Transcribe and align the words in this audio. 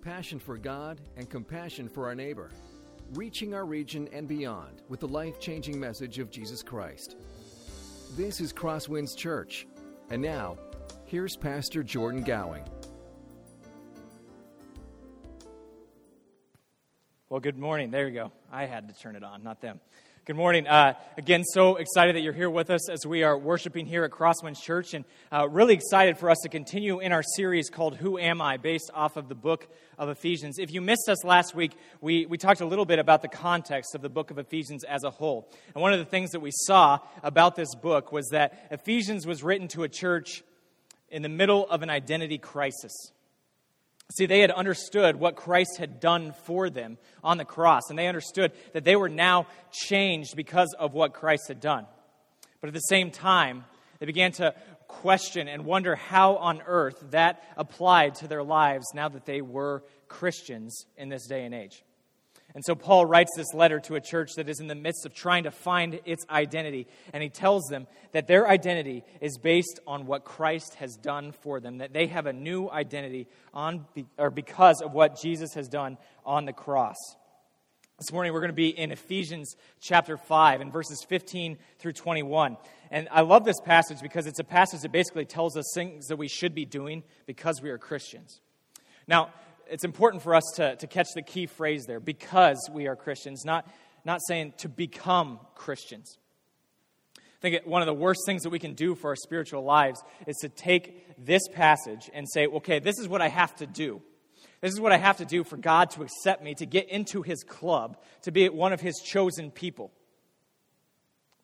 passion 0.00 0.38
for 0.38 0.56
God, 0.56 1.00
and 1.16 1.28
compassion 1.28 1.88
for 1.88 2.06
our 2.06 2.14
neighbor, 2.14 2.50
reaching 3.14 3.54
our 3.54 3.66
region 3.66 4.08
and 4.12 4.26
beyond 4.26 4.82
with 4.88 5.00
the 5.00 5.08
life 5.08 5.38
changing 5.40 5.78
message 5.78 6.18
of 6.18 6.30
Jesus 6.30 6.62
Christ. 6.62 7.16
This 8.16 8.40
is 8.40 8.52
Crosswinds 8.52 9.16
Church. 9.16 9.66
And 10.10 10.20
now, 10.22 10.56
here's 11.04 11.36
Pastor 11.36 11.82
Jordan 11.82 12.24
Gowing. 12.24 12.64
Well, 17.28 17.40
good 17.40 17.58
morning. 17.58 17.90
There 17.90 18.08
you 18.08 18.14
go. 18.14 18.32
I 18.50 18.66
had 18.66 18.88
to 18.88 18.94
turn 18.94 19.14
it 19.14 19.22
on, 19.22 19.44
not 19.44 19.60
them. 19.60 19.80
Good 20.30 20.36
morning. 20.36 20.68
Uh, 20.68 20.94
again, 21.18 21.42
so 21.42 21.74
excited 21.74 22.14
that 22.14 22.20
you're 22.20 22.32
here 22.32 22.50
with 22.50 22.70
us 22.70 22.88
as 22.88 23.04
we 23.04 23.24
are 23.24 23.36
worshiping 23.36 23.84
here 23.84 24.04
at 24.04 24.12
Crosswinds 24.12 24.62
Church, 24.62 24.94
and 24.94 25.04
uh, 25.32 25.48
really 25.48 25.74
excited 25.74 26.18
for 26.18 26.30
us 26.30 26.38
to 26.44 26.48
continue 26.48 27.00
in 27.00 27.10
our 27.10 27.24
series 27.34 27.68
called 27.68 27.96
Who 27.96 28.16
Am 28.16 28.40
I, 28.40 28.56
based 28.56 28.92
off 28.94 29.16
of 29.16 29.28
the 29.28 29.34
book 29.34 29.66
of 29.98 30.08
Ephesians. 30.08 30.60
If 30.60 30.72
you 30.72 30.82
missed 30.82 31.08
us 31.08 31.24
last 31.24 31.56
week, 31.56 31.72
we, 32.00 32.26
we 32.26 32.38
talked 32.38 32.60
a 32.60 32.64
little 32.64 32.84
bit 32.84 33.00
about 33.00 33.22
the 33.22 33.28
context 33.28 33.96
of 33.96 34.02
the 34.02 34.08
book 34.08 34.30
of 34.30 34.38
Ephesians 34.38 34.84
as 34.84 35.02
a 35.02 35.10
whole. 35.10 35.50
And 35.74 35.82
one 35.82 35.92
of 35.92 35.98
the 35.98 36.04
things 36.04 36.30
that 36.30 36.38
we 36.38 36.52
saw 36.52 37.00
about 37.24 37.56
this 37.56 37.74
book 37.74 38.12
was 38.12 38.28
that 38.28 38.68
Ephesians 38.70 39.26
was 39.26 39.42
written 39.42 39.66
to 39.66 39.82
a 39.82 39.88
church 39.88 40.44
in 41.08 41.22
the 41.22 41.28
middle 41.28 41.68
of 41.68 41.82
an 41.82 41.90
identity 41.90 42.38
crisis. 42.38 42.92
See, 44.16 44.26
they 44.26 44.40
had 44.40 44.50
understood 44.50 45.16
what 45.16 45.36
Christ 45.36 45.76
had 45.78 46.00
done 46.00 46.34
for 46.44 46.68
them 46.68 46.98
on 47.22 47.38
the 47.38 47.44
cross, 47.44 47.90
and 47.90 47.98
they 47.98 48.08
understood 48.08 48.52
that 48.72 48.84
they 48.84 48.96
were 48.96 49.08
now 49.08 49.46
changed 49.70 50.34
because 50.34 50.74
of 50.78 50.94
what 50.94 51.12
Christ 51.12 51.44
had 51.48 51.60
done. 51.60 51.86
But 52.60 52.68
at 52.68 52.74
the 52.74 52.80
same 52.80 53.10
time, 53.10 53.64
they 53.98 54.06
began 54.06 54.32
to 54.32 54.54
question 54.88 55.46
and 55.46 55.64
wonder 55.64 55.94
how 55.94 56.36
on 56.36 56.62
earth 56.66 57.02
that 57.10 57.42
applied 57.56 58.16
to 58.16 58.26
their 58.26 58.42
lives 58.42 58.86
now 58.94 59.08
that 59.08 59.26
they 59.26 59.40
were 59.40 59.84
Christians 60.08 60.86
in 60.96 61.08
this 61.08 61.26
day 61.26 61.44
and 61.44 61.54
age. 61.54 61.84
And 62.54 62.64
so 62.64 62.74
Paul 62.74 63.06
writes 63.06 63.30
this 63.36 63.54
letter 63.54 63.78
to 63.80 63.94
a 63.94 64.00
church 64.00 64.30
that 64.36 64.48
is 64.48 64.60
in 64.60 64.66
the 64.66 64.74
midst 64.74 65.06
of 65.06 65.14
trying 65.14 65.44
to 65.44 65.50
find 65.50 66.00
its 66.04 66.24
identity. 66.28 66.88
And 67.12 67.22
he 67.22 67.28
tells 67.28 67.64
them 67.68 67.86
that 68.12 68.26
their 68.26 68.48
identity 68.48 69.04
is 69.20 69.38
based 69.38 69.78
on 69.86 70.06
what 70.06 70.24
Christ 70.24 70.74
has 70.74 70.96
done 70.96 71.32
for 71.32 71.60
them, 71.60 71.78
that 71.78 71.92
they 71.92 72.08
have 72.08 72.26
a 72.26 72.32
new 72.32 72.68
identity 72.68 73.28
on, 73.54 73.86
or 74.18 74.30
because 74.30 74.82
of 74.82 74.92
what 74.92 75.20
Jesus 75.20 75.54
has 75.54 75.68
done 75.68 75.96
on 76.24 76.44
the 76.44 76.52
cross. 76.52 76.96
This 78.00 78.12
morning 78.12 78.32
we're 78.32 78.40
going 78.40 78.48
to 78.48 78.54
be 78.54 78.70
in 78.70 78.92
Ephesians 78.92 79.56
chapter 79.78 80.16
5 80.16 80.62
and 80.62 80.72
verses 80.72 81.04
15 81.06 81.58
through 81.78 81.92
21. 81.92 82.56
And 82.90 83.08
I 83.12 83.20
love 83.20 83.44
this 83.44 83.60
passage 83.60 84.00
because 84.00 84.26
it's 84.26 84.38
a 84.38 84.44
passage 84.44 84.80
that 84.80 84.90
basically 84.90 85.26
tells 85.26 85.54
us 85.54 85.70
things 85.74 86.06
that 86.06 86.16
we 86.16 86.26
should 86.26 86.54
be 86.54 86.64
doing 86.64 87.04
because 87.26 87.60
we 87.60 87.68
are 87.68 87.76
Christians. 87.76 88.40
Now, 89.06 89.34
it's 89.70 89.84
important 89.84 90.22
for 90.22 90.34
us 90.34 90.44
to, 90.56 90.76
to 90.76 90.86
catch 90.86 91.08
the 91.14 91.22
key 91.22 91.46
phrase 91.46 91.86
there 91.86 92.00
because 92.00 92.68
we 92.72 92.88
are 92.88 92.96
Christians, 92.96 93.44
not, 93.44 93.66
not 94.04 94.20
saying 94.26 94.54
to 94.58 94.68
become 94.68 95.38
Christians. 95.54 96.18
I 97.16 97.40
think 97.40 97.64
one 97.64 97.80
of 97.80 97.86
the 97.86 97.94
worst 97.94 98.20
things 98.26 98.42
that 98.42 98.50
we 98.50 98.58
can 98.58 98.74
do 98.74 98.94
for 98.94 99.10
our 99.10 99.16
spiritual 99.16 99.64
lives 99.64 100.02
is 100.26 100.36
to 100.42 100.48
take 100.48 101.24
this 101.24 101.48
passage 101.48 102.10
and 102.12 102.28
say, 102.28 102.46
okay, 102.46 102.80
this 102.80 102.98
is 102.98 103.08
what 103.08 103.22
I 103.22 103.28
have 103.28 103.54
to 103.56 103.66
do. 103.66 104.02
This 104.60 104.72
is 104.72 104.80
what 104.80 104.92
I 104.92 104.98
have 104.98 105.16
to 105.18 105.24
do 105.24 105.42
for 105.42 105.56
God 105.56 105.90
to 105.92 106.02
accept 106.02 106.42
me, 106.42 106.54
to 106.56 106.66
get 106.66 106.90
into 106.90 107.22
his 107.22 107.42
club, 107.42 107.96
to 108.22 108.30
be 108.30 108.46
one 108.50 108.74
of 108.74 108.80
his 108.80 109.00
chosen 109.00 109.50
people. 109.50 109.90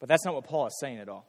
But 0.01 0.11
that's 0.11 0.25
not 0.25 0.35
what 0.35 0.45
Paul 0.45 0.67
is 0.67 0.77
saying 0.79 0.99
at 0.99 1.09
all. 1.09 1.27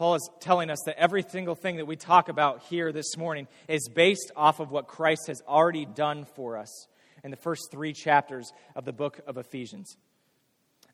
Paul 0.00 0.14
is 0.14 0.30
telling 0.40 0.70
us 0.70 0.78
that 0.86 0.98
every 0.98 1.22
single 1.22 1.54
thing 1.54 1.76
that 1.76 1.84
we 1.84 1.94
talk 1.94 2.30
about 2.30 2.62
here 2.70 2.90
this 2.90 3.18
morning 3.18 3.46
is 3.68 3.86
based 3.86 4.32
off 4.34 4.58
of 4.58 4.70
what 4.70 4.86
Christ 4.86 5.26
has 5.26 5.42
already 5.46 5.84
done 5.84 6.24
for 6.24 6.56
us 6.56 6.86
in 7.22 7.30
the 7.30 7.36
first 7.36 7.68
three 7.70 7.92
chapters 7.92 8.50
of 8.74 8.86
the 8.86 8.94
book 8.94 9.20
of 9.26 9.36
Ephesians. 9.36 9.98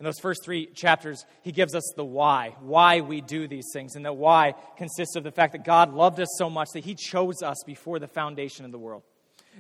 In 0.01 0.05
those 0.05 0.19
first 0.19 0.45
three 0.45 0.67
chapters, 0.75 1.25
he 1.43 1.53
gives 1.53 1.73
us 1.77 1.85
the 1.95 2.05
why, 2.05 2.57
why 2.59 3.01
we 3.01 3.21
do 3.21 3.47
these 3.47 3.69
things. 3.73 3.95
And 3.95 4.05
the 4.05 4.13
why 4.13 4.55
consists 4.77 5.15
of 5.15 5.23
the 5.23 5.31
fact 5.31 5.53
that 5.53 5.65
God 5.65 5.95
loved 5.95 6.19
us 6.19 6.35
so 6.37 6.51
much 6.51 6.71
that 6.75 6.85
he 6.85 6.97
chose 6.97 7.43
us 7.45 7.59
before 7.65 8.01
the 8.01 8.09
foundation 8.09 8.65
of 8.65 8.73
the 8.73 8.79
world. 8.81 9.05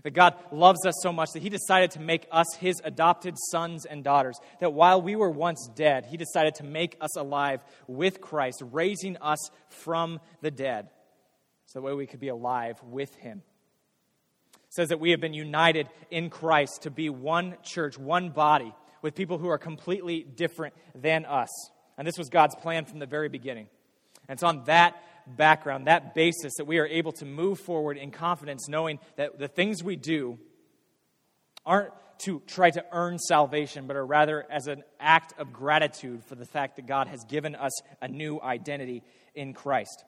That 0.02 0.10
God 0.10 0.34
loves 0.52 0.84
us 0.86 0.94
so 1.02 1.12
much 1.12 1.30
that 1.32 1.42
He 1.42 1.48
decided 1.48 1.90
to 1.92 2.00
make 2.00 2.26
us 2.30 2.46
His 2.58 2.80
adopted 2.84 3.34
sons 3.50 3.84
and 3.86 4.04
daughters. 4.04 4.38
That 4.60 4.72
while 4.72 5.00
we 5.00 5.16
were 5.16 5.30
once 5.30 5.68
dead, 5.74 6.06
He 6.06 6.16
decided 6.16 6.56
to 6.56 6.64
make 6.64 6.96
us 7.00 7.16
alive 7.16 7.60
with 7.86 8.20
Christ, 8.20 8.62
raising 8.72 9.16
us 9.18 9.50
from 9.68 10.20
the 10.42 10.50
dead, 10.50 10.88
so 11.66 11.80
that 11.80 11.86
way 11.86 11.94
we 11.94 12.06
could 12.06 12.20
be 12.20 12.28
alive 12.28 12.78
with 12.82 13.14
Him. 13.16 13.42
Says 14.68 14.90
that 14.90 15.00
we 15.00 15.12
have 15.12 15.20
been 15.20 15.34
united 15.34 15.88
in 16.10 16.28
Christ 16.28 16.82
to 16.82 16.90
be 16.90 17.08
one 17.08 17.56
church, 17.62 17.98
one 17.98 18.30
body, 18.30 18.74
with 19.00 19.14
people 19.14 19.38
who 19.38 19.48
are 19.48 19.58
completely 19.58 20.22
different 20.22 20.74
than 20.94 21.24
us. 21.24 21.48
And 21.96 22.06
this 22.06 22.18
was 22.18 22.28
God's 22.28 22.54
plan 22.56 22.84
from 22.84 22.98
the 22.98 23.06
very 23.06 23.28
beginning. 23.28 23.68
And 24.28 24.36
it's 24.36 24.42
on 24.42 24.64
that 24.64 24.96
background, 25.26 25.86
that 25.86 26.14
basis, 26.14 26.54
that 26.56 26.66
we 26.66 26.78
are 26.78 26.86
able 26.86 27.12
to 27.12 27.24
move 27.24 27.58
forward 27.60 27.96
in 27.96 28.10
confidence, 28.10 28.68
knowing 28.68 28.98
that 29.16 29.38
the 29.38 29.48
things 29.48 29.82
we 29.82 29.96
do 29.96 30.38
aren't 31.64 31.92
to 32.18 32.40
try 32.46 32.70
to 32.70 32.84
earn 32.92 33.18
salvation, 33.18 33.86
but 33.86 33.96
are 33.96 34.06
rather 34.06 34.46
as 34.50 34.68
an 34.68 34.82
act 34.98 35.34
of 35.38 35.52
gratitude 35.52 36.24
for 36.24 36.34
the 36.34 36.46
fact 36.46 36.76
that 36.76 36.86
God 36.86 37.08
has 37.08 37.24
given 37.24 37.54
us 37.54 37.72
a 38.00 38.08
new 38.08 38.40
identity 38.40 39.02
in 39.34 39.52
Christ. 39.52 40.04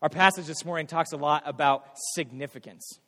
Our 0.00 0.08
passage 0.08 0.46
this 0.46 0.64
morning 0.64 0.86
talks 0.86 1.12
a 1.12 1.16
lot 1.16 1.42
about 1.44 1.84
significance. 2.14 2.98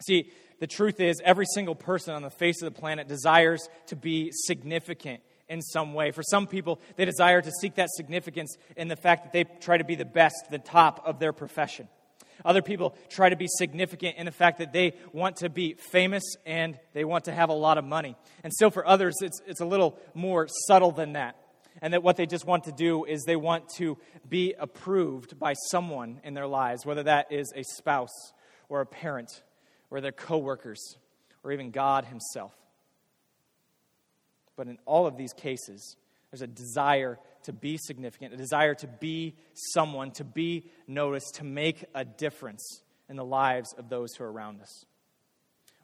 See, 0.00 0.32
the 0.58 0.66
truth 0.66 1.00
is, 1.00 1.20
every 1.24 1.46
single 1.46 1.74
person 1.74 2.14
on 2.14 2.22
the 2.22 2.30
face 2.30 2.62
of 2.62 2.72
the 2.72 2.80
planet 2.80 3.08
desires 3.08 3.68
to 3.88 3.96
be 3.96 4.30
significant 4.32 5.20
in 5.48 5.62
some 5.62 5.94
way. 5.94 6.10
For 6.10 6.22
some 6.22 6.46
people, 6.46 6.80
they 6.96 7.04
desire 7.04 7.40
to 7.40 7.50
seek 7.60 7.76
that 7.76 7.88
significance 7.90 8.56
in 8.76 8.88
the 8.88 8.96
fact 8.96 9.24
that 9.24 9.32
they 9.32 9.44
try 9.60 9.78
to 9.78 9.84
be 9.84 9.94
the 9.94 10.04
best, 10.04 10.36
the 10.50 10.58
top 10.58 11.02
of 11.06 11.18
their 11.18 11.32
profession. 11.32 11.88
Other 12.44 12.62
people 12.62 12.96
try 13.08 13.28
to 13.28 13.36
be 13.36 13.46
significant 13.48 14.16
in 14.16 14.26
the 14.26 14.32
fact 14.32 14.58
that 14.58 14.72
they 14.72 14.94
want 15.12 15.36
to 15.36 15.48
be 15.48 15.74
famous 15.74 16.22
and 16.46 16.78
they 16.92 17.04
want 17.04 17.24
to 17.24 17.32
have 17.32 17.48
a 17.48 17.54
lot 17.54 17.78
of 17.78 17.84
money. 17.84 18.16
And 18.44 18.52
still, 18.52 18.70
for 18.70 18.86
others, 18.86 19.16
it's, 19.20 19.40
it's 19.46 19.60
a 19.60 19.66
little 19.66 19.98
more 20.14 20.46
subtle 20.66 20.92
than 20.92 21.14
that. 21.14 21.36
And 21.80 21.92
that 21.92 22.02
what 22.02 22.16
they 22.16 22.26
just 22.26 22.44
want 22.44 22.64
to 22.64 22.72
do 22.72 23.04
is 23.04 23.22
they 23.22 23.36
want 23.36 23.68
to 23.76 23.98
be 24.28 24.54
approved 24.58 25.38
by 25.38 25.54
someone 25.70 26.20
in 26.24 26.34
their 26.34 26.46
lives, 26.46 26.84
whether 26.84 27.04
that 27.04 27.30
is 27.32 27.52
a 27.54 27.62
spouse 27.62 28.32
or 28.68 28.80
a 28.80 28.86
parent 28.86 29.42
or 29.90 30.00
their 30.00 30.12
coworkers 30.12 30.96
or 31.44 31.52
even 31.52 31.70
God 31.70 32.04
Himself. 32.04 32.52
But 34.58 34.66
in 34.66 34.76
all 34.86 35.06
of 35.06 35.16
these 35.16 35.32
cases, 35.32 35.96
there's 36.30 36.42
a 36.42 36.48
desire 36.48 37.18
to 37.44 37.52
be 37.52 37.78
significant, 37.78 38.34
a 38.34 38.36
desire 38.36 38.74
to 38.74 38.88
be 38.88 39.36
someone, 39.54 40.10
to 40.12 40.24
be 40.24 40.66
noticed, 40.88 41.36
to 41.36 41.44
make 41.44 41.84
a 41.94 42.04
difference 42.04 42.82
in 43.08 43.14
the 43.14 43.24
lives 43.24 43.72
of 43.78 43.88
those 43.88 44.14
who 44.14 44.24
are 44.24 44.32
around 44.32 44.60
us. 44.60 44.84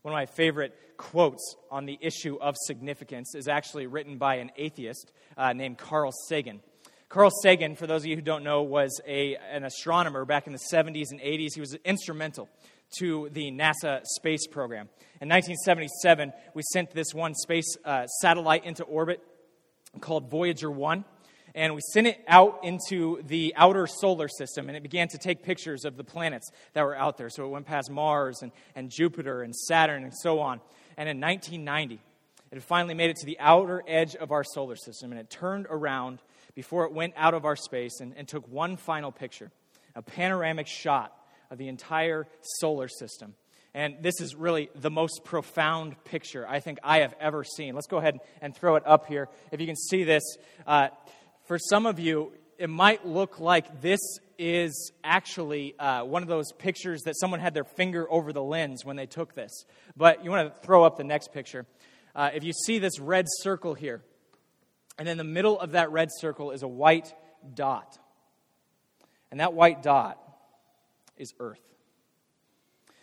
One 0.02 0.12
of 0.12 0.16
my 0.16 0.26
favorite 0.26 0.74
quotes 0.96 1.54
on 1.70 1.86
the 1.86 1.96
issue 2.00 2.36
of 2.40 2.56
significance 2.66 3.34
is 3.36 3.46
actually 3.46 3.86
written 3.86 4.18
by 4.18 4.34
an 4.36 4.50
atheist 4.56 5.12
uh, 5.38 5.52
named 5.52 5.78
Carl 5.78 6.10
Sagan. 6.28 6.60
Carl 7.08 7.30
Sagan, 7.30 7.76
for 7.76 7.86
those 7.86 8.02
of 8.02 8.06
you 8.06 8.16
who 8.16 8.22
don't 8.22 8.42
know, 8.42 8.64
was 8.64 9.00
a, 9.06 9.36
an 9.36 9.62
astronomer 9.62 10.24
back 10.24 10.48
in 10.48 10.52
the 10.52 10.58
70s 10.72 11.12
and 11.12 11.20
80s. 11.20 11.54
He 11.54 11.60
was 11.60 11.74
instrumental 11.84 12.48
to 12.98 13.28
the 13.32 13.50
NASA 13.50 14.04
space 14.04 14.46
program. 14.46 14.88
In 15.20 15.28
1977, 15.28 16.32
we 16.54 16.62
sent 16.72 16.90
this 16.90 17.14
one 17.14 17.34
space 17.34 17.76
uh, 17.84 18.06
satellite 18.06 18.64
into 18.64 18.84
orbit 18.84 19.22
called 20.00 20.30
Voyager 20.30 20.70
1. 20.70 21.04
And 21.56 21.74
we 21.74 21.80
sent 21.92 22.08
it 22.08 22.20
out 22.26 22.64
into 22.64 23.22
the 23.22 23.54
outer 23.56 23.86
solar 23.86 24.26
system, 24.26 24.68
and 24.68 24.76
it 24.76 24.82
began 24.82 25.06
to 25.08 25.18
take 25.18 25.44
pictures 25.44 25.84
of 25.84 25.96
the 25.96 26.02
planets 26.02 26.50
that 26.72 26.82
were 26.82 26.96
out 26.96 27.16
there. 27.16 27.30
So 27.30 27.44
it 27.44 27.48
went 27.48 27.66
past 27.66 27.90
Mars 27.90 28.42
and, 28.42 28.50
and 28.74 28.90
Jupiter 28.90 29.42
and 29.42 29.54
Saturn 29.54 30.02
and 30.02 30.12
so 30.12 30.40
on. 30.40 30.60
And 30.96 31.08
in 31.08 31.20
1990, 31.20 32.00
it 32.50 32.62
finally 32.62 32.94
made 32.94 33.10
it 33.10 33.16
to 33.16 33.26
the 33.26 33.38
outer 33.38 33.84
edge 33.86 34.16
of 34.16 34.32
our 34.32 34.42
solar 34.42 34.74
system, 34.74 35.12
and 35.12 35.20
it 35.20 35.30
turned 35.30 35.66
around 35.70 36.20
before 36.56 36.84
it 36.86 36.92
went 36.92 37.14
out 37.16 37.34
of 37.34 37.44
our 37.44 37.56
space 37.56 38.00
and, 38.00 38.14
and 38.16 38.26
took 38.26 38.48
one 38.48 38.76
final 38.76 39.12
picture 39.12 39.50
a 39.96 40.02
panoramic 40.02 40.66
shot 40.66 41.16
of 41.50 41.58
the 41.58 41.68
entire 41.68 42.26
solar 42.60 42.88
system. 42.88 43.34
And 43.74 43.96
this 44.02 44.20
is 44.20 44.36
really 44.36 44.70
the 44.76 44.90
most 44.90 45.24
profound 45.24 46.02
picture 46.04 46.46
I 46.48 46.60
think 46.60 46.78
I 46.84 46.98
have 46.98 47.14
ever 47.20 47.42
seen. 47.42 47.74
Let's 47.74 47.88
go 47.88 47.96
ahead 47.98 48.18
and 48.40 48.54
throw 48.54 48.76
it 48.76 48.84
up 48.86 49.06
here. 49.06 49.28
If 49.50 49.60
you 49.60 49.66
can 49.66 49.76
see 49.76 50.04
this, 50.04 50.22
uh, 50.66 50.88
for 51.46 51.58
some 51.58 51.84
of 51.84 51.98
you, 51.98 52.32
it 52.56 52.70
might 52.70 53.04
look 53.04 53.40
like 53.40 53.80
this 53.80 54.00
is 54.38 54.92
actually 55.02 55.76
uh, 55.78 56.04
one 56.04 56.22
of 56.22 56.28
those 56.28 56.52
pictures 56.52 57.02
that 57.02 57.18
someone 57.18 57.40
had 57.40 57.52
their 57.52 57.64
finger 57.64 58.10
over 58.10 58.32
the 58.32 58.42
lens 58.42 58.84
when 58.84 58.94
they 58.94 59.06
took 59.06 59.34
this. 59.34 59.64
But 59.96 60.24
you 60.24 60.30
want 60.30 60.48
to 60.48 60.66
throw 60.66 60.84
up 60.84 60.96
the 60.96 61.04
next 61.04 61.32
picture. 61.32 61.66
Uh, 62.14 62.30
if 62.32 62.44
you 62.44 62.52
see 62.52 62.78
this 62.78 63.00
red 63.00 63.26
circle 63.28 63.74
here, 63.74 64.02
and 64.98 65.08
in 65.08 65.18
the 65.18 65.24
middle 65.24 65.58
of 65.58 65.72
that 65.72 65.90
red 65.90 66.10
circle 66.20 66.52
is 66.52 66.62
a 66.62 66.68
white 66.68 67.12
dot. 67.54 67.98
And 69.32 69.40
that 69.40 69.52
white 69.52 69.82
dot 69.82 70.20
is 71.16 71.32
Earth. 71.38 71.60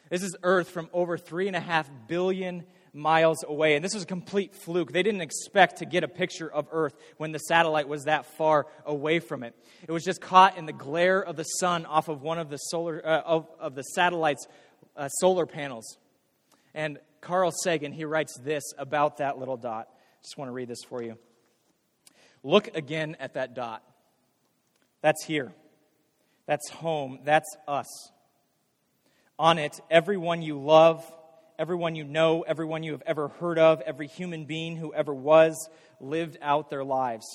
This 0.09 0.23
is 0.23 0.35
Earth 0.43 0.69
from 0.69 0.89
over 0.91 1.17
three 1.17 1.47
and 1.47 1.55
a 1.55 1.61
half 1.61 1.89
billion 2.07 2.65
miles 2.93 3.43
away. 3.47 3.75
And 3.75 3.83
this 3.83 3.93
was 3.93 4.03
a 4.03 4.07
complete 4.07 4.53
fluke. 4.53 4.91
They 4.91 5.03
didn't 5.03 5.21
expect 5.21 5.77
to 5.77 5.85
get 5.85 6.03
a 6.03 6.07
picture 6.07 6.51
of 6.51 6.67
Earth 6.71 6.93
when 7.17 7.31
the 7.31 7.39
satellite 7.39 7.87
was 7.87 8.03
that 8.03 8.25
far 8.37 8.67
away 8.85 9.19
from 9.19 9.43
it. 9.43 9.55
It 9.87 9.91
was 9.91 10.03
just 10.03 10.19
caught 10.19 10.57
in 10.57 10.65
the 10.65 10.73
glare 10.73 11.21
of 11.21 11.37
the 11.37 11.43
sun 11.43 11.85
off 11.85 12.09
of 12.09 12.21
one 12.21 12.39
of 12.39 12.49
the 12.49 12.57
solar 12.57 13.01
uh, 13.05 13.21
of, 13.21 13.47
of 13.59 13.75
the 13.75 13.83
satellite's 13.83 14.45
uh, 14.97 15.07
solar 15.07 15.45
panels. 15.45 15.97
And 16.73 16.99
Carl 17.21 17.51
Sagan, 17.63 17.93
he 17.93 18.03
writes 18.03 18.37
this 18.43 18.63
about 18.77 19.17
that 19.17 19.37
little 19.37 19.57
dot. 19.57 19.87
Just 20.21 20.37
want 20.37 20.49
to 20.49 20.53
read 20.53 20.67
this 20.67 20.83
for 20.83 21.01
you. 21.01 21.17
Look 22.43 22.75
again 22.75 23.15
at 23.19 23.35
that 23.35 23.53
dot. 23.53 23.83
That's 25.01 25.23
here. 25.23 25.53
That's 26.51 26.67
home. 26.67 27.19
That's 27.23 27.55
us. 27.65 28.11
On 29.39 29.57
it, 29.57 29.79
everyone 29.89 30.41
you 30.41 30.59
love, 30.59 31.09
everyone 31.57 31.95
you 31.95 32.03
know, 32.03 32.41
everyone 32.41 32.83
you 32.83 32.91
have 32.91 33.03
ever 33.05 33.29
heard 33.29 33.57
of, 33.57 33.79
every 33.79 34.07
human 34.07 34.43
being 34.43 34.75
who 34.75 34.93
ever 34.93 35.13
was, 35.13 35.69
lived 36.01 36.37
out 36.41 36.69
their 36.69 36.83
lives. 36.83 37.25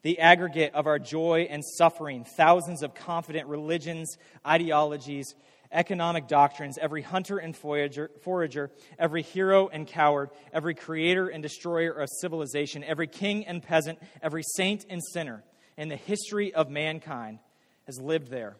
The 0.00 0.18
aggregate 0.18 0.72
of 0.72 0.86
our 0.86 0.98
joy 0.98 1.46
and 1.50 1.62
suffering, 1.62 2.24
thousands 2.24 2.82
of 2.82 2.94
confident 2.94 3.48
religions, 3.48 4.16
ideologies, 4.46 5.34
economic 5.70 6.26
doctrines, 6.26 6.78
every 6.80 7.02
hunter 7.02 7.36
and 7.36 7.54
forager, 7.54 8.10
forager, 8.22 8.70
every 8.98 9.20
hero 9.20 9.68
and 9.68 9.86
coward, 9.86 10.30
every 10.54 10.74
creator 10.74 11.28
and 11.28 11.42
destroyer 11.42 11.92
of 11.92 12.08
civilization, 12.22 12.82
every 12.82 13.08
king 13.08 13.46
and 13.46 13.62
peasant, 13.62 13.98
every 14.22 14.42
saint 14.42 14.86
and 14.88 15.02
sinner 15.04 15.44
in 15.76 15.90
the 15.90 15.96
history 15.96 16.54
of 16.54 16.70
mankind 16.70 17.40
has 17.88 17.98
lived 17.98 18.28
there 18.28 18.54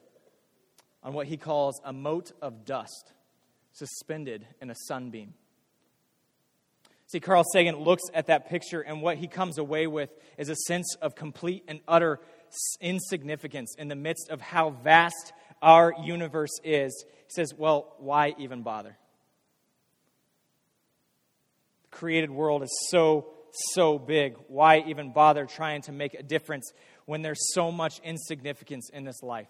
on 1.03 1.13
what 1.13 1.27
he 1.27 1.37
calls 1.37 1.81
a 1.85 1.93
mote 1.93 2.33
of 2.41 2.65
dust 2.65 3.13
suspended 3.73 4.47
in 4.61 4.71
a 4.71 4.75
sunbeam. 4.89 5.35
See, 7.07 7.21
Carl 7.21 7.45
Sagan 7.53 7.77
looks 7.77 8.03
at 8.15 8.27
that 8.27 8.49
picture, 8.49 8.81
and 8.81 9.03
what 9.03 9.19
he 9.19 9.29
comes 9.29 9.59
away 9.59 9.87
with 9.87 10.11
is 10.39 10.49
a 10.49 10.57
sense 10.67 10.97
of 11.01 11.15
complete 11.15 11.63
and 11.69 11.81
utter 11.87 12.21
insignificance 12.81 13.75
in 13.79 13.89
the 13.89 13.95
midst 13.95 14.31
of 14.31 14.41
how 14.41 14.71
vast 14.71 15.33
our 15.61 15.95
universe 16.03 16.59
is, 16.65 17.05
he 17.27 17.33
says, 17.35 17.53
well, 17.55 17.97
why 17.99 18.35
even 18.39 18.63
bother? 18.63 18.97
The 21.83 21.97
created 21.97 22.31
world 22.31 22.63
is 22.63 22.75
so, 22.91 23.29
so 23.73 23.99
big. 23.99 24.37
Why 24.49 24.83
even 24.87 25.13
bother 25.13 25.45
trying 25.45 25.83
to 25.83 25.93
make 25.93 26.15
a 26.15 26.23
difference 26.23 26.73
when 27.09 27.23
there's 27.23 27.55
so 27.55 27.73
much 27.73 28.01
insignificance 28.01 28.91
in 28.91 29.03
this 29.03 29.23
life? 29.23 29.49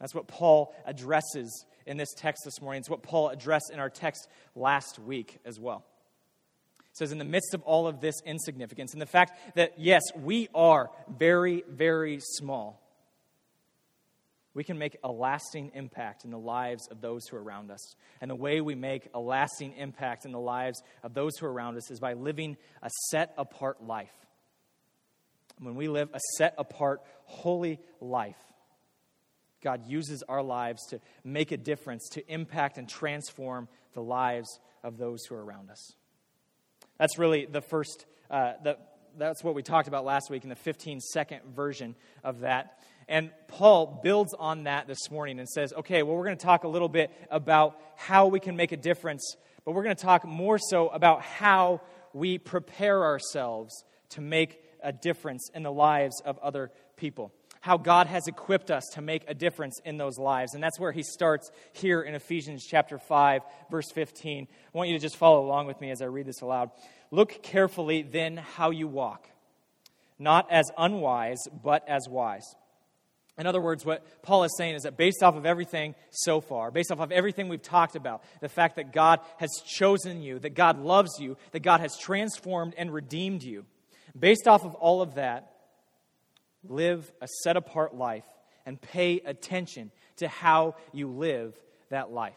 That's 0.00 0.14
what 0.14 0.26
Paul 0.26 0.74
addresses 0.86 1.66
in 1.84 1.98
this 1.98 2.14
text 2.16 2.42
this 2.42 2.58
morning. 2.62 2.80
It's 2.80 2.88
what 2.88 3.02
Paul 3.02 3.28
addressed 3.28 3.70
in 3.70 3.78
our 3.78 3.90
text 3.90 4.26
last 4.54 4.98
week 4.98 5.38
as 5.44 5.60
well. 5.60 5.84
It 6.78 6.96
says, 6.96 7.12
in 7.12 7.18
the 7.18 7.24
midst 7.24 7.52
of 7.52 7.60
all 7.64 7.86
of 7.86 8.00
this 8.00 8.14
insignificance, 8.24 8.94
and 8.94 9.02
the 9.02 9.06
fact 9.06 9.56
that, 9.56 9.74
yes, 9.76 10.00
we 10.18 10.48
are 10.54 10.90
very, 11.06 11.64
very 11.68 12.20
small, 12.22 12.80
we 14.54 14.64
can 14.64 14.78
make 14.78 14.96
a 15.04 15.12
lasting 15.12 15.72
impact 15.74 16.24
in 16.24 16.30
the 16.30 16.38
lives 16.38 16.88
of 16.90 17.02
those 17.02 17.26
who 17.28 17.36
are 17.36 17.42
around 17.42 17.70
us. 17.70 17.94
And 18.22 18.30
the 18.30 18.34
way 18.34 18.62
we 18.62 18.74
make 18.74 19.06
a 19.12 19.20
lasting 19.20 19.74
impact 19.76 20.24
in 20.24 20.32
the 20.32 20.40
lives 20.40 20.82
of 21.02 21.12
those 21.12 21.36
who 21.36 21.44
are 21.44 21.52
around 21.52 21.76
us 21.76 21.90
is 21.90 22.00
by 22.00 22.14
living 22.14 22.56
a 22.82 22.88
set 23.10 23.34
apart 23.36 23.84
life. 23.84 24.14
When 25.60 25.74
we 25.74 25.88
live 25.88 26.10
a 26.12 26.20
set 26.36 26.54
apart, 26.58 27.02
holy 27.24 27.80
life, 28.00 28.36
God 29.62 29.86
uses 29.86 30.22
our 30.28 30.42
lives 30.42 30.86
to 30.90 31.00
make 31.24 31.50
a 31.50 31.56
difference, 31.56 32.08
to 32.10 32.32
impact 32.32 32.78
and 32.78 32.88
transform 32.88 33.68
the 33.94 34.02
lives 34.02 34.60
of 34.84 34.98
those 34.98 35.24
who 35.24 35.34
are 35.34 35.44
around 35.44 35.70
us. 35.70 35.92
That's 36.98 37.18
really 37.18 37.46
the 37.46 37.62
first, 37.62 38.06
uh, 38.30 38.52
the, 38.62 38.78
that's 39.18 39.42
what 39.42 39.54
we 39.54 39.62
talked 39.62 39.88
about 39.88 40.04
last 40.04 40.30
week 40.30 40.44
in 40.44 40.50
the 40.50 40.56
15 40.56 41.00
second 41.00 41.40
version 41.54 41.94
of 42.22 42.40
that. 42.40 42.78
And 43.08 43.30
Paul 43.48 44.00
builds 44.02 44.34
on 44.34 44.64
that 44.64 44.86
this 44.86 45.10
morning 45.10 45.38
and 45.38 45.48
says, 45.48 45.72
okay, 45.72 46.02
well, 46.02 46.16
we're 46.16 46.24
going 46.24 46.36
to 46.36 46.44
talk 46.44 46.64
a 46.64 46.68
little 46.68 46.88
bit 46.88 47.10
about 47.30 47.80
how 47.96 48.26
we 48.26 48.40
can 48.40 48.56
make 48.56 48.72
a 48.72 48.76
difference, 48.76 49.36
but 49.64 49.72
we're 49.72 49.84
going 49.84 49.96
to 49.96 50.02
talk 50.02 50.24
more 50.24 50.58
so 50.58 50.88
about 50.88 51.22
how 51.22 51.80
we 52.12 52.38
prepare 52.38 53.04
ourselves 53.04 53.84
to 54.10 54.20
make 54.20 54.60
a 54.86 54.92
difference 54.92 55.50
in 55.54 55.62
the 55.62 55.72
lives 55.72 56.22
of 56.24 56.38
other 56.38 56.70
people. 56.96 57.32
How 57.60 57.76
God 57.76 58.06
has 58.06 58.28
equipped 58.28 58.70
us 58.70 58.84
to 58.94 59.02
make 59.02 59.24
a 59.28 59.34
difference 59.34 59.80
in 59.84 59.96
those 59.96 60.18
lives. 60.18 60.54
And 60.54 60.62
that's 60.62 60.78
where 60.78 60.92
he 60.92 61.02
starts 61.02 61.50
here 61.72 62.00
in 62.00 62.14
Ephesians 62.14 62.64
chapter 62.64 62.98
5, 62.98 63.42
verse 63.70 63.90
15. 63.92 64.46
I 64.50 64.78
want 64.78 64.88
you 64.88 64.96
to 64.96 65.02
just 65.02 65.16
follow 65.16 65.44
along 65.44 65.66
with 65.66 65.80
me 65.80 65.90
as 65.90 66.00
I 66.00 66.06
read 66.06 66.26
this 66.26 66.40
aloud. 66.40 66.70
Look 67.10 67.42
carefully 67.42 68.02
then 68.02 68.36
how 68.36 68.70
you 68.70 68.86
walk, 68.86 69.28
not 70.18 70.50
as 70.50 70.70
unwise, 70.78 71.42
but 71.62 71.86
as 71.88 72.08
wise 72.08 72.54
in 73.38 73.46
other 73.46 73.60
words, 73.60 73.84
what 73.84 74.22
Paul 74.22 74.44
is 74.44 74.56
saying 74.56 74.76
is 74.76 74.84
that 74.84 74.96
based 74.96 75.22
off 75.22 75.36
of 75.36 75.44
everything 75.44 75.94
so 76.10 76.40
far, 76.40 76.70
based 76.70 76.90
off 76.90 77.00
of 77.00 77.12
everything 77.12 77.48
we've 77.48 77.60
talked 77.60 77.94
about, 77.94 78.24
the 78.40 78.48
fact 78.48 78.76
that 78.76 78.92
God 78.92 79.20
has 79.36 79.50
chosen 79.66 80.22
you, 80.22 80.38
that 80.38 80.54
God 80.54 80.78
loves 80.78 81.20
you, 81.20 81.36
that 81.52 81.60
God 81.60 81.80
has 81.80 81.98
transformed 81.98 82.74
and 82.78 82.92
redeemed 82.92 83.42
you, 83.42 83.66
based 84.18 84.48
off 84.48 84.64
of 84.64 84.74
all 84.74 85.02
of 85.02 85.14
that, 85.14 85.52
live 86.64 87.10
a 87.20 87.28
set 87.42 87.56
apart 87.56 87.94
life 87.94 88.24
and 88.64 88.80
pay 88.80 89.20
attention 89.20 89.90
to 90.16 90.28
how 90.28 90.74
you 90.92 91.08
live 91.08 91.54
that 91.90 92.10
life. 92.10 92.34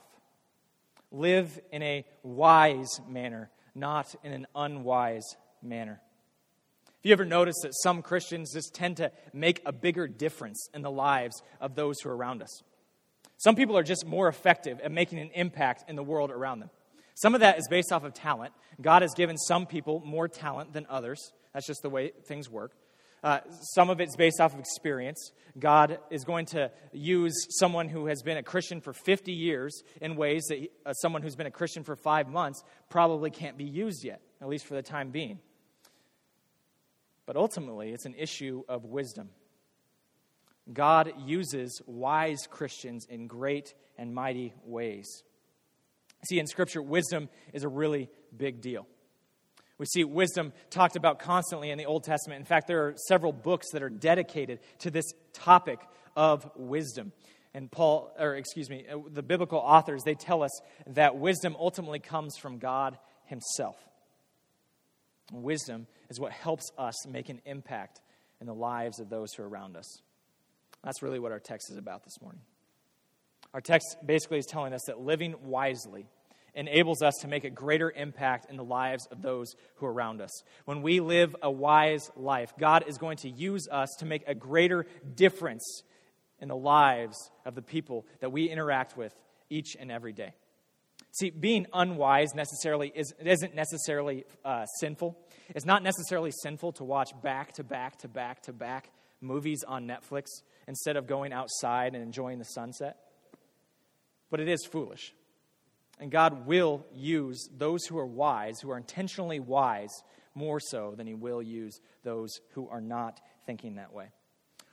Live 1.12 1.60
in 1.72 1.82
a 1.82 2.06
wise 2.22 3.02
manner, 3.08 3.50
not 3.74 4.14
in 4.24 4.32
an 4.32 4.48
unwise 4.56 5.26
manner. 5.64 6.00
Have 6.86 7.06
you 7.06 7.14
ever 7.14 7.26
noticed 7.26 7.62
that 7.64 7.74
some 7.82 8.02
Christians 8.02 8.54
just 8.54 8.74
tend 8.74 8.98
to 8.98 9.12
make 9.34 9.62
a 9.66 9.72
bigger 9.72 10.08
difference 10.08 10.70
in 10.74 10.82
the 10.82 10.92
lives 10.92 11.42
of 11.62 11.74
those 11.74 12.02
who 12.02 12.10
are 12.10 12.16
around 12.16 12.44
us? 12.44 12.62
Some 13.38 13.56
people 13.56 13.78
are 13.78 13.84
just 13.84 14.06
more 14.06 14.28
effective 14.28 14.82
at 14.82 14.92
making 14.92 15.18
an 15.20 15.32
impact 15.34 15.90
in 15.90 15.96
the 15.96 16.04
world 16.04 16.30
around 16.30 16.60
them. 16.60 16.70
Some 17.22 17.34
of 17.34 17.42
that 17.42 17.60
is 17.60 17.68
based 17.68 17.92
off 17.92 18.06
of 18.06 18.14
talent. 18.14 18.54
God 18.80 19.02
has 19.02 19.14
given 19.14 19.38
some 19.38 19.66
people 19.66 20.02
more 20.06 20.30
talent 20.30 20.72
than 20.72 20.86
others. 20.90 21.34
That's 21.54 21.68
just 21.68 21.82
the 21.82 21.90
way 21.90 22.14
things 22.28 22.50
work. 22.50 22.72
Uh, 23.22 23.40
some 23.76 23.90
of 23.90 24.00
it's 24.00 24.16
based 24.16 24.40
off 24.40 24.54
of 24.54 24.60
experience. 24.62 25.34
God 25.60 26.00
is 26.10 26.24
going 26.24 26.46
to 26.48 26.72
use 26.94 27.34
someone 27.50 27.90
who 27.90 28.06
has 28.06 28.22
been 28.24 28.38
a 28.38 28.44
Christian 28.44 28.80
for 28.80 28.94
50 28.94 29.34
years 29.34 29.84
in 30.00 30.16
ways 30.16 30.46
that 30.48 30.60
he, 30.60 30.70
uh, 30.86 30.94
someone 30.94 31.22
who's 31.22 31.36
been 31.36 31.46
a 31.46 31.52
Christian 31.52 31.84
for 31.84 31.98
five 31.98 32.30
months 32.30 32.64
probably 32.88 33.32
can't 33.32 33.58
be 33.58 33.66
used 33.66 34.06
yet, 34.06 34.22
at 34.42 34.48
least 34.48 34.66
for 34.66 34.76
the 34.76 34.82
time 34.82 35.10
being. 35.10 35.40
But 37.26 37.36
ultimately, 37.36 37.92
it's 37.92 38.06
an 38.06 38.16
issue 38.18 38.64
of 38.70 38.86
wisdom. 38.86 39.30
God 40.72 41.12
uses 41.26 41.82
wise 41.86 42.48
Christians 42.50 43.06
in 43.10 43.28
great 43.28 43.74
and 43.98 44.16
mighty 44.16 44.54
ways. 44.64 45.24
See, 46.28 46.40
in 46.40 46.48
Scripture, 46.48 46.82
wisdom 46.82 47.30
is 47.54 47.64
a 47.64 47.70
really 47.70 48.10
big 48.36 48.62
deal. 48.62 48.88
We 49.78 49.86
see 49.86 50.04
wisdom 50.04 50.52
talked 50.70 50.98
about 50.98 51.20
constantly 51.20 51.72
in 51.72 51.78
the 51.78 51.86
Old 51.86 52.04
Testament. 52.04 52.40
In 52.40 52.46
fact, 52.46 52.68
there 52.68 52.88
are 52.88 52.96
several 53.08 53.32
books 53.32 53.68
that 53.72 53.82
are 53.82 53.90
dedicated 53.90 54.60
to 54.80 54.92
this 54.92 55.06
topic 55.32 55.80
of 56.18 56.50
wisdom. 56.58 57.14
And 57.54 57.72
Paul, 57.72 58.12
or 58.20 58.36
excuse 58.36 58.70
me, 58.70 58.86
uh, 58.92 58.98
the 59.10 59.24
biblical 59.24 59.58
authors, 59.58 60.04
they 60.04 60.16
tell 60.16 60.44
us 60.44 60.52
that 60.88 61.18
wisdom 61.18 61.56
ultimately 61.58 62.00
comes 62.00 62.36
from 62.38 62.60
God 62.60 62.98
Himself. 63.26 63.78
Wisdom 65.32 65.88
is 66.10 66.20
what 66.20 66.34
helps 66.34 66.70
us 66.78 67.08
make 67.08 67.30
an 67.30 67.40
impact 67.46 68.02
in 68.42 68.48
the 68.48 68.54
lives 68.54 69.00
of 69.00 69.10
those 69.10 69.34
who 69.34 69.44
are 69.44 69.50
around 69.50 69.78
us. 69.78 70.02
That's 70.84 71.02
really 71.02 71.20
what 71.20 71.32
our 71.32 71.40
text 71.40 71.72
is 71.72 71.78
about 71.78 72.04
this 72.04 72.22
morning. 72.22 72.42
Our 73.54 73.62
text 73.62 73.98
basically 74.06 74.38
is 74.38 74.46
telling 74.46 74.74
us 74.74 74.84
that 74.88 75.00
living 75.00 75.36
wisely 75.44 76.08
enables 76.54 77.02
us 77.02 77.16
to 77.22 77.28
make 77.28 77.44
a 77.44 77.50
greater 77.50 77.92
impact 77.92 78.50
in 78.50 78.58
the 78.58 78.64
lives 78.64 79.08
of 79.12 79.22
those 79.22 79.56
who 79.76 79.86
are 79.86 79.94
around 79.94 80.22
us. 80.22 80.44
When 80.66 80.82
we 80.82 81.00
live 81.00 81.36
a 81.42 81.50
wise 81.50 82.12
life, 82.16 82.54
God 82.60 82.86
is 82.88 82.98
going 82.98 83.18
to 83.18 83.30
use 83.30 83.68
us 83.72 83.90
to 84.00 84.06
make 84.06 84.24
a 84.28 84.36
greater 84.36 84.86
difference 85.16 85.84
in 86.40 86.48
the 86.48 86.56
lives 86.56 87.32
of 87.46 87.56
the 87.56 87.62
people 87.62 88.06
that 88.20 88.32
we 88.32 88.50
interact 88.50 88.98
with 88.98 89.14
each 89.50 89.76
and 89.80 89.92
every 89.92 90.14
day. 90.14 90.34
See, 91.12 91.32
being 91.32 91.66
unwise 91.74 92.36
necessarily 92.36 92.92
is, 92.94 93.14
isn't 93.20 93.56
necessarily 93.56 94.26
uh, 94.46 94.66
sinful. 94.80 95.18
It's 95.56 95.66
not 95.66 95.82
necessarily 95.82 96.32
sinful 96.32 96.74
to 96.74 96.84
watch 96.84 97.10
back 97.24 97.54
to 97.54 97.64
back 97.64 97.98
to 98.00 98.08
back 98.08 98.44
to 98.44 98.54
back 98.54 98.92
movies 99.22 99.64
on 99.68 99.88
Netflix 99.88 100.26
instead 100.68 100.98
of 100.98 101.08
going 101.08 101.34
outside 101.34 101.96
and 101.96 102.04
enjoying 102.04 102.38
the 102.38 102.46
sunset. 102.46 102.98
But 104.30 104.40
it 104.40 104.48
is 104.48 104.66
foolish. 104.66 105.14
And 106.00 106.12
God 106.12 106.46
will 106.46 106.86
use 106.94 107.50
those 107.58 107.86
who 107.86 107.98
are 107.98 108.06
wise, 108.06 108.60
who 108.62 108.72
are 108.72 108.78
intentionally 108.78 109.40
wise, 109.40 109.92
more 110.34 110.60
so 110.60 110.94
than 110.96 111.08
He 111.08 111.14
will 111.14 111.42
use 111.42 111.80
those 112.04 112.40
who 112.52 112.70
are 112.70 112.82
not 112.82 113.20
thinking 113.46 113.76
that 113.76 113.94
way. 113.94 114.08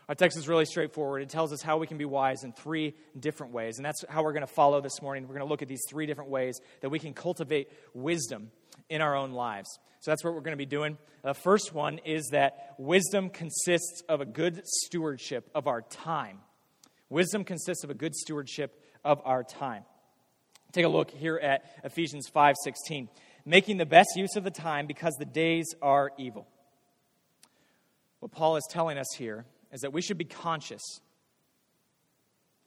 Our 0.08 0.14
text 0.14 0.38
is 0.38 0.46
really 0.46 0.66
straightforward. 0.66 1.22
It 1.22 1.30
tells 1.30 1.52
us 1.52 1.62
how 1.62 1.78
we 1.78 1.88
can 1.88 1.98
be 1.98 2.04
wise 2.04 2.44
in 2.44 2.52
three 2.52 2.94
different 3.18 3.52
ways. 3.52 3.78
And 3.78 3.84
that's 3.84 4.04
how 4.08 4.22
we're 4.22 4.32
going 4.32 4.46
to 4.46 4.52
follow 4.52 4.80
this 4.80 5.02
morning. 5.02 5.24
We're 5.24 5.34
going 5.34 5.46
to 5.46 5.50
look 5.50 5.62
at 5.62 5.68
these 5.68 5.82
three 5.88 6.06
different 6.06 6.30
ways 6.30 6.60
that 6.80 6.90
we 6.90 7.00
can 7.00 7.12
cultivate 7.12 7.72
wisdom 7.92 8.52
in 8.88 9.00
our 9.00 9.16
own 9.16 9.32
lives. 9.32 9.68
So 10.00 10.12
that's 10.12 10.22
what 10.22 10.34
we're 10.34 10.42
going 10.42 10.52
to 10.52 10.56
be 10.56 10.64
doing. 10.64 10.96
The 11.22 11.34
first 11.34 11.74
one 11.74 11.98
is 12.04 12.28
that 12.30 12.76
wisdom 12.78 13.30
consists 13.30 14.02
of 14.08 14.20
a 14.20 14.24
good 14.24 14.62
stewardship 14.64 15.50
of 15.56 15.66
our 15.66 15.82
time. 15.82 16.38
Wisdom 17.08 17.42
consists 17.42 17.82
of 17.82 17.90
a 17.90 17.94
good 17.94 18.14
stewardship 18.14 18.80
of 19.06 19.22
our 19.24 19.44
time. 19.44 19.84
Take 20.72 20.84
a 20.84 20.88
look 20.88 21.10
here 21.10 21.38
at 21.38 21.64
Ephesians 21.84 22.28
5:16. 22.28 23.08
Making 23.44 23.76
the 23.76 23.86
best 23.86 24.10
use 24.16 24.34
of 24.34 24.42
the 24.42 24.50
time 24.50 24.86
because 24.86 25.14
the 25.14 25.24
days 25.24 25.74
are 25.80 26.10
evil. 26.18 26.48
What 28.18 28.32
Paul 28.32 28.56
is 28.56 28.66
telling 28.68 28.98
us 28.98 29.06
here 29.16 29.46
is 29.72 29.82
that 29.82 29.92
we 29.92 30.02
should 30.02 30.18
be 30.18 30.24
conscious 30.24 30.82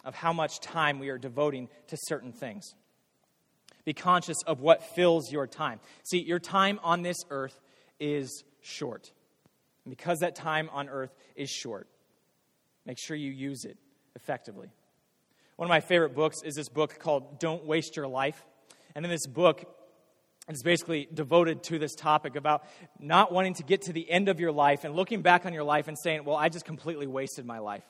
of 0.06 0.16
how 0.16 0.32
much 0.32 0.62
time 0.62 1.00
we 1.00 1.10
are 1.10 1.18
devoting 1.18 1.68
to 1.88 1.98
certain 2.04 2.32
things. 2.32 2.74
Be 3.84 3.94
conscious 3.94 4.38
of 4.48 4.62
what 4.62 4.84
fills 4.96 5.32
your 5.32 5.48
time. 5.48 5.82
See, 6.04 6.22
your 6.22 6.40
time 6.40 6.80
on 6.82 7.02
this 7.02 7.18
earth 7.30 7.60
is 8.00 8.46
short. 8.62 9.12
And 9.84 9.92
because 9.92 10.20
that 10.20 10.36
time 10.36 10.70
on 10.72 10.88
earth 10.88 11.14
is 11.36 11.50
short, 11.50 11.90
make 12.86 12.98
sure 12.98 13.18
you 13.18 13.32
use 13.32 13.66
it 13.66 13.78
effectively. 14.16 14.72
One 15.60 15.66
of 15.66 15.72
my 15.72 15.82
favorite 15.82 16.16
books 16.16 16.38
is 16.42 16.56
this 16.56 16.70
book 16.70 17.00
called 17.00 17.38
Don't 17.38 17.66
Waste 17.66 17.98
Your 17.98 18.08
Life. 18.08 18.46
And 18.96 19.04
in 19.04 19.12
this 19.12 19.28
book, 19.28 19.66
it's 20.48 20.64
basically 20.64 21.10
devoted 21.14 21.64
to 21.64 21.78
this 21.78 21.96
topic 21.96 22.38
about 22.38 22.64
not 22.98 23.34
wanting 23.34 23.56
to 23.56 23.64
get 23.64 23.82
to 23.82 23.92
the 23.92 24.10
end 24.10 24.30
of 24.30 24.40
your 24.40 24.54
life 24.54 24.86
and 24.86 24.96
looking 24.96 25.22
back 25.22 25.46
on 25.46 25.52
your 25.52 25.66
life 25.66 25.90
and 25.90 25.98
saying, 26.02 26.24
Well, 26.24 26.38
I 26.38 26.48
just 26.48 26.64
completely 26.64 27.08
wasted 27.08 27.46
my 27.46 27.60
life. 27.60 27.84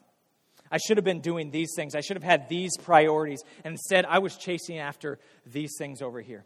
I 0.71 0.79
should 0.79 0.97
have 0.97 1.03
been 1.03 1.21
doing 1.21 1.51
these 1.51 1.69
things. 1.75 1.93
I 1.93 2.01
should 2.01 2.17
have 2.17 2.23
had 2.23 2.49
these 2.49 2.75
priorities. 2.75 3.43
And 3.63 3.73
instead, 3.73 4.03
I 4.03 4.17
was 4.17 4.35
chasing 4.35 4.79
after 4.79 5.19
these 5.45 5.75
things 5.77 6.01
over 6.01 6.21
here. 6.21 6.45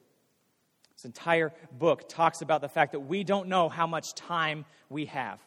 This 0.98 1.06
entire 1.06 1.54
book 1.72 2.10
talks 2.10 2.42
about 2.42 2.60
the 2.60 2.68
fact 2.68 2.92
that 2.92 3.00
we 3.00 3.24
don't 3.24 3.48
know 3.48 3.70
how 3.70 3.88
much 3.88 4.14
time 4.14 4.66
we 4.90 5.06
have. 5.06 5.40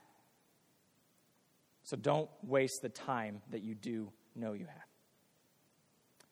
So 1.82 1.98
don't 1.98 2.30
waste 2.42 2.80
the 2.80 2.88
time 2.88 3.42
that 3.50 3.62
you 3.62 3.74
do 3.74 4.10
know 4.34 4.54
you 4.54 4.64
have. 4.64 4.85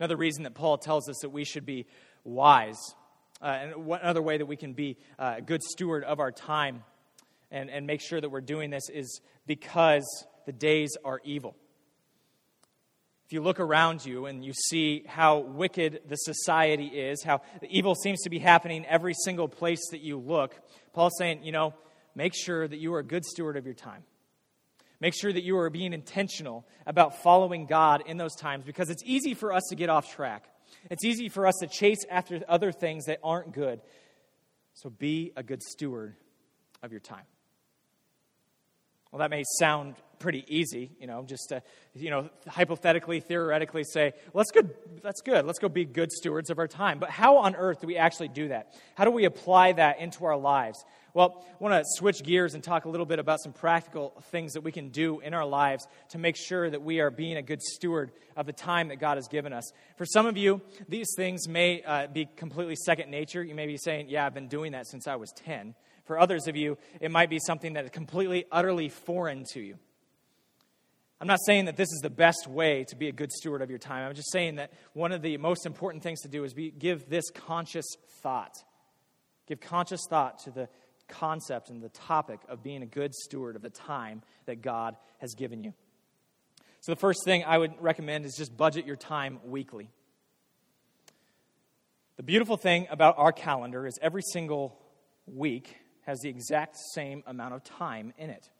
Another 0.00 0.16
reason 0.16 0.42
that 0.42 0.54
Paul 0.54 0.78
tells 0.78 1.08
us 1.08 1.16
that 1.22 1.30
we 1.30 1.44
should 1.44 1.64
be 1.64 1.86
wise, 2.24 2.94
uh, 3.40 3.46
and 3.46 3.86
one 3.86 4.00
other 4.02 4.22
way 4.22 4.38
that 4.38 4.46
we 4.46 4.56
can 4.56 4.72
be 4.72 4.96
uh, 5.18 5.34
a 5.38 5.42
good 5.42 5.62
steward 5.62 6.04
of 6.04 6.18
our 6.18 6.32
time 6.32 6.82
and, 7.50 7.70
and 7.70 7.86
make 7.86 8.00
sure 8.00 8.20
that 8.20 8.28
we're 8.28 8.40
doing 8.40 8.70
this 8.70 8.88
is 8.88 9.20
because 9.46 10.04
the 10.46 10.52
days 10.52 10.96
are 11.04 11.20
evil. 11.24 11.54
If 13.26 13.32
you 13.32 13.40
look 13.40 13.60
around 13.60 14.04
you 14.04 14.26
and 14.26 14.44
you 14.44 14.52
see 14.52 15.04
how 15.06 15.38
wicked 15.38 16.02
the 16.08 16.16
society 16.16 16.86
is, 16.86 17.22
how 17.22 17.40
evil 17.68 17.94
seems 17.94 18.20
to 18.22 18.30
be 18.30 18.38
happening 18.38 18.84
every 18.86 19.14
single 19.24 19.48
place 19.48 19.80
that 19.92 20.02
you 20.02 20.18
look, 20.18 20.54
Paul's 20.92 21.14
saying, 21.18 21.42
you 21.42 21.52
know, 21.52 21.74
make 22.14 22.34
sure 22.34 22.68
that 22.68 22.78
you 22.78 22.92
are 22.94 22.98
a 22.98 23.04
good 23.04 23.24
steward 23.24 23.56
of 23.56 23.64
your 23.64 23.74
time. 23.74 24.02
Make 25.04 25.12
sure 25.14 25.34
that 25.34 25.44
you 25.44 25.58
are 25.58 25.68
being 25.68 25.92
intentional 25.92 26.66
about 26.87 27.23
following 27.23 27.66
God 27.66 28.04
in 28.06 28.16
those 28.16 28.34
times 28.34 28.64
because 28.64 28.88
it's 28.88 29.02
easy 29.04 29.34
for 29.34 29.52
us 29.52 29.62
to 29.68 29.76
get 29.76 29.90
off 29.90 30.11
track. 30.11 30.49
It's 30.90 31.04
easy 31.04 31.28
for 31.28 31.46
us 31.46 31.56
to 31.61 31.66
chase 31.66 32.06
after 32.08 32.40
other 32.49 32.73
things 32.73 33.04
that 33.04 33.18
aren't 33.23 33.52
good. 33.52 33.82
So 34.73 34.88
be 34.88 35.30
a 35.37 35.42
good 35.42 35.62
steward 35.62 36.16
of 36.82 36.90
your 36.90 37.02
time. 37.02 37.26
Well, 39.12 39.18
that 39.18 39.28
may 39.28 39.42
sound 39.58 39.96
pretty 40.25 40.43
easy, 40.49 40.90
you 40.99 41.07
know, 41.07 41.23
just 41.23 41.50
to, 41.50 41.62
you 41.95 42.09
know, 42.09 42.31
hypothetically, 42.49 43.21
theoretically 43.21 43.85
say, 43.85 44.14
that's 44.35 44.50
good, 44.50 44.75
that's 45.02 45.21
good. 45.21 45.45
Let's 45.45 45.59
go 45.59 45.69
be 45.69 45.85
good 45.85 46.11
stewards 46.11 46.49
of 46.49 46.59
our 46.59 46.66
time. 46.66 46.99
But 46.99 47.11
how 47.11 47.37
on 47.37 47.54
earth 47.54 47.83
do 47.83 47.87
we 47.87 47.99
actually 47.99 48.28
do 48.28 48.49
that? 48.49 48.75
How 48.95 49.04
do 49.04 49.11
we 49.11 49.26
apply 49.26 49.73
that 49.73 50.00
into 50.00 50.25
our 50.25 50.38
lives? 50.38 50.83
Well, 51.12 51.45
I 51.47 51.62
want 51.62 51.75
to 51.75 51.85
switch 51.99 52.23
gears 52.23 52.54
and 52.54 52.64
talk 52.64 52.87
a 52.87 52.88
little 52.88 53.04
bit 53.04 53.19
about 53.19 53.43
some 53.43 53.52
practical 53.52 54.14
things 54.31 54.54
that 54.54 54.62
we 54.62 54.73
can 54.73 54.88
do 54.88 55.21
in 55.21 55.35
our 55.35 55.45
lives 55.45 55.87
to 56.09 56.19
make 56.19 56.37
sure 56.38 56.71
that 56.71 56.81
we 56.81 57.00
are 57.00 57.11
being 57.11 57.37
a 57.37 57.43
good 57.43 57.61
steward 57.61 58.11
of 58.35 58.47
the 58.47 58.54
time 58.54 58.88
that 58.88 59.00
God 59.00 59.19
has 59.19 59.28
given 59.28 59.52
us. 59.52 59.71
For 59.99 60.07
some 60.07 60.25
of 60.25 60.38
you, 60.38 60.62
these 60.88 61.09
things 61.19 61.47
may 61.47 61.83
uh, 61.83 62.07
be 62.07 62.31
completely 62.35 62.76
second 62.76 63.11
nature. 63.11 63.45
You 63.45 63.54
may 63.54 63.66
be 63.66 63.76
saying, 63.76 64.07
yeah, 64.09 64.25
I've 64.25 64.33
been 64.33 64.49
doing 64.49 64.73
that 64.73 64.87
since 64.87 65.07
I 65.07 65.16
was 65.16 65.31
10. 65.37 65.75
For 66.07 66.19
others 66.19 66.49
of 66.49 66.57
you, 66.57 66.78
it 66.99 67.11
might 67.11 67.28
be 67.28 67.38
something 67.38 67.75
that 67.75 67.85
is 67.85 67.90
completely, 67.90 68.47
utterly 68.50 68.88
foreign 68.88 69.45
to 69.52 69.61
you. 69.61 69.76
I'm 71.25 71.28
not 71.28 71.40
saying 71.47 71.64
that 71.64 71.78
this 71.78 71.90
is 71.90 72.00
the 72.02 72.11
best 72.11 72.47
way 72.47 72.85
to 72.85 72.97
be 72.97 73.09
a 73.09 73.12
good 73.12 73.33
steward 73.33 73.62
of 73.62 73.71
your 73.71 73.78
time. 73.78 74.07
I'm 74.07 74.14
just 74.14 74.31
saying 74.31 74.57
that 74.57 74.75
one 74.93 75.11
of 75.11 75.23
the 75.23 75.38
most 75.38 75.64
important 75.64 76.02
things 76.02 76.21
to 76.21 76.28
do 76.28 76.45
is 76.45 76.52
be, 76.52 76.71
give 76.71 77.09
this 77.09 77.31
conscious 77.31 77.87
thought. 78.21 78.52
Give 79.47 79.59
conscious 79.59 80.02
thought 80.11 80.40
to 80.40 80.50
the 80.50 80.69
concept 81.09 81.71
and 81.71 81.83
the 81.83 81.88
topic 81.88 82.40
of 82.47 82.62
being 82.62 82.83
a 82.83 82.87
good 82.87 83.14
steward 83.14 83.57
of 83.57 83.62
the 83.62 83.71
time 83.71 84.21
that 84.45 84.61
God 84.61 84.99
has 85.16 85.33
given 85.35 85.64
you. 85.64 85.73
So, 86.83 86.93
the 86.93 87.00
first 87.00 87.25
thing 87.25 87.43
I 87.43 87.57
would 87.57 87.73
recommend 87.81 88.26
is 88.26 88.35
just 88.37 88.54
budget 88.54 88.85
your 88.85 88.97
time 88.97 89.38
weekly. 89.47 89.88
The 92.19 92.23
beautiful 92.23 92.59
thing 92.59 92.87
about 92.90 93.14
our 93.16 93.33
calendar 93.33 93.87
is 93.87 93.99
every 94.02 94.23
single 94.31 94.78
week 95.25 95.75
has 96.02 96.21
the 96.21 96.28
exact 96.28 96.76
same 96.93 97.23
amount 97.26 97.54
of 97.54 97.64
time 97.64 98.12
in 98.19 98.28
it. 98.28 98.50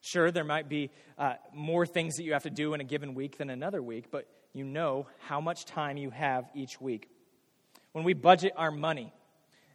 Sure, 0.00 0.30
there 0.30 0.44
might 0.44 0.68
be 0.68 0.90
uh, 1.18 1.34
more 1.52 1.86
things 1.86 2.16
that 2.16 2.24
you 2.24 2.32
have 2.32 2.44
to 2.44 2.50
do 2.50 2.74
in 2.74 2.80
a 2.80 2.84
given 2.84 3.14
week 3.14 3.38
than 3.38 3.50
another 3.50 3.82
week, 3.82 4.10
but 4.10 4.26
you 4.52 4.64
know 4.64 5.06
how 5.26 5.40
much 5.40 5.64
time 5.64 5.96
you 5.96 6.10
have 6.10 6.48
each 6.54 6.80
week. 6.80 7.10
When 7.92 8.04
we 8.04 8.14
budget 8.14 8.52
our 8.56 8.70
money, 8.70 9.12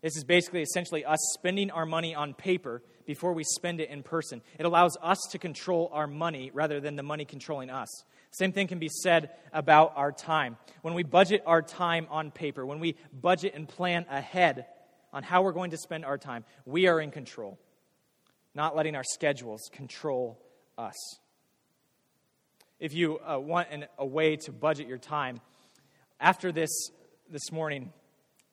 this 0.02 0.16
is 0.18 0.24
basically 0.24 0.62
essentially 0.62 1.06
us 1.06 1.20
spending 1.34 1.72
our 1.72 1.86
money 1.86 2.16
on 2.16 2.34
paper 2.34 2.82
before 3.06 3.34
we 3.34 3.44
spend 3.44 3.80
it 3.80 3.90
in 3.90 4.04
person. 4.04 4.42
It 4.58 4.66
allows 4.66 4.98
us 5.02 5.20
to 5.32 5.38
control 5.38 5.90
our 5.94 6.08
money 6.08 6.52
rather 6.54 6.80
than 6.80 6.96
the 6.96 7.04
money 7.04 7.26
controlling 7.26 7.70
us. 7.70 7.90
Same 8.32 8.52
thing 8.52 8.68
can 8.68 8.80
be 8.80 8.90
said 8.90 9.30
about 9.52 9.94
our 9.96 10.12
time. 10.12 10.58
When 10.82 10.94
we 10.94 11.04
budget 11.04 11.44
our 11.46 11.62
time 11.62 12.08
on 12.10 12.32
paper, 12.32 12.66
when 12.66 12.80
we 12.80 12.96
budget 13.14 13.54
and 13.56 13.68
plan 13.68 14.06
ahead, 14.10 14.66
on 15.14 15.24
how 15.24 15.44
we're 15.44 15.54
going 15.54 15.72
to 15.72 15.78
spend 15.78 16.04
our 16.04 16.18
time. 16.18 16.44
We 16.66 16.88
are 16.88 17.00
in 17.00 17.12
control, 17.12 17.60
not 18.56 18.76
letting 18.76 18.96
our 18.96 19.04
schedules 19.04 19.70
control 19.72 20.40
us. 20.78 21.18
If 22.80 22.94
you 22.94 23.20
uh, 23.20 23.40
want 23.40 23.70
an, 23.72 23.86
a 23.98 24.06
way 24.06 24.36
to 24.38 24.52
budget 24.52 24.88
your 24.88 24.98
time, 24.98 25.40
after 26.20 26.52
this 26.52 26.90
this 27.30 27.52
morning, 27.52 27.92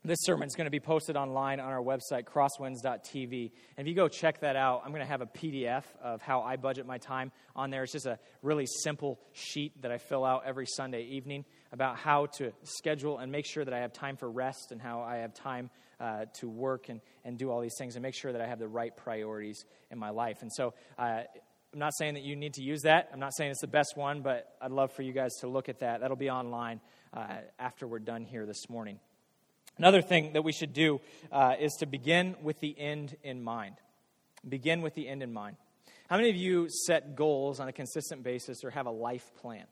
this 0.02 0.20
sermon 0.22 0.46
is 0.46 0.54
going 0.54 0.64
to 0.64 0.70
be 0.70 0.80
posted 0.80 1.16
online 1.16 1.60
on 1.60 1.68
our 1.68 1.82
website, 1.82 2.24
crosswinds.tv. 2.24 3.50
And 3.76 3.86
if 3.86 3.88
you 3.88 3.94
go 3.94 4.08
check 4.08 4.40
that 4.40 4.56
out, 4.56 4.82
I'm 4.82 4.92
going 4.92 5.02
to 5.02 5.06
have 5.06 5.20
a 5.20 5.26
PDF 5.26 5.84
of 6.02 6.22
how 6.22 6.40
I 6.40 6.56
budget 6.56 6.86
my 6.86 6.96
time 6.96 7.32
on 7.54 7.68
there. 7.68 7.82
It's 7.82 7.92
just 7.92 8.06
a 8.06 8.18
really 8.40 8.64
simple 8.66 9.20
sheet 9.32 9.82
that 9.82 9.92
I 9.92 9.98
fill 9.98 10.24
out 10.24 10.44
every 10.46 10.66
Sunday 10.66 11.02
evening 11.02 11.44
about 11.70 11.96
how 11.96 12.26
to 12.38 12.52
schedule 12.62 13.18
and 13.18 13.30
make 13.30 13.44
sure 13.44 13.62
that 13.62 13.74
I 13.74 13.80
have 13.80 13.92
time 13.92 14.16
for 14.16 14.30
rest 14.30 14.72
and 14.72 14.80
how 14.80 15.02
I 15.02 15.18
have 15.18 15.34
time 15.34 15.68
uh, 16.00 16.24
to 16.40 16.48
work 16.48 16.88
and, 16.88 17.00
and 17.24 17.38
do 17.38 17.50
all 17.50 17.60
these 17.60 17.76
things 17.76 17.94
and 17.94 18.02
make 18.02 18.14
sure 18.14 18.32
that 18.32 18.40
I 18.40 18.46
have 18.46 18.58
the 18.58 18.68
right 18.68 18.96
priorities 18.96 19.64
in 19.90 19.98
my 19.98 20.10
life. 20.10 20.42
And 20.42 20.52
so 20.52 20.74
uh, 20.98 21.22
I'm 21.72 21.78
not 21.78 21.94
saying 21.94 22.14
that 22.14 22.24
you 22.24 22.34
need 22.34 22.54
to 22.54 22.62
use 22.62 22.82
that. 22.82 23.10
I'm 23.12 23.20
not 23.20 23.34
saying 23.34 23.52
it's 23.52 23.60
the 23.60 23.66
best 23.68 23.96
one, 23.96 24.22
but 24.22 24.56
I'd 24.60 24.72
love 24.72 24.92
for 24.92 25.02
you 25.02 25.12
guys 25.12 25.30
to 25.40 25.46
look 25.46 25.68
at 25.68 25.80
that. 25.80 26.00
That'll 26.00 26.16
be 26.16 26.30
online 26.30 26.80
uh, 27.14 27.26
after 27.58 27.86
we're 27.86 28.00
done 28.00 28.24
here 28.24 28.46
this 28.46 28.68
morning. 28.68 28.98
Another 29.78 30.02
thing 30.02 30.32
that 30.32 30.42
we 30.42 30.52
should 30.52 30.72
do 30.72 31.00
uh, 31.30 31.54
is 31.60 31.74
to 31.80 31.86
begin 31.86 32.34
with 32.42 32.58
the 32.60 32.78
end 32.78 33.16
in 33.22 33.40
mind. 33.42 33.76
Begin 34.48 34.82
with 34.82 34.94
the 34.94 35.06
end 35.08 35.22
in 35.22 35.32
mind. 35.32 35.56
How 36.08 36.16
many 36.16 36.30
of 36.30 36.36
you 36.36 36.68
set 36.68 37.14
goals 37.14 37.60
on 37.60 37.68
a 37.68 37.72
consistent 37.72 38.24
basis 38.24 38.64
or 38.64 38.70
have 38.70 38.86
a 38.86 38.90
life 38.90 39.30
plan? 39.40 39.64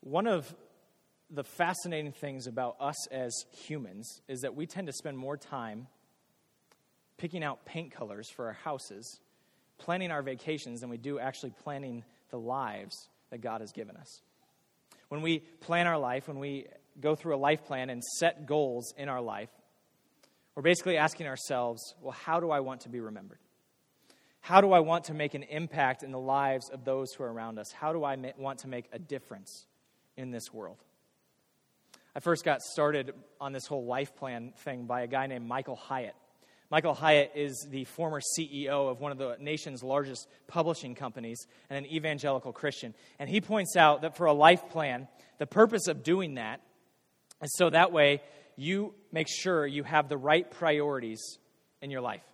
One 0.00 0.26
of 0.26 0.52
the 1.30 1.44
fascinating 1.44 2.12
things 2.12 2.46
about 2.46 2.76
us 2.80 3.08
as 3.08 3.32
humans 3.52 4.20
is 4.28 4.40
that 4.40 4.54
we 4.54 4.66
tend 4.66 4.86
to 4.86 4.92
spend 4.92 5.18
more 5.18 5.36
time 5.36 5.88
picking 7.16 7.42
out 7.42 7.64
paint 7.64 7.90
colors 7.90 8.28
for 8.30 8.46
our 8.46 8.52
houses, 8.52 9.20
planning 9.78 10.10
our 10.10 10.22
vacations, 10.22 10.80
than 10.80 10.90
we 10.90 10.98
do 10.98 11.18
actually 11.18 11.50
planning 11.62 12.04
the 12.30 12.38
lives 12.38 13.08
that 13.30 13.40
God 13.40 13.60
has 13.60 13.72
given 13.72 13.96
us. 13.96 14.22
When 15.08 15.22
we 15.22 15.38
plan 15.38 15.86
our 15.86 15.98
life, 15.98 16.28
when 16.28 16.38
we 16.38 16.66
go 17.00 17.14
through 17.14 17.34
a 17.34 17.38
life 17.38 17.64
plan 17.64 17.90
and 17.90 18.02
set 18.02 18.46
goals 18.46 18.94
in 18.96 19.08
our 19.08 19.20
life, 19.20 19.50
we're 20.54 20.62
basically 20.62 20.96
asking 20.96 21.26
ourselves, 21.26 21.94
well, 22.00 22.12
how 22.12 22.40
do 22.40 22.50
I 22.50 22.60
want 22.60 22.82
to 22.82 22.88
be 22.88 23.00
remembered? 23.00 23.38
How 24.40 24.60
do 24.60 24.72
I 24.72 24.80
want 24.80 25.04
to 25.04 25.14
make 25.14 25.34
an 25.34 25.42
impact 25.42 26.02
in 26.02 26.12
the 26.12 26.18
lives 26.18 26.70
of 26.70 26.84
those 26.84 27.12
who 27.12 27.24
are 27.24 27.32
around 27.32 27.58
us? 27.58 27.72
How 27.72 27.92
do 27.92 28.04
I 28.04 28.16
want 28.38 28.60
to 28.60 28.68
make 28.68 28.86
a 28.92 28.98
difference 28.98 29.66
in 30.16 30.30
this 30.30 30.52
world? 30.52 30.78
I 32.16 32.20
first 32.20 32.46
got 32.46 32.62
started 32.62 33.12
on 33.42 33.52
this 33.52 33.66
whole 33.66 33.84
life 33.84 34.16
plan 34.16 34.54
thing 34.64 34.86
by 34.86 35.02
a 35.02 35.06
guy 35.06 35.26
named 35.26 35.46
Michael 35.46 35.76
Hyatt. 35.76 36.14
Michael 36.70 36.94
Hyatt 36.94 37.32
is 37.34 37.68
the 37.70 37.84
former 37.84 38.22
CEO 38.22 38.90
of 38.90 39.00
one 39.00 39.12
of 39.12 39.18
the 39.18 39.36
nation's 39.38 39.82
largest 39.82 40.26
publishing 40.46 40.94
companies 40.94 41.46
and 41.68 41.76
an 41.76 41.92
evangelical 41.92 42.54
Christian. 42.54 42.94
And 43.18 43.28
he 43.28 43.42
points 43.42 43.76
out 43.76 44.00
that 44.00 44.16
for 44.16 44.24
a 44.24 44.32
life 44.32 44.70
plan, 44.70 45.08
the 45.36 45.46
purpose 45.46 45.88
of 45.88 46.02
doing 46.02 46.36
that 46.36 46.62
is 47.42 47.54
so 47.54 47.68
that 47.68 47.92
way 47.92 48.22
you 48.56 48.94
make 49.12 49.28
sure 49.28 49.66
you 49.66 49.82
have 49.82 50.08
the 50.08 50.16
right 50.16 50.50
priorities 50.50 51.20
in 51.82 51.90
your 51.90 52.00
life. 52.00 52.24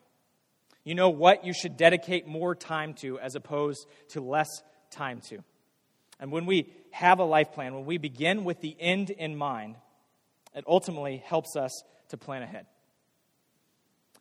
You 0.84 0.94
know 0.94 1.10
what 1.10 1.44
you 1.44 1.52
should 1.52 1.76
dedicate 1.76 2.28
more 2.28 2.54
time 2.54 2.94
to 3.00 3.18
as 3.18 3.34
opposed 3.34 3.88
to 4.10 4.20
less 4.20 4.62
time 4.92 5.20
to. 5.30 5.42
And 6.20 6.30
when 6.30 6.46
we 6.46 6.72
have 6.92 7.18
a 7.18 7.24
life 7.24 7.52
plan, 7.52 7.74
when 7.74 7.84
we 7.84 7.98
begin 7.98 8.44
with 8.44 8.60
the 8.60 8.76
end 8.78 9.10
in 9.10 9.36
mind, 9.36 9.76
it 10.54 10.64
ultimately 10.66 11.22
helps 11.24 11.56
us 11.56 11.82
to 12.10 12.16
plan 12.16 12.42
ahead. 12.42 12.66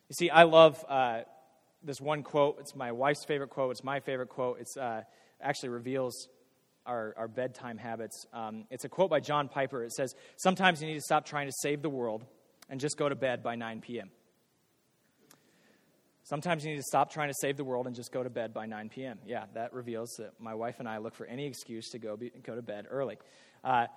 You 0.09 0.15
see, 0.15 0.29
I 0.29 0.43
love 0.43 0.83
uh, 0.89 1.21
this 1.83 2.01
one 2.01 2.23
quote. 2.23 2.57
It's 2.59 2.75
my 2.75 2.91
wife's 2.91 3.23
favorite 3.25 3.49
quote. 3.49 3.71
It's 3.71 3.83
my 3.83 3.99
favorite 3.99 4.29
quote. 4.29 4.59
It 4.59 4.67
uh, 4.79 5.01
actually 5.41 5.69
reveals 5.69 6.27
our, 6.85 7.13
our 7.17 7.27
bedtime 7.27 7.77
habits. 7.77 8.25
Um, 8.33 8.65
it's 8.69 8.85
a 8.85 8.89
quote 8.89 9.09
by 9.09 9.19
John 9.19 9.47
Piper. 9.47 9.83
It 9.83 9.93
says, 9.93 10.15
Sometimes 10.37 10.81
you 10.81 10.87
need 10.87 10.95
to 10.95 11.01
stop 11.01 11.25
trying 11.25 11.47
to 11.47 11.53
save 11.61 11.81
the 11.81 11.89
world 11.89 12.25
and 12.69 12.79
just 12.79 12.97
go 12.97 13.07
to 13.07 13.15
bed 13.15 13.43
by 13.43 13.55
9 13.55 13.81
p.m. 13.81 14.09
Sometimes 16.31 16.63
you 16.63 16.71
need 16.71 16.77
to 16.77 16.83
stop 16.83 17.11
trying 17.11 17.27
to 17.27 17.33
save 17.41 17.57
the 17.57 17.65
world 17.65 17.87
and 17.87 17.93
just 17.93 18.13
go 18.13 18.23
to 18.23 18.29
bed 18.29 18.53
by 18.53 18.65
9 18.65 18.87
p.m. 18.87 19.19
Yeah, 19.25 19.47
that 19.53 19.73
reveals 19.73 20.11
that 20.17 20.31
my 20.39 20.55
wife 20.55 20.79
and 20.79 20.87
I 20.87 20.99
look 20.99 21.13
for 21.13 21.25
any 21.25 21.45
excuse 21.45 21.89
to 21.89 21.99
go, 21.99 22.15
be, 22.15 22.31
go 22.41 22.55
to 22.55 22.61
bed 22.61 22.85
early. 22.89 23.17
Uh, 23.65 23.87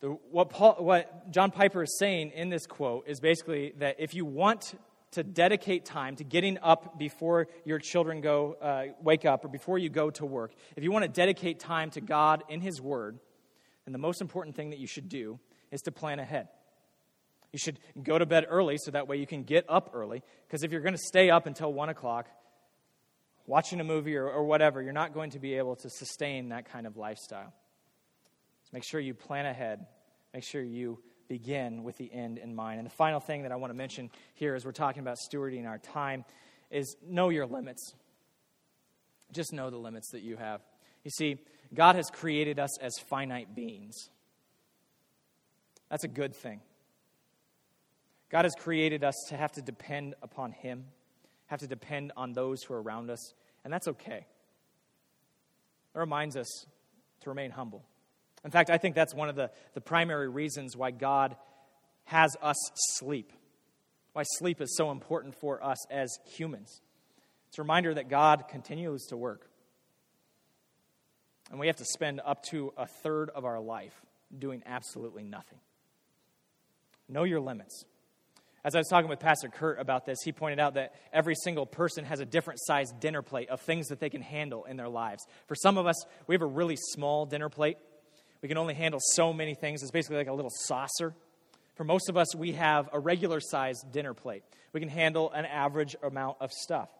the, 0.00 0.08
what, 0.30 0.50
Paul, 0.50 0.74
what 0.80 1.30
John 1.30 1.50
Piper 1.50 1.84
is 1.84 1.98
saying 1.98 2.32
in 2.32 2.50
this 2.50 2.66
quote 2.66 3.08
is 3.08 3.18
basically 3.18 3.72
that 3.78 3.96
if 3.98 4.12
you 4.12 4.26
want 4.26 4.74
to 5.12 5.22
dedicate 5.22 5.86
time 5.86 6.16
to 6.16 6.24
getting 6.24 6.58
up 6.58 6.98
before 6.98 7.48
your 7.64 7.78
children 7.78 8.20
go 8.20 8.58
uh, 8.60 8.92
wake 9.02 9.24
up 9.24 9.46
or 9.46 9.48
before 9.48 9.78
you 9.78 9.88
go 9.88 10.10
to 10.10 10.26
work, 10.26 10.52
if 10.76 10.84
you 10.84 10.92
want 10.92 11.06
to 11.06 11.10
dedicate 11.10 11.60
time 11.60 11.88
to 11.92 12.02
God 12.02 12.44
in 12.50 12.60
His 12.60 12.78
Word, 12.78 13.18
then 13.86 13.92
the 13.92 13.98
most 13.98 14.20
important 14.20 14.54
thing 14.54 14.68
that 14.68 14.80
you 14.80 14.86
should 14.86 15.08
do 15.08 15.40
is 15.72 15.80
to 15.80 15.92
plan 15.92 16.18
ahead. 16.18 16.48
You 17.52 17.58
should 17.58 17.78
go 18.02 18.18
to 18.18 18.26
bed 18.26 18.46
early 18.48 18.76
so 18.78 18.90
that 18.92 19.08
way 19.08 19.16
you 19.16 19.26
can 19.26 19.42
get 19.42 19.64
up 19.68 19.90
early. 19.92 20.22
Because 20.46 20.62
if 20.62 20.70
you're 20.70 20.82
going 20.82 20.94
to 20.94 21.02
stay 21.02 21.30
up 21.30 21.46
until 21.46 21.72
1 21.72 21.88
o'clock 21.88 22.28
watching 23.46 23.80
a 23.80 23.84
movie 23.84 24.16
or, 24.16 24.28
or 24.28 24.44
whatever, 24.44 24.80
you're 24.80 24.92
not 24.92 25.12
going 25.12 25.30
to 25.30 25.40
be 25.40 25.54
able 25.54 25.74
to 25.76 25.90
sustain 25.90 26.50
that 26.50 26.70
kind 26.70 26.86
of 26.86 26.96
lifestyle. 26.96 27.52
So 28.62 28.70
make 28.72 28.84
sure 28.84 29.00
you 29.00 29.14
plan 29.14 29.46
ahead. 29.46 29.86
Make 30.32 30.44
sure 30.44 30.62
you 30.62 31.00
begin 31.28 31.82
with 31.82 31.96
the 31.96 32.12
end 32.12 32.38
in 32.38 32.54
mind. 32.54 32.78
And 32.78 32.86
the 32.86 32.94
final 32.94 33.20
thing 33.20 33.42
that 33.42 33.52
I 33.52 33.56
want 33.56 33.72
to 33.72 33.76
mention 33.76 34.10
here 34.34 34.54
as 34.54 34.64
we're 34.64 34.72
talking 34.72 35.00
about 35.00 35.16
stewarding 35.16 35.66
our 35.66 35.78
time 35.78 36.24
is 36.70 36.96
know 37.04 37.30
your 37.30 37.46
limits. 37.46 37.94
Just 39.32 39.52
know 39.52 39.70
the 39.70 39.76
limits 39.76 40.10
that 40.12 40.22
you 40.22 40.36
have. 40.36 40.60
You 41.04 41.10
see, 41.10 41.38
God 41.74 41.96
has 41.96 42.10
created 42.10 42.58
us 42.58 42.78
as 42.78 42.92
finite 43.08 43.54
beings. 43.54 44.10
That's 45.88 46.04
a 46.04 46.08
good 46.08 46.34
thing. 46.34 46.60
God 48.30 48.44
has 48.44 48.54
created 48.54 49.02
us 49.04 49.14
to 49.28 49.36
have 49.36 49.52
to 49.52 49.62
depend 49.62 50.14
upon 50.22 50.52
Him, 50.52 50.84
have 51.46 51.60
to 51.60 51.66
depend 51.66 52.12
on 52.16 52.32
those 52.32 52.62
who 52.62 52.74
are 52.74 52.82
around 52.82 53.10
us, 53.10 53.34
and 53.64 53.72
that's 53.72 53.88
okay. 53.88 54.26
It 55.94 55.98
reminds 55.98 56.36
us 56.36 56.66
to 57.22 57.28
remain 57.28 57.50
humble. 57.50 57.84
In 58.44 58.50
fact, 58.50 58.70
I 58.70 58.78
think 58.78 58.94
that's 58.94 59.14
one 59.14 59.28
of 59.28 59.36
the, 59.36 59.50
the 59.74 59.80
primary 59.80 60.28
reasons 60.28 60.76
why 60.76 60.92
God 60.92 61.36
has 62.04 62.36
us 62.40 62.56
sleep, 62.96 63.32
why 64.12 64.22
sleep 64.38 64.60
is 64.60 64.76
so 64.76 64.90
important 64.90 65.34
for 65.34 65.62
us 65.62 65.78
as 65.90 66.16
humans. 66.36 66.80
It's 67.48 67.58
a 67.58 67.62
reminder 67.62 67.92
that 67.94 68.08
God 68.08 68.46
continues 68.48 69.06
to 69.06 69.16
work. 69.16 69.50
And 71.50 71.58
we 71.58 71.66
have 71.66 71.76
to 71.76 71.84
spend 71.84 72.20
up 72.24 72.44
to 72.50 72.72
a 72.76 72.86
third 72.86 73.28
of 73.30 73.44
our 73.44 73.60
life 73.60 73.94
doing 74.36 74.62
absolutely 74.66 75.24
nothing. 75.24 75.58
Know 77.08 77.24
your 77.24 77.40
limits. 77.40 77.84
As 78.62 78.74
I 78.74 78.78
was 78.78 78.88
talking 78.88 79.08
with 79.08 79.20
Pastor 79.20 79.48
Kurt 79.48 79.80
about 79.80 80.04
this, 80.04 80.20
he 80.22 80.32
pointed 80.32 80.60
out 80.60 80.74
that 80.74 80.94
every 81.12 81.34
single 81.34 81.64
person 81.64 82.04
has 82.04 82.20
a 82.20 82.26
different 82.26 82.60
sized 82.62 83.00
dinner 83.00 83.22
plate 83.22 83.48
of 83.48 83.60
things 83.62 83.88
that 83.88 84.00
they 84.00 84.10
can 84.10 84.20
handle 84.20 84.64
in 84.64 84.76
their 84.76 84.88
lives. 84.88 85.26
For 85.46 85.54
some 85.54 85.78
of 85.78 85.86
us, 85.86 86.04
we 86.26 86.34
have 86.34 86.42
a 86.42 86.46
really 86.46 86.76
small 86.76 87.24
dinner 87.24 87.48
plate. 87.48 87.78
We 88.42 88.48
can 88.48 88.58
only 88.58 88.74
handle 88.74 89.00
so 89.14 89.32
many 89.32 89.54
things. 89.54 89.82
It's 89.82 89.90
basically 89.90 90.18
like 90.18 90.28
a 90.28 90.34
little 90.34 90.50
saucer. 90.50 91.14
For 91.74 91.84
most 91.84 92.10
of 92.10 92.18
us, 92.18 92.34
we 92.34 92.52
have 92.52 92.90
a 92.92 92.98
regular 92.98 93.40
sized 93.40 93.90
dinner 93.92 94.12
plate. 94.12 94.42
We 94.74 94.80
can 94.80 94.90
handle 94.90 95.30
an 95.30 95.46
average 95.46 95.96
amount 96.02 96.36
of 96.40 96.52
stuff. 96.52 96.90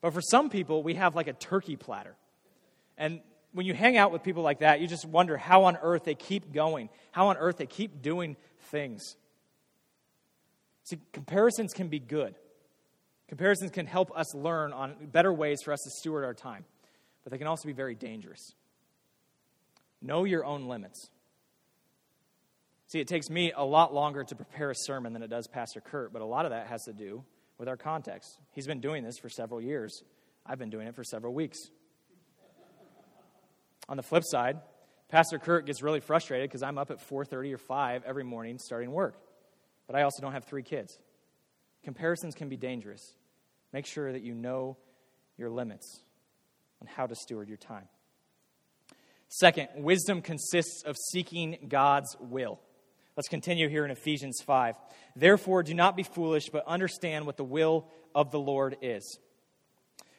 But 0.00 0.12
for 0.12 0.20
some 0.20 0.50
people, 0.50 0.82
we 0.82 0.94
have 0.94 1.14
like 1.14 1.28
a 1.28 1.32
turkey 1.32 1.76
platter. 1.76 2.16
And 2.98 3.20
when 3.52 3.66
you 3.66 3.74
hang 3.74 3.96
out 3.96 4.10
with 4.10 4.24
people 4.24 4.42
like 4.42 4.60
that, 4.60 4.80
you 4.80 4.88
just 4.88 5.04
wonder 5.04 5.36
how 5.36 5.64
on 5.64 5.76
earth 5.76 6.04
they 6.04 6.16
keep 6.16 6.52
going, 6.52 6.88
how 7.12 7.28
on 7.28 7.36
earth 7.36 7.58
they 7.58 7.66
keep 7.66 8.02
doing 8.02 8.36
things. 8.70 9.14
See, 10.90 10.98
comparisons 11.12 11.72
can 11.72 11.86
be 11.86 12.00
good. 12.00 12.34
Comparisons 13.28 13.70
can 13.70 13.86
help 13.86 14.10
us 14.16 14.34
learn 14.34 14.72
on 14.72 14.96
better 15.12 15.32
ways 15.32 15.62
for 15.62 15.72
us 15.72 15.80
to 15.84 15.90
steward 15.90 16.24
our 16.24 16.34
time, 16.34 16.64
but 17.22 17.30
they 17.30 17.38
can 17.38 17.46
also 17.46 17.68
be 17.68 17.72
very 17.72 17.94
dangerous. 17.94 18.56
Know 20.02 20.24
your 20.24 20.44
own 20.44 20.66
limits. 20.66 21.08
See, 22.88 22.98
it 22.98 23.06
takes 23.06 23.30
me 23.30 23.52
a 23.54 23.64
lot 23.64 23.94
longer 23.94 24.24
to 24.24 24.34
prepare 24.34 24.72
a 24.72 24.74
sermon 24.74 25.12
than 25.12 25.22
it 25.22 25.30
does 25.30 25.46
Pastor 25.46 25.80
Kurt, 25.80 26.12
but 26.12 26.22
a 26.22 26.26
lot 26.26 26.44
of 26.44 26.50
that 26.50 26.66
has 26.66 26.82
to 26.86 26.92
do 26.92 27.22
with 27.56 27.68
our 27.68 27.76
context. 27.76 28.40
He's 28.50 28.66
been 28.66 28.80
doing 28.80 29.04
this 29.04 29.16
for 29.16 29.28
several 29.28 29.60
years. 29.60 30.02
I've 30.44 30.58
been 30.58 30.70
doing 30.70 30.88
it 30.88 30.96
for 30.96 31.04
several 31.04 31.32
weeks. 31.32 31.58
On 33.88 33.96
the 33.96 34.02
flip 34.02 34.24
side, 34.26 34.58
Pastor 35.08 35.38
Kurt 35.38 35.66
gets 35.66 35.82
really 35.82 36.00
frustrated 36.00 36.50
because 36.50 36.64
I'm 36.64 36.78
up 36.78 36.90
at 36.90 36.98
4:30 36.98 37.54
or 37.54 37.58
5 37.58 38.02
every 38.04 38.24
morning 38.24 38.58
starting 38.58 38.90
work. 38.90 39.14
But 39.90 39.98
I 39.98 40.02
also 40.04 40.22
don't 40.22 40.34
have 40.34 40.44
3 40.44 40.62
kids. 40.62 41.00
Comparisons 41.82 42.36
can 42.36 42.48
be 42.48 42.56
dangerous. 42.56 43.14
Make 43.72 43.86
sure 43.86 44.12
that 44.12 44.22
you 44.22 44.34
know 44.34 44.76
your 45.36 45.50
limits 45.50 46.04
on 46.80 46.86
how 46.86 47.08
to 47.08 47.16
steward 47.16 47.48
your 47.48 47.56
time. 47.56 47.88
Second, 49.26 49.66
wisdom 49.74 50.22
consists 50.22 50.84
of 50.84 50.96
seeking 51.10 51.66
God's 51.68 52.16
will. 52.20 52.60
Let's 53.16 53.28
continue 53.28 53.68
here 53.68 53.84
in 53.84 53.90
Ephesians 53.90 54.40
5. 54.46 54.76
Therefore, 55.16 55.64
do 55.64 55.74
not 55.74 55.96
be 55.96 56.04
foolish, 56.04 56.50
but 56.50 56.64
understand 56.68 57.26
what 57.26 57.36
the 57.36 57.42
will 57.42 57.88
of 58.14 58.30
the 58.30 58.38
Lord 58.38 58.76
is. 58.82 59.18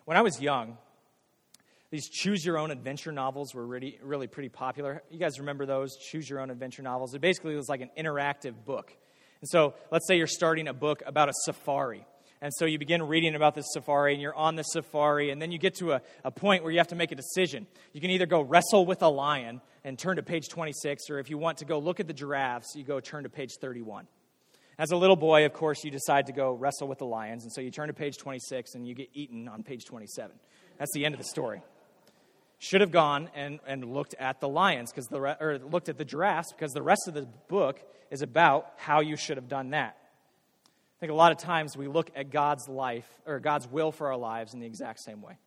When 0.04 0.18
I 0.18 0.22
was 0.22 0.42
young, 0.42 0.78
these 1.92 2.10
choose 2.10 2.44
your 2.44 2.58
own 2.58 2.72
adventure 2.72 3.14
novels 3.14 3.56
were 3.56 3.66
really, 3.66 4.00
really 4.04 4.28
pretty 4.28 4.50
popular. 4.50 5.02
You 5.10 5.18
guys 5.18 5.40
remember 5.40 5.66
those? 5.66 5.96
Choose 5.96 6.30
your 6.30 6.42
own 6.42 6.50
adventure 6.50 6.84
novels. 6.84 7.14
It 7.14 7.22
basically 7.22 7.56
was 7.56 7.70
like 7.70 7.80
an 7.80 7.92
interactive 7.98 8.66
book. 8.66 8.94
And 9.42 9.50
so, 9.50 9.74
let's 9.92 10.08
say 10.08 10.18
you're 10.18 10.28
starting 10.28 10.68
a 10.68 10.74
book 10.74 11.02
about 11.06 11.30
a 11.30 11.34
safari. 11.46 12.06
And 12.44 12.52
so 12.56 12.66
you 12.66 12.80
begin 12.80 13.04
reading 13.04 13.36
about 13.36 13.54
this 13.54 13.68
safari, 13.72 14.14
and 14.14 14.22
you're 14.22 14.36
on 14.36 14.56
the 14.56 14.64
safari, 14.64 15.30
and 15.30 15.40
then 15.40 15.52
you 15.52 15.60
get 15.60 15.76
to 15.76 15.94
a, 15.94 16.02
a 16.24 16.32
point 16.32 16.64
where 16.64 16.72
you 16.72 16.80
have 16.80 16.88
to 16.88 16.96
make 16.96 17.12
a 17.12 17.16
decision. 17.16 17.68
You 17.94 18.02
can 18.02 18.10
either 18.10 18.26
go 18.26 18.42
wrestle 18.42 18.84
with 18.84 19.04
a 19.04 19.08
lion 19.08 19.62
and 19.84 19.98
turn 19.98 20.16
to 20.16 20.24
page 20.24 20.50
26, 20.50 21.12
or 21.12 21.20
if 21.20 21.30
you 21.30 21.38
want 21.38 21.60
to 21.60 21.66
go 21.66 21.78
look 21.78 22.00
at 22.00 22.08
the 22.08 22.14
giraffes, 22.14 22.74
you 22.76 22.84
go 22.84 23.00
turn 23.00 23.24
to 23.24 23.30
page 23.30 23.52
31. 23.62 24.08
As 24.80 24.90
a 24.90 24.98
little 24.98 25.16
boy, 25.16 25.46
of 25.46 25.54
course, 25.54 25.84
you 25.84 25.92
decide 25.92 26.26
to 26.26 26.34
go 26.34 26.54
wrestle 26.54 26.88
with 26.88 26.98
the 26.98 27.06
lions, 27.06 27.44
and 27.44 27.54
so 27.54 27.62
you 27.62 27.70
turn 27.70 27.90
to 27.90 27.94
page 27.94 28.18
26 28.18 28.74
and 28.74 28.88
you 28.88 28.96
get 28.96 29.10
eaten 29.14 29.48
on 29.48 29.62
page 29.62 29.86
27. 29.86 30.36
That's 30.80 30.92
the 30.96 31.06
end 31.06 31.14
of 31.14 31.20
the 31.20 31.28
story. 31.28 31.62
Should 32.64 32.82
have 32.82 32.92
gone 32.92 33.32
and, 33.34 33.60
and 33.66 33.84
looked 33.92 34.14
at 34.20 34.40
the 34.40 34.48
lions, 34.48 34.92
because 34.92 35.08
the 35.08 35.18
or 35.18 35.58
looked 35.58 35.90
at 35.90 35.98
the 35.98 36.06
giraffes, 36.06 36.52
because 36.52 36.74
the 36.74 36.82
rest 36.84 37.08
of 37.08 37.16
the 37.16 37.28
book 37.48 37.82
is 38.12 38.22
about 38.22 38.74
how 38.78 39.00
you 39.00 39.18
should 39.18 39.38
have 39.38 39.48
done 39.48 39.72
that. 39.72 39.98
I 40.68 41.00
think 41.00 41.12
a 41.12 41.16
lot 41.16 41.32
of 41.32 41.40
times 41.40 41.76
we 41.76 41.88
look 41.88 42.12
at 42.16 42.30
God's 42.30 42.70
life 42.70 43.10
or 43.26 43.40
God's 43.40 43.68
will 43.68 43.92
for 43.92 44.10
our 44.12 44.16
lives 44.16 44.54
in 44.54 44.60
the 44.60 44.68
exact 44.68 45.00
same 45.00 45.24
way. 45.24 45.40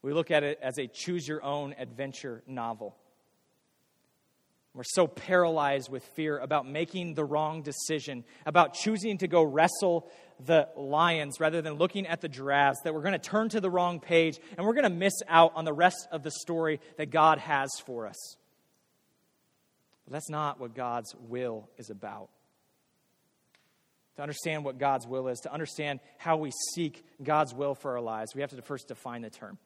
We 0.00 0.12
look 0.12 0.30
at 0.30 0.44
it 0.44 0.60
as 0.62 0.78
a 0.78 0.86
choose 0.86 1.26
your 1.26 1.42
own 1.42 1.74
adventure 1.76 2.44
novel. 2.46 2.94
We're 4.74 4.84
so 4.84 5.06
paralyzed 5.06 5.90
with 5.90 6.02
fear 6.02 6.38
about 6.38 6.66
making 6.66 7.14
the 7.14 7.24
wrong 7.24 7.62
decision, 7.62 8.24
about 8.46 8.72
choosing 8.72 9.18
to 9.18 9.28
go 9.28 9.42
wrestle 9.42 10.10
the 10.46 10.68
lions 10.76 11.40
rather 11.40 11.60
than 11.60 11.74
looking 11.74 12.06
at 12.06 12.22
the 12.22 12.28
giraffes, 12.28 12.80
that 12.84 12.94
we're 12.94 13.02
going 13.02 13.12
to 13.12 13.18
turn 13.18 13.50
to 13.50 13.60
the 13.60 13.70
wrong 13.70 14.00
page 14.00 14.38
and 14.56 14.66
we're 14.66 14.72
going 14.72 14.84
to 14.84 14.90
miss 14.90 15.12
out 15.28 15.52
on 15.54 15.66
the 15.66 15.74
rest 15.74 16.08
of 16.10 16.22
the 16.22 16.30
story 16.30 16.80
that 16.96 17.10
God 17.10 17.38
has 17.38 17.70
for 17.84 18.06
us. 18.06 18.36
But 20.06 20.14
that's 20.14 20.30
not 20.30 20.58
what 20.58 20.74
God's 20.74 21.14
will 21.28 21.68
is 21.76 21.90
about 21.90 22.30
to 24.16 24.22
understand 24.22 24.64
what 24.64 24.78
God's 24.78 25.06
will 25.06 25.28
is, 25.28 25.40
to 25.40 25.52
understand 25.52 26.00
how 26.18 26.36
we 26.36 26.52
seek 26.74 27.04
God's 27.22 27.54
will 27.54 27.74
for 27.74 27.92
our 27.92 28.00
lives, 28.00 28.34
we 28.34 28.42
have 28.42 28.50
to 28.50 28.62
first 28.62 28.88
define 28.88 29.22
the 29.22 29.30
term. 29.30 29.58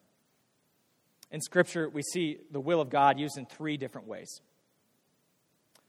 In 1.30 1.40
Scripture, 1.40 1.88
we 1.88 2.02
see 2.02 2.38
the 2.52 2.60
will 2.60 2.80
of 2.80 2.88
God 2.88 3.18
used 3.18 3.36
in 3.36 3.46
three 3.46 3.76
different 3.76 4.06
ways. 4.06 4.40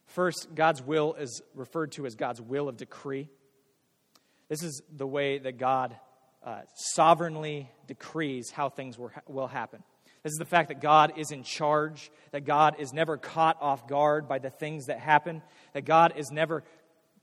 First, 0.08 0.48
God's 0.56 0.82
will 0.82 1.14
is 1.14 1.42
referred 1.54 1.92
to 1.94 2.06
as 2.06 2.16
God's 2.16 2.42
will 2.42 2.68
of 2.70 2.78
decree. 2.78 3.30
This 4.50 4.64
is 4.64 4.82
the 4.96 5.08
way 5.08 5.38
that 5.38 5.58
God 5.58 5.96
uh, 6.44 6.62
sovereignly 6.96 7.70
decrees 7.88 8.50
how 8.52 8.70
things 8.70 8.98
will 9.28 9.48
happen. 9.48 9.84
This 10.24 10.32
is 10.32 10.40
the 10.40 10.46
fact 10.46 10.70
that 10.70 10.82
God 10.82 11.14
is 11.18 11.32
in 11.32 11.44
charge, 11.44 12.10
that 12.32 12.46
God 12.46 12.78
is 12.80 12.94
never 12.94 13.18
caught 13.18 13.58
off 13.62 13.88
guard 13.88 14.28
by 14.28 14.40
the 14.40 14.50
things 14.50 14.86
that 14.86 15.00
happen, 15.00 15.42
that 15.74 15.86
God 15.86 16.14
is 16.16 16.32
never 16.32 16.64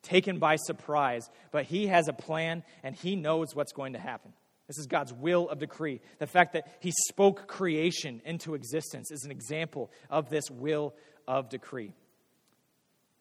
taken 0.03 0.39
by 0.39 0.57
surprise, 0.57 1.29
but 1.51 1.65
He 1.65 1.87
has 1.87 2.09
a 2.09 2.13
plan 2.13 2.63
and 2.83 2.95
He 2.95 3.17
knows 3.17 3.55
what's 3.55 3.73
going 3.73 3.95
to 3.95 3.99
happen. 3.99 4.33
This 4.69 4.79
is 4.79 4.87
God's 4.87 5.13
will 5.13 5.49
of 5.49 5.59
decree. 5.59 6.01
The 6.19 6.27
fact 6.27 6.53
that 6.53 6.69
He 6.81 6.93
spoke 7.09 7.47
creation 7.47 8.23
into 8.25 8.55
existence 8.55 9.11
is 9.11 9.25
an 9.25 9.31
example 9.31 9.91
of 10.11 10.31
this 10.31 10.51
will 10.51 10.95
of 11.27 11.49
decree. 11.49 11.93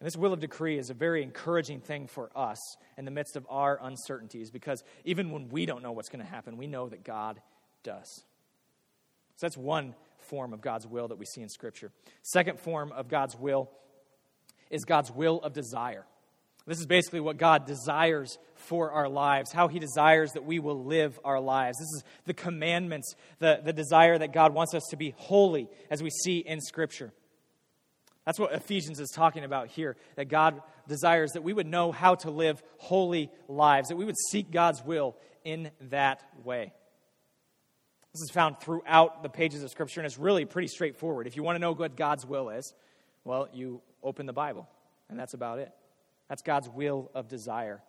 And 0.03 0.07
this 0.07 0.17
will 0.17 0.33
of 0.33 0.41
decree 0.41 0.77
is 0.77 0.89
a 0.89 0.93
very 0.93 1.23
encouraging 1.23 1.79
thing 1.79 2.07
for 2.07 2.29
us 2.35 2.59
in 2.97 3.05
the 3.05 3.11
midst 3.11 3.37
of 3.37 3.47
our 3.49 3.79
uncertainties 3.81 4.51
because 4.51 4.83
even 5.05 5.31
when 5.31 5.47
we 5.47 5.65
don't 5.65 5.81
know 5.81 5.93
what's 5.93 6.09
going 6.09 6.21
to 6.21 6.29
happen, 6.29 6.57
we 6.57 6.67
know 6.67 6.89
that 6.89 7.05
God 7.05 7.41
does. 7.83 8.25
So 9.37 9.47
that's 9.47 9.55
one 9.55 9.95
form 10.19 10.51
of 10.51 10.59
God's 10.59 10.85
will 10.85 11.07
that 11.07 11.17
we 11.17 11.25
see 11.25 11.39
in 11.39 11.47
Scripture. 11.47 11.89
Second 12.21 12.59
form 12.59 12.91
of 12.91 13.07
God's 13.07 13.37
will 13.37 13.71
is 14.69 14.83
God's 14.83 15.09
will 15.09 15.39
of 15.39 15.53
desire. 15.53 16.05
This 16.67 16.79
is 16.79 16.85
basically 16.85 17.21
what 17.21 17.37
God 17.37 17.65
desires 17.65 18.37
for 18.55 18.91
our 18.91 19.07
lives, 19.07 19.53
how 19.53 19.69
He 19.69 19.79
desires 19.79 20.33
that 20.33 20.43
we 20.43 20.59
will 20.59 20.83
live 20.83 21.17
our 21.23 21.39
lives. 21.39 21.77
This 21.77 21.87
is 21.87 22.03
the 22.25 22.33
commandments, 22.33 23.15
the, 23.39 23.61
the 23.63 23.71
desire 23.71 24.17
that 24.17 24.33
God 24.33 24.53
wants 24.53 24.73
us 24.73 24.83
to 24.89 24.97
be 24.97 25.13
holy, 25.15 25.69
as 25.89 26.03
we 26.03 26.09
see 26.09 26.39
in 26.39 26.59
Scripture. 26.59 27.13
That's 28.25 28.39
what 28.39 28.53
Ephesians 28.53 28.99
is 28.99 29.09
talking 29.09 29.43
about 29.43 29.67
here, 29.67 29.97
that 30.15 30.25
God 30.25 30.61
desires 30.87 31.31
that 31.31 31.43
we 31.43 31.53
would 31.53 31.67
know 31.67 31.91
how 31.91 32.15
to 32.15 32.31
live 32.31 32.63
holy 32.77 33.29
lives, 33.47 33.89
that 33.89 33.97
we 33.97 34.05
would 34.05 34.17
seek 34.29 34.51
God's 34.51 34.83
will 34.83 35.15
in 35.43 35.71
that 35.89 36.23
way. 36.43 36.71
This 38.13 38.21
is 38.21 38.31
found 38.31 38.59
throughout 38.59 39.23
the 39.23 39.29
pages 39.29 39.63
of 39.63 39.71
Scripture, 39.71 39.99
and 39.99 40.05
it's 40.05 40.19
really 40.19 40.45
pretty 40.45 40.67
straightforward. 40.67 41.27
If 41.27 41.35
you 41.35 41.43
want 41.43 41.55
to 41.55 41.59
know 41.59 41.73
what 41.73 41.97
God's 41.97 42.25
will 42.25 42.49
is, 42.49 42.73
well, 43.25 43.49
you 43.53 43.81
open 44.03 44.25
the 44.25 44.33
Bible, 44.33 44.69
and 45.09 45.19
that's 45.19 45.33
about 45.33 45.59
it. 45.59 45.71
That's 46.29 46.43
God's 46.43 46.69
will 46.69 47.09
of 47.13 47.27
desire. 47.27 47.81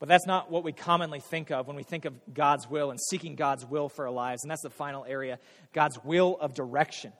But 0.00 0.08
that's 0.08 0.26
not 0.26 0.50
what 0.50 0.64
we 0.64 0.72
commonly 0.72 1.20
think 1.20 1.50
of 1.50 1.66
when 1.66 1.76
we 1.76 1.82
think 1.82 2.04
of 2.04 2.14
God's 2.32 2.68
will 2.68 2.90
and 2.90 2.98
seeking 3.00 3.36
God's 3.36 3.64
will 3.64 3.88
for 3.88 4.06
our 4.06 4.12
lives. 4.12 4.42
And 4.42 4.50
that's 4.50 4.62
the 4.62 4.70
final 4.70 5.04
area 5.04 5.38
God's 5.72 5.98
will 6.04 6.36
of 6.40 6.54
direction. 6.54 7.12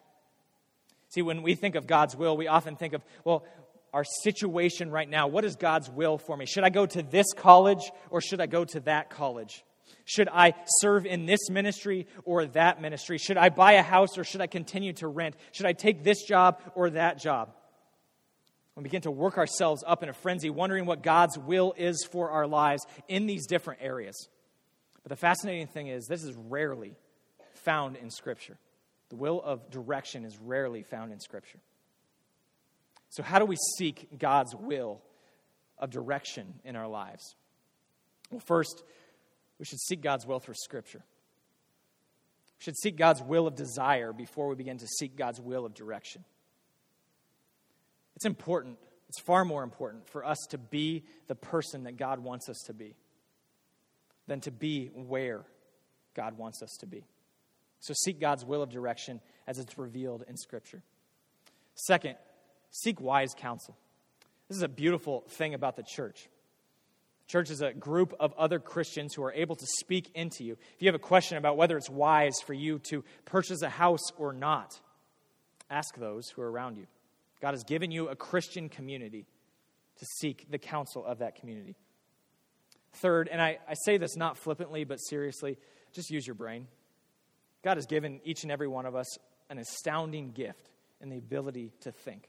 See, 1.14 1.22
when 1.22 1.42
we 1.42 1.54
think 1.54 1.76
of 1.76 1.86
God's 1.86 2.16
will, 2.16 2.36
we 2.36 2.48
often 2.48 2.74
think 2.74 2.92
of, 2.92 3.04
well, 3.22 3.44
our 3.92 4.02
situation 4.02 4.90
right 4.90 5.08
now. 5.08 5.28
What 5.28 5.44
is 5.44 5.54
God's 5.54 5.88
will 5.88 6.18
for 6.18 6.36
me? 6.36 6.44
Should 6.44 6.64
I 6.64 6.70
go 6.70 6.86
to 6.86 7.04
this 7.04 7.32
college 7.36 7.92
or 8.10 8.20
should 8.20 8.40
I 8.40 8.46
go 8.46 8.64
to 8.64 8.80
that 8.80 9.10
college? 9.10 9.64
Should 10.04 10.28
I 10.28 10.54
serve 10.80 11.06
in 11.06 11.24
this 11.24 11.48
ministry 11.48 12.08
or 12.24 12.46
that 12.46 12.82
ministry? 12.82 13.18
Should 13.18 13.36
I 13.36 13.50
buy 13.50 13.74
a 13.74 13.82
house 13.82 14.18
or 14.18 14.24
should 14.24 14.40
I 14.40 14.48
continue 14.48 14.92
to 14.94 15.06
rent? 15.06 15.36
Should 15.52 15.66
I 15.66 15.72
take 15.72 16.02
this 16.02 16.24
job 16.24 16.60
or 16.74 16.90
that 16.90 17.22
job? 17.22 17.54
We 18.74 18.82
begin 18.82 19.02
to 19.02 19.12
work 19.12 19.38
ourselves 19.38 19.84
up 19.86 20.02
in 20.02 20.08
a 20.08 20.12
frenzy, 20.12 20.50
wondering 20.50 20.84
what 20.84 21.04
God's 21.04 21.38
will 21.38 21.74
is 21.76 22.04
for 22.10 22.30
our 22.30 22.48
lives 22.48 22.84
in 23.06 23.26
these 23.26 23.46
different 23.46 23.82
areas. 23.82 24.28
But 25.04 25.10
the 25.10 25.16
fascinating 25.16 25.68
thing 25.68 25.86
is, 25.86 26.06
this 26.08 26.24
is 26.24 26.34
rarely 26.34 26.96
found 27.54 27.94
in 27.94 28.10
Scripture. 28.10 28.58
The 29.14 29.20
will 29.20 29.40
of 29.40 29.70
direction 29.70 30.24
is 30.24 30.36
rarely 30.38 30.82
found 30.82 31.12
in 31.12 31.20
Scripture. 31.20 31.60
So, 33.10 33.22
how 33.22 33.38
do 33.38 33.44
we 33.44 33.54
seek 33.78 34.18
God's 34.18 34.56
will 34.56 35.02
of 35.78 35.90
direction 35.90 36.54
in 36.64 36.74
our 36.74 36.88
lives? 36.88 37.36
Well, 38.32 38.40
first, 38.40 38.82
we 39.60 39.66
should 39.66 39.78
seek 39.78 40.00
God's 40.00 40.26
will 40.26 40.40
through 40.40 40.56
Scripture. 40.56 41.04
We 42.58 42.64
should 42.64 42.76
seek 42.76 42.96
God's 42.96 43.22
will 43.22 43.46
of 43.46 43.54
desire 43.54 44.12
before 44.12 44.48
we 44.48 44.56
begin 44.56 44.78
to 44.78 44.86
seek 44.88 45.14
God's 45.14 45.40
will 45.40 45.64
of 45.64 45.74
direction. 45.74 46.24
It's 48.16 48.26
important, 48.26 48.78
it's 49.08 49.20
far 49.20 49.44
more 49.44 49.62
important 49.62 50.08
for 50.08 50.24
us 50.24 50.44
to 50.50 50.58
be 50.58 51.04
the 51.28 51.36
person 51.36 51.84
that 51.84 51.96
God 51.96 52.18
wants 52.18 52.48
us 52.48 52.64
to 52.66 52.72
be 52.72 52.96
than 54.26 54.40
to 54.40 54.50
be 54.50 54.88
where 54.88 55.44
God 56.14 56.36
wants 56.36 56.64
us 56.64 56.76
to 56.80 56.86
be. 56.86 57.04
So 57.84 57.92
seek 57.92 58.18
God's 58.18 58.46
will 58.46 58.62
of 58.62 58.70
direction 58.70 59.20
as 59.46 59.58
it's 59.58 59.76
revealed 59.76 60.24
in 60.26 60.38
Scripture. 60.38 60.82
Second, 61.74 62.16
seek 62.70 62.98
wise 62.98 63.34
counsel. 63.36 63.76
This 64.48 64.56
is 64.56 64.62
a 64.62 64.68
beautiful 64.68 65.22
thing 65.28 65.52
about 65.52 65.76
the 65.76 65.82
church. 65.82 66.30
Church 67.26 67.50
is 67.50 67.60
a 67.60 67.74
group 67.74 68.14
of 68.18 68.32
other 68.38 68.58
Christians 68.58 69.12
who 69.12 69.22
are 69.22 69.34
able 69.34 69.54
to 69.54 69.66
speak 69.66 70.10
into 70.14 70.44
you. 70.44 70.56
If 70.74 70.80
you 70.80 70.88
have 70.88 70.94
a 70.94 70.98
question 70.98 71.36
about 71.36 71.58
whether 71.58 71.76
it's 71.76 71.90
wise 71.90 72.36
for 72.46 72.54
you 72.54 72.78
to 72.90 73.04
purchase 73.26 73.60
a 73.60 73.68
house 73.68 74.10
or 74.16 74.32
not, 74.32 74.80
ask 75.68 75.94
those 75.94 76.30
who 76.30 76.40
are 76.40 76.50
around 76.50 76.78
you. 76.78 76.86
God 77.42 77.50
has 77.50 77.64
given 77.64 77.90
you 77.90 78.08
a 78.08 78.16
Christian 78.16 78.70
community 78.70 79.26
to 79.98 80.06
seek 80.20 80.50
the 80.50 80.58
counsel 80.58 81.04
of 81.04 81.18
that 81.18 81.36
community. 81.36 81.76
Third, 82.94 83.28
and 83.28 83.42
I, 83.42 83.58
I 83.68 83.74
say 83.74 83.98
this 83.98 84.16
not 84.16 84.38
flippantly 84.38 84.84
but 84.84 84.96
seriously, 84.96 85.58
just 85.92 86.08
use 86.08 86.26
your 86.26 86.34
brain. 86.34 86.66
God 87.64 87.78
has 87.78 87.86
given 87.86 88.20
each 88.24 88.42
and 88.42 88.52
every 88.52 88.68
one 88.68 88.84
of 88.84 88.94
us 88.94 89.18
an 89.48 89.58
astounding 89.58 90.32
gift 90.32 90.70
in 91.00 91.08
the 91.08 91.16
ability 91.16 91.72
to 91.80 91.90
think. 91.92 92.28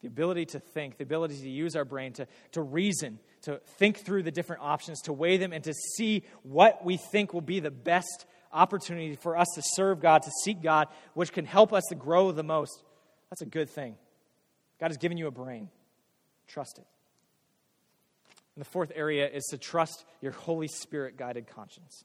The 0.00 0.08
ability 0.08 0.46
to 0.46 0.60
think, 0.60 0.96
the 0.96 1.04
ability 1.04 1.36
to 1.36 1.50
use 1.50 1.76
our 1.76 1.84
brain, 1.84 2.14
to, 2.14 2.26
to 2.52 2.62
reason, 2.62 3.18
to 3.42 3.60
think 3.78 3.98
through 3.98 4.22
the 4.22 4.30
different 4.30 4.62
options, 4.62 5.02
to 5.02 5.12
weigh 5.12 5.36
them, 5.36 5.52
and 5.52 5.62
to 5.64 5.74
see 5.74 6.24
what 6.42 6.82
we 6.82 6.96
think 6.96 7.34
will 7.34 7.42
be 7.42 7.60
the 7.60 7.70
best 7.70 8.24
opportunity 8.50 9.14
for 9.16 9.36
us 9.36 9.48
to 9.54 9.62
serve 9.74 10.00
God, 10.00 10.22
to 10.22 10.30
seek 10.42 10.62
God, 10.62 10.88
which 11.12 11.32
can 11.32 11.44
help 11.44 11.74
us 11.74 11.84
to 11.90 11.94
grow 11.94 12.32
the 12.32 12.42
most. 12.42 12.82
That's 13.28 13.42
a 13.42 13.46
good 13.46 13.68
thing. 13.68 13.96
God 14.80 14.88
has 14.88 14.96
given 14.96 15.18
you 15.18 15.26
a 15.26 15.30
brain. 15.30 15.68
Trust 16.48 16.78
it. 16.78 16.86
And 18.56 18.64
the 18.64 18.70
fourth 18.70 18.92
area 18.94 19.28
is 19.28 19.44
to 19.50 19.58
trust 19.58 20.06
your 20.22 20.32
Holy 20.32 20.68
Spirit 20.68 21.18
guided 21.18 21.46
conscience. 21.46 22.04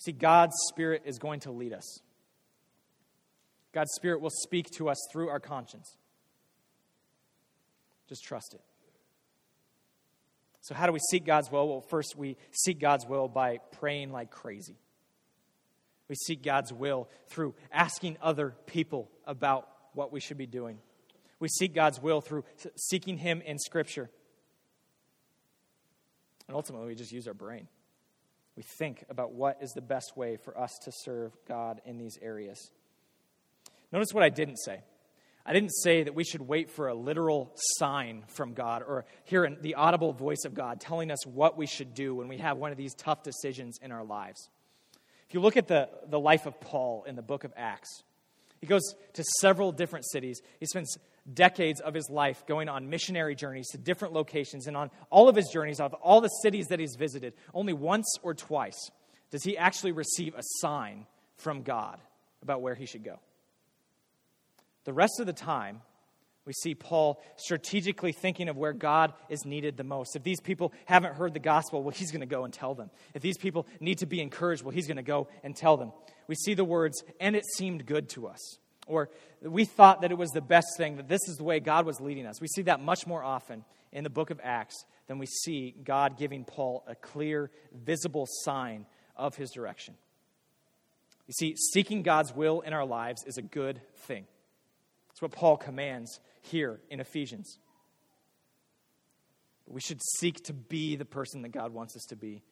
See, 0.00 0.12
God's 0.12 0.54
Spirit 0.70 1.02
is 1.04 1.18
going 1.18 1.40
to 1.40 1.50
lead 1.50 1.74
us. 1.74 2.00
God's 3.72 3.92
Spirit 3.92 4.22
will 4.22 4.30
speak 4.30 4.70
to 4.78 4.88
us 4.88 4.96
through 5.12 5.28
our 5.28 5.38
conscience. 5.38 5.98
Just 8.08 8.24
trust 8.24 8.54
it. 8.54 8.62
So, 10.62 10.74
how 10.74 10.86
do 10.86 10.92
we 10.92 11.00
seek 11.10 11.26
God's 11.26 11.52
will? 11.52 11.68
Well, 11.68 11.80
first, 11.82 12.16
we 12.16 12.38
seek 12.50 12.80
God's 12.80 13.06
will 13.06 13.28
by 13.28 13.58
praying 13.72 14.10
like 14.10 14.30
crazy. 14.30 14.78
We 16.08 16.14
seek 16.14 16.42
God's 16.42 16.72
will 16.72 17.10
through 17.28 17.54
asking 17.70 18.16
other 18.22 18.54
people 18.66 19.10
about 19.26 19.68
what 19.92 20.12
we 20.12 20.20
should 20.20 20.38
be 20.38 20.46
doing. 20.46 20.78
We 21.40 21.48
seek 21.48 21.74
God's 21.74 22.00
will 22.00 22.22
through 22.22 22.44
seeking 22.74 23.18
Him 23.18 23.42
in 23.42 23.58
Scripture. 23.58 24.08
And 26.48 26.56
ultimately, 26.56 26.86
we 26.86 26.94
just 26.94 27.12
use 27.12 27.28
our 27.28 27.34
brain 27.34 27.68
we 28.56 28.62
think 28.62 29.04
about 29.08 29.32
what 29.32 29.58
is 29.62 29.70
the 29.72 29.80
best 29.80 30.16
way 30.16 30.36
for 30.36 30.58
us 30.58 30.70
to 30.84 30.92
serve 31.04 31.32
God 31.46 31.80
in 31.84 31.98
these 31.98 32.18
areas. 32.20 32.70
Notice 33.92 34.12
what 34.12 34.22
I 34.22 34.28
didn't 34.28 34.58
say. 34.58 34.82
I 35.44 35.52
didn't 35.52 35.70
say 35.70 36.02
that 36.02 36.14
we 36.14 36.24
should 36.24 36.42
wait 36.42 36.70
for 36.70 36.88
a 36.88 36.94
literal 36.94 37.50
sign 37.78 38.24
from 38.28 38.52
God 38.52 38.82
or 38.86 39.06
hear 39.24 39.48
the 39.60 39.74
audible 39.74 40.12
voice 40.12 40.44
of 40.44 40.54
God 40.54 40.80
telling 40.80 41.10
us 41.10 41.26
what 41.26 41.56
we 41.56 41.66
should 41.66 41.94
do 41.94 42.14
when 42.14 42.28
we 42.28 42.38
have 42.38 42.58
one 42.58 42.72
of 42.72 42.76
these 42.76 42.94
tough 42.94 43.22
decisions 43.22 43.78
in 43.80 43.90
our 43.90 44.04
lives. 44.04 44.48
If 45.28 45.34
you 45.34 45.40
look 45.40 45.56
at 45.56 45.66
the, 45.66 45.88
the 46.08 46.20
life 46.20 46.46
of 46.46 46.60
Paul 46.60 47.04
in 47.06 47.16
the 47.16 47.22
book 47.22 47.44
of 47.44 47.52
Acts, 47.56 48.02
he 48.60 48.66
goes 48.66 48.82
to 49.14 49.24
several 49.40 49.72
different 49.72 50.04
cities. 50.10 50.40
He 50.58 50.66
spends 50.66 50.98
decades 51.34 51.80
of 51.80 51.94
his 51.94 52.08
life 52.10 52.44
going 52.46 52.68
on 52.68 52.90
missionary 52.90 53.34
journeys 53.34 53.68
to 53.68 53.78
different 53.78 54.14
locations. 54.14 54.66
And 54.66 54.76
on 54.76 54.90
all 55.10 55.28
of 55.28 55.36
his 55.36 55.48
journeys, 55.52 55.80
of 55.80 55.94
all 55.94 56.20
the 56.20 56.28
cities 56.28 56.66
that 56.66 56.80
he's 56.80 56.96
visited, 56.96 57.34
only 57.54 57.72
once 57.72 58.06
or 58.22 58.34
twice 58.34 58.90
does 59.30 59.42
he 59.42 59.56
actually 59.56 59.92
receive 59.92 60.34
a 60.34 60.42
sign 60.60 61.06
from 61.36 61.62
God 61.62 62.00
about 62.42 62.62
where 62.62 62.74
he 62.74 62.86
should 62.86 63.04
go. 63.04 63.18
The 64.84 64.92
rest 64.92 65.20
of 65.20 65.26
the 65.26 65.32
time, 65.32 65.82
we 66.46 66.52
see 66.54 66.74
Paul 66.74 67.22
strategically 67.36 68.12
thinking 68.12 68.48
of 68.48 68.56
where 68.56 68.72
God 68.72 69.12
is 69.28 69.44
needed 69.44 69.76
the 69.76 69.84
most. 69.84 70.16
If 70.16 70.22
these 70.22 70.40
people 70.40 70.72
haven't 70.86 71.14
heard 71.14 71.34
the 71.34 71.40
gospel, 71.40 71.82
well, 71.82 71.94
he's 71.94 72.10
going 72.10 72.20
to 72.20 72.26
go 72.26 72.44
and 72.44 72.52
tell 72.52 72.74
them. 72.74 72.90
If 73.14 73.22
these 73.22 73.36
people 73.36 73.66
need 73.78 73.98
to 73.98 74.06
be 74.06 74.20
encouraged, 74.20 74.62
well, 74.62 74.72
he's 74.72 74.86
going 74.86 74.96
to 74.96 75.02
go 75.02 75.28
and 75.44 75.54
tell 75.54 75.76
them. 75.76 75.92
We 76.26 76.34
see 76.34 76.54
the 76.54 76.64
words, 76.64 77.04
and 77.20 77.36
it 77.36 77.44
seemed 77.56 77.86
good 77.86 78.08
to 78.10 78.26
us. 78.26 78.58
Or 78.90 79.08
we 79.40 79.64
thought 79.64 80.00
that 80.02 80.10
it 80.10 80.18
was 80.18 80.30
the 80.30 80.40
best 80.40 80.66
thing, 80.76 80.96
that 80.96 81.08
this 81.08 81.20
is 81.28 81.36
the 81.36 81.44
way 81.44 81.60
God 81.60 81.86
was 81.86 82.00
leading 82.00 82.26
us. 82.26 82.40
We 82.40 82.48
see 82.48 82.62
that 82.62 82.80
much 82.80 83.06
more 83.06 83.22
often 83.22 83.64
in 83.92 84.04
the 84.04 84.10
book 84.10 84.30
of 84.30 84.40
Acts 84.42 84.84
than 85.06 85.18
we 85.18 85.26
see 85.26 85.74
God 85.84 86.18
giving 86.18 86.44
Paul 86.44 86.84
a 86.86 86.94
clear, 86.94 87.50
visible 87.72 88.26
sign 88.42 88.86
of 89.16 89.36
his 89.36 89.50
direction. 89.50 89.94
You 91.28 91.34
see, 91.34 91.54
seeking 91.72 92.02
God's 92.02 92.34
will 92.34 92.60
in 92.60 92.72
our 92.72 92.84
lives 92.84 93.22
is 93.24 93.38
a 93.38 93.42
good 93.42 93.80
thing. 93.98 94.26
That's 95.08 95.22
what 95.22 95.30
Paul 95.30 95.56
commands 95.56 96.18
here 96.42 96.80
in 96.90 96.98
Ephesians. 96.98 97.58
We 99.68 99.80
should 99.80 100.00
seek 100.18 100.42
to 100.44 100.52
be 100.52 100.96
the 100.96 101.04
person 101.04 101.42
that 101.42 101.52
God 101.52 101.72
wants 101.72 101.94
us 101.94 102.02
to 102.08 102.16
be 102.16 102.42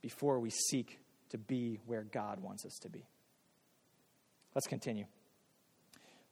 before 0.00 0.40
we 0.40 0.50
seek 0.50 0.98
to 1.30 1.38
be 1.38 1.78
where 1.86 2.02
God 2.02 2.40
wants 2.40 2.66
us 2.66 2.76
to 2.82 2.88
be. 2.88 3.06
Let's 4.54 4.66
continue. 4.66 5.06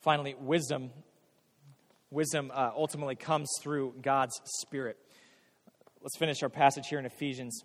Finally, 0.01 0.35
wisdom. 0.39 0.91
Wisdom 2.11 2.51
uh, 2.53 2.71
ultimately 2.75 3.15
comes 3.15 3.49
through 3.63 3.95
God's 4.03 4.41
Spirit. 4.61 4.97
Let's 6.03 6.17
finish 6.19 6.43
our 6.43 6.49
passage 6.49 6.87
here 6.89 6.99
in 6.99 7.07
Ephesians. 7.07 7.63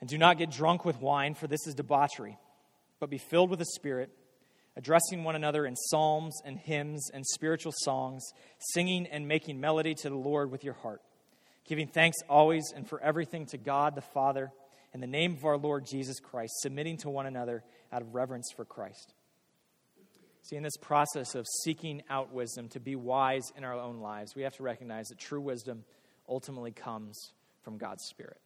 And 0.00 0.10
do 0.10 0.18
not 0.18 0.38
get 0.38 0.50
drunk 0.50 0.84
with 0.84 1.00
wine, 1.00 1.34
for 1.34 1.46
this 1.46 1.66
is 1.66 1.74
debauchery, 1.74 2.36
but 3.00 3.10
be 3.10 3.18
filled 3.18 3.50
with 3.50 3.60
the 3.60 3.64
Spirit, 3.64 4.10
addressing 4.76 5.24
one 5.24 5.36
another 5.36 5.64
in 5.64 5.76
psalms 5.76 6.40
and 6.44 6.58
hymns 6.58 7.10
and 7.14 7.24
spiritual 7.24 7.72
songs, 7.74 8.24
singing 8.58 9.06
and 9.06 9.26
making 9.26 9.60
melody 9.60 9.94
to 9.94 10.10
the 10.10 10.16
Lord 10.16 10.50
with 10.50 10.64
your 10.64 10.74
heart, 10.74 11.00
giving 11.66 11.88
thanks 11.88 12.18
always 12.28 12.72
and 12.74 12.88
for 12.88 13.00
everything 13.00 13.46
to 13.46 13.58
God 13.58 13.94
the 13.94 14.02
Father 14.02 14.52
in 14.92 15.00
the 15.00 15.06
name 15.06 15.32
of 15.32 15.44
our 15.44 15.56
Lord 15.56 15.86
Jesus 15.86 16.20
Christ, 16.20 16.52
submitting 16.60 16.98
to 16.98 17.08
one 17.08 17.26
another 17.26 17.64
out 17.92 18.02
of 18.02 18.14
reverence 18.14 18.52
for 18.54 18.64
Christ. 18.64 19.14
See, 20.44 20.56
in 20.56 20.62
this 20.62 20.76
process 20.76 21.34
of 21.34 21.46
seeking 21.64 22.02
out 22.10 22.34
wisdom 22.34 22.68
to 22.70 22.80
be 22.80 22.96
wise 22.96 23.50
in 23.56 23.64
our 23.64 23.72
own 23.72 24.00
lives, 24.00 24.36
we 24.36 24.42
have 24.42 24.54
to 24.56 24.62
recognize 24.62 25.08
that 25.08 25.16
true 25.16 25.40
wisdom 25.40 25.84
ultimately 26.28 26.70
comes 26.70 27.32
from 27.62 27.78
God's 27.78 28.04
Spirit. 28.10 28.36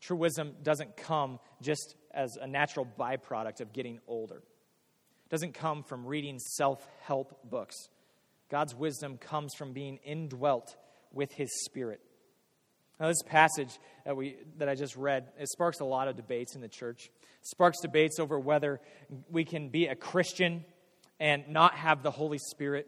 True 0.00 0.16
wisdom 0.16 0.56
doesn't 0.64 0.96
come 0.96 1.38
just 1.62 1.94
as 2.12 2.36
a 2.40 2.48
natural 2.48 2.84
byproduct 2.98 3.60
of 3.60 3.72
getting 3.72 4.00
older. 4.08 4.38
It 4.38 5.30
doesn't 5.30 5.54
come 5.54 5.84
from 5.84 6.04
reading 6.04 6.40
self-help 6.40 7.48
books. 7.48 7.76
God's 8.50 8.74
wisdom 8.74 9.18
comes 9.18 9.54
from 9.56 9.72
being 9.72 9.98
indwelt 10.04 10.74
with 11.12 11.30
his 11.30 11.48
spirit. 11.64 12.00
Now, 13.00 13.08
this 13.08 13.22
passage 13.22 13.78
that, 14.04 14.14
we, 14.14 14.36
that 14.58 14.68
I 14.68 14.74
just 14.74 14.94
read, 14.94 15.30
it 15.38 15.48
sparks 15.48 15.80
a 15.80 15.86
lot 15.86 16.06
of 16.06 16.16
debates 16.16 16.54
in 16.54 16.60
the 16.60 16.68
church. 16.68 17.06
It 17.06 17.46
sparks 17.46 17.80
debates 17.80 18.20
over 18.20 18.38
whether 18.38 18.78
we 19.30 19.44
can 19.46 19.70
be 19.70 19.86
a 19.86 19.94
Christian 19.94 20.66
and 21.18 21.48
not 21.48 21.74
have 21.74 22.02
the 22.02 22.10
Holy 22.10 22.36
Spirit, 22.38 22.86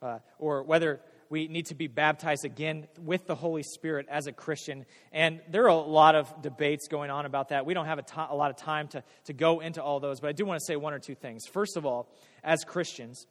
uh, 0.00 0.20
or 0.38 0.62
whether 0.62 1.00
we 1.30 1.48
need 1.48 1.66
to 1.66 1.74
be 1.74 1.88
baptized 1.88 2.44
again 2.44 2.86
with 2.98 3.26
the 3.26 3.34
Holy 3.34 3.62
Spirit 3.64 4.06
as 4.08 4.28
a 4.28 4.32
Christian. 4.32 4.86
And 5.12 5.40
there 5.48 5.64
are 5.64 5.68
a 5.68 5.74
lot 5.74 6.14
of 6.14 6.42
debates 6.42 6.86
going 6.88 7.10
on 7.10 7.26
about 7.26 7.48
that. 7.48 7.66
We 7.66 7.74
don't 7.74 7.86
have 7.86 7.98
a, 7.98 8.02
to- 8.02 8.28
a 8.30 8.34
lot 8.34 8.50
of 8.50 8.56
time 8.56 8.86
to, 8.88 9.02
to 9.24 9.32
go 9.32 9.60
into 9.60 9.82
all 9.82 9.98
those, 9.98 10.20
but 10.20 10.28
I 10.28 10.32
do 10.32 10.44
want 10.44 10.60
to 10.60 10.64
say 10.64 10.76
one 10.76 10.92
or 10.92 11.00
two 11.00 11.16
things. 11.16 11.46
First 11.52 11.76
of 11.76 11.84
all, 11.84 12.08
as 12.44 12.62
Christians, 12.64 13.26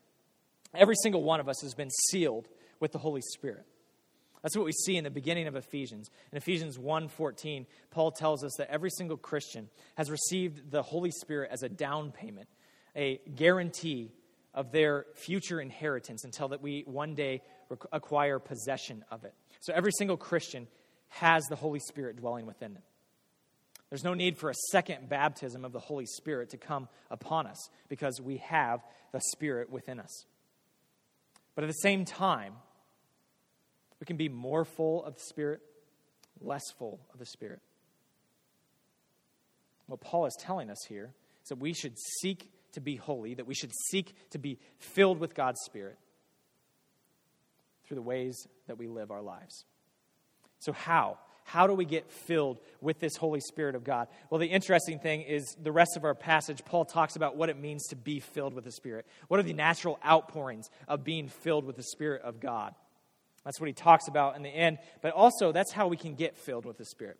every 0.73 0.95
single 1.01 1.23
one 1.23 1.39
of 1.39 1.47
us 1.47 1.61
has 1.61 1.73
been 1.73 1.89
sealed 2.09 2.47
with 2.81 2.91
the 2.91 2.99
Holy 2.99 3.21
Spirit. 3.21 3.65
That's 4.41 4.55
what 4.55 4.65
we 4.65 4.71
see 4.71 4.95
in 4.95 5.03
the 5.03 5.09
beginning 5.09 5.47
of 5.47 5.55
Ephesians. 5.55 6.09
In 6.31 6.37
Ephesians 6.37 6.77
1:14, 6.77 7.65
Paul 7.91 8.11
tells 8.11 8.43
us 8.43 8.53
that 8.57 8.69
every 8.69 8.89
single 8.89 9.17
Christian 9.17 9.69
has 9.95 10.09
received 10.09 10.71
the 10.71 10.81
Holy 10.81 11.11
Spirit 11.11 11.51
as 11.51 11.63
a 11.63 11.69
down 11.69 12.11
payment, 12.11 12.47
a 12.95 13.17
guarantee 13.35 14.13
of 14.53 14.71
their 14.71 15.05
future 15.13 15.61
inheritance 15.61 16.23
until 16.23 16.49
that 16.49 16.61
we 16.61 16.83
one 16.85 17.15
day 17.15 17.41
acquire 17.91 18.39
possession 18.39 19.03
of 19.11 19.23
it. 19.25 19.33
So 19.59 19.73
every 19.73 19.91
single 19.91 20.17
Christian 20.17 20.67
has 21.09 21.43
the 21.45 21.55
Holy 21.55 21.79
Spirit 21.79 22.17
dwelling 22.17 22.45
within 22.45 22.73
them. 22.73 22.83
There's 23.89 24.03
no 24.03 24.13
need 24.13 24.37
for 24.37 24.49
a 24.49 24.55
second 24.71 25.09
baptism 25.09 25.65
of 25.65 25.71
the 25.71 25.79
Holy 25.79 26.05
Spirit 26.05 26.51
to 26.51 26.57
come 26.57 26.87
upon 27.09 27.47
us 27.47 27.69
because 27.89 28.21
we 28.21 28.37
have 28.37 28.81
the 29.11 29.21
Spirit 29.31 29.69
within 29.69 29.99
us. 29.99 30.25
But 31.55 31.63
at 31.63 31.67
the 31.67 31.73
same 31.73 32.05
time, 32.05 32.53
we 33.99 34.05
can 34.05 34.17
be 34.17 34.29
more 34.29 34.65
full 34.65 35.03
of 35.03 35.15
the 35.15 35.21
Spirit, 35.21 35.61
less 36.41 36.63
full 36.77 36.99
of 37.13 37.19
the 37.19 37.25
Spirit. 37.25 37.59
What 39.87 40.01
Paul 40.01 40.25
is 40.25 40.37
telling 40.39 40.69
us 40.69 40.83
here 40.87 41.13
is 41.43 41.49
that 41.49 41.57
we 41.57 41.73
should 41.73 41.97
seek 42.21 42.51
to 42.73 42.81
be 42.81 42.95
holy, 42.95 43.33
that 43.33 43.47
we 43.47 43.55
should 43.55 43.71
seek 43.89 44.13
to 44.31 44.37
be 44.37 44.59
filled 44.77 45.19
with 45.19 45.33
God's 45.33 45.59
Spirit 45.65 45.97
through 47.85 47.95
the 47.95 48.01
ways 48.01 48.47
that 48.67 48.77
we 48.77 48.87
live 48.87 49.09
our 49.09 49.21
lives. 49.21 49.65
So, 50.59 50.71
how? 50.71 51.17
How 51.43 51.65
do 51.65 51.73
we 51.73 51.85
get 51.85 52.11
filled 52.11 52.59
with 52.79 52.99
this 52.99 53.15
Holy 53.15 53.39
Spirit 53.39 53.73
of 53.73 53.83
God? 53.83 54.07
Well, 54.29 54.39
the 54.39 54.45
interesting 54.45 54.99
thing 54.99 55.23
is 55.23 55.57
the 55.59 55.71
rest 55.71 55.97
of 55.97 56.05
our 56.05 56.13
passage, 56.13 56.63
Paul 56.63 56.85
talks 56.85 57.15
about 57.15 57.35
what 57.35 57.49
it 57.49 57.59
means 57.59 57.87
to 57.87 57.95
be 57.95 58.19
filled 58.19 58.53
with 58.53 58.65
the 58.65 58.71
Spirit. 58.71 59.07
What 59.29 59.39
are 59.39 59.43
the 59.43 59.53
natural 59.53 59.99
outpourings 60.05 60.69
of 60.87 61.03
being 61.03 61.27
filled 61.27 61.65
with 61.65 61.75
the 61.75 61.83
Spirit 61.83 62.21
of 62.21 62.39
God? 62.39 62.75
That's 63.49 63.59
what 63.59 63.65
he 63.65 63.73
talks 63.73 64.07
about 64.07 64.35
in 64.35 64.43
the 64.43 64.49
end. 64.49 64.77
But 65.01 65.13
also, 65.13 65.51
that's 65.51 65.71
how 65.71 65.87
we 65.87 65.97
can 65.97 66.13
get 66.13 66.37
filled 66.37 66.65
with 66.65 66.77
the 66.77 66.85
Spirit. 66.85 67.17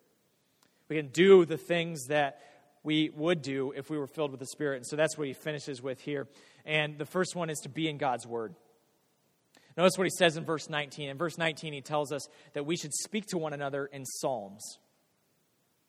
We 0.88 0.94
can 0.94 1.08
do 1.08 1.44
the 1.44 1.56
things 1.56 2.06
that 2.06 2.38
we 2.84 3.10
would 3.16 3.42
do 3.42 3.72
if 3.76 3.90
we 3.90 3.98
were 3.98 4.06
filled 4.06 4.30
with 4.30 4.38
the 4.38 4.46
Spirit. 4.46 4.76
And 4.76 4.86
so 4.86 4.94
that's 4.94 5.18
what 5.18 5.26
he 5.26 5.32
finishes 5.32 5.82
with 5.82 6.00
here. 6.00 6.28
And 6.64 6.98
the 6.98 7.04
first 7.04 7.34
one 7.34 7.50
is 7.50 7.58
to 7.64 7.68
be 7.68 7.88
in 7.88 7.98
God's 7.98 8.28
Word. 8.28 8.54
Notice 9.76 9.98
what 9.98 10.04
he 10.04 10.12
says 10.16 10.36
in 10.36 10.44
verse 10.44 10.70
19. 10.70 11.08
In 11.08 11.18
verse 11.18 11.36
19, 11.36 11.72
he 11.72 11.80
tells 11.80 12.12
us 12.12 12.28
that 12.52 12.64
we 12.64 12.76
should 12.76 12.94
speak 12.94 13.26
to 13.30 13.36
one 13.36 13.52
another 13.52 13.86
in 13.86 14.04
psalms. 14.06 14.78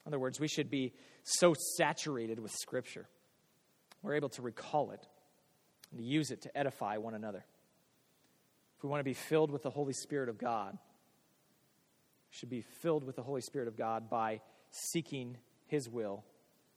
In 0.04 0.10
other 0.10 0.18
words, 0.18 0.40
we 0.40 0.48
should 0.48 0.72
be 0.72 0.92
so 1.22 1.54
saturated 1.78 2.40
with 2.40 2.52
Scripture, 2.52 3.08
we're 4.02 4.16
able 4.16 4.30
to 4.30 4.42
recall 4.42 4.90
it 4.90 5.06
and 5.92 6.00
to 6.00 6.04
use 6.04 6.32
it 6.32 6.42
to 6.42 6.58
edify 6.58 6.98
one 6.98 7.14
another 7.14 7.46
if 8.82 8.84
we 8.86 8.89
want 8.89 9.02
to 9.02 9.04
be 9.04 9.13
filled 9.13 9.52
with 9.52 9.62
the 9.62 9.70
Holy 9.70 9.94
Spirit 9.94 10.28
of 10.28 10.39
God, 10.39 10.76
should 12.32 12.50
be 12.50 12.62
filled 12.62 13.04
with 13.04 13.15
the 13.15 13.22
Holy 13.22 13.41
Spirit 13.41 13.67
of 13.67 13.78
God 13.78 14.10
by 14.10 14.41
seeking 14.72 15.38
His 15.67 15.88
will 15.88 16.24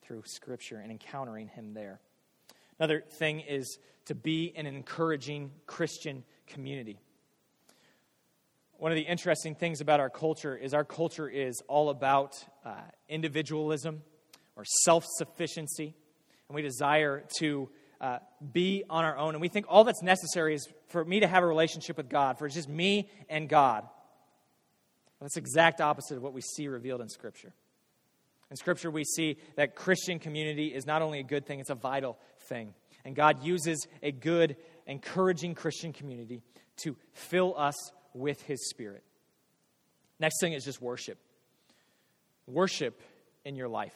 through 0.02 0.22
Scripture 0.26 0.76
and 0.76 0.90
encountering 0.90 1.48
Him 1.48 1.72
there. 1.72 2.00
Another 2.78 3.02
thing 3.18 3.40
is 3.40 3.78
to 4.04 4.14
be 4.14 4.52
an 4.54 4.66
encouraging 4.66 5.50
Christian 5.64 6.24
community. 6.46 7.00
One 8.76 8.92
of 8.92 8.96
the 8.96 9.06
interesting 9.06 9.54
things 9.54 9.80
about 9.80 9.98
our 9.98 10.10
culture 10.10 10.54
is 10.54 10.74
our 10.74 10.84
culture 10.84 11.26
is 11.26 11.62
all 11.68 11.88
about 11.88 12.34
uh, 12.66 12.74
individualism 13.08 14.02
or 14.56 14.64
self 14.84 15.06
sufficiency, 15.16 15.94
and 16.50 16.54
we 16.54 16.60
desire 16.60 17.24
to 17.38 17.70
uh, 18.04 18.18
be 18.52 18.84
on 18.90 19.02
our 19.02 19.16
own. 19.16 19.34
And 19.34 19.40
we 19.40 19.48
think 19.48 19.64
all 19.66 19.82
that's 19.82 20.02
necessary 20.02 20.54
is 20.54 20.68
for 20.88 21.02
me 21.06 21.20
to 21.20 21.26
have 21.26 21.42
a 21.42 21.46
relationship 21.46 21.96
with 21.96 22.10
God, 22.10 22.38
for 22.38 22.44
it's 22.44 22.54
just 22.54 22.68
me 22.68 23.08
and 23.30 23.48
God. 23.48 23.88
that's 25.22 25.38
exact 25.38 25.80
opposite 25.80 26.18
of 26.18 26.22
what 26.22 26.34
we 26.34 26.42
see 26.42 26.68
revealed 26.68 27.00
in 27.00 27.08
Scripture. 27.08 27.54
In 28.50 28.58
Scripture, 28.58 28.90
we 28.90 29.04
see 29.04 29.38
that 29.56 29.74
Christian 29.74 30.18
community 30.18 30.66
is 30.66 30.84
not 30.84 31.00
only 31.00 31.18
a 31.18 31.22
good 31.22 31.46
thing, 31.46 31.60
it's 31.60 31.70
a 31.70 31.74
vital 31.74 32.18
thing. 32.46 32.74
And 33.06 33.16
God 33.16 33.42
uses 33.42 33.86
a 34.02 34.12
good, 34.12 34.56
encouraging 34.86 35.54
Christian 35.54 35.94
community 35.94 36.42
to 36.82 36.98
fill 37.14 37.54
us 37.56 37.74
with 38.12 38.42
His 38.42 38.68
Spirit. 38.68 39.02
Next 40.20 40.40
thing 40.42 40.52
is 40.52 40.62
just 40.62 40.82
worship. 40.82 41.16
Worship 42.46 43.00
in 43.46 43.56
your 43.56 43.68
life. 43.68 43.94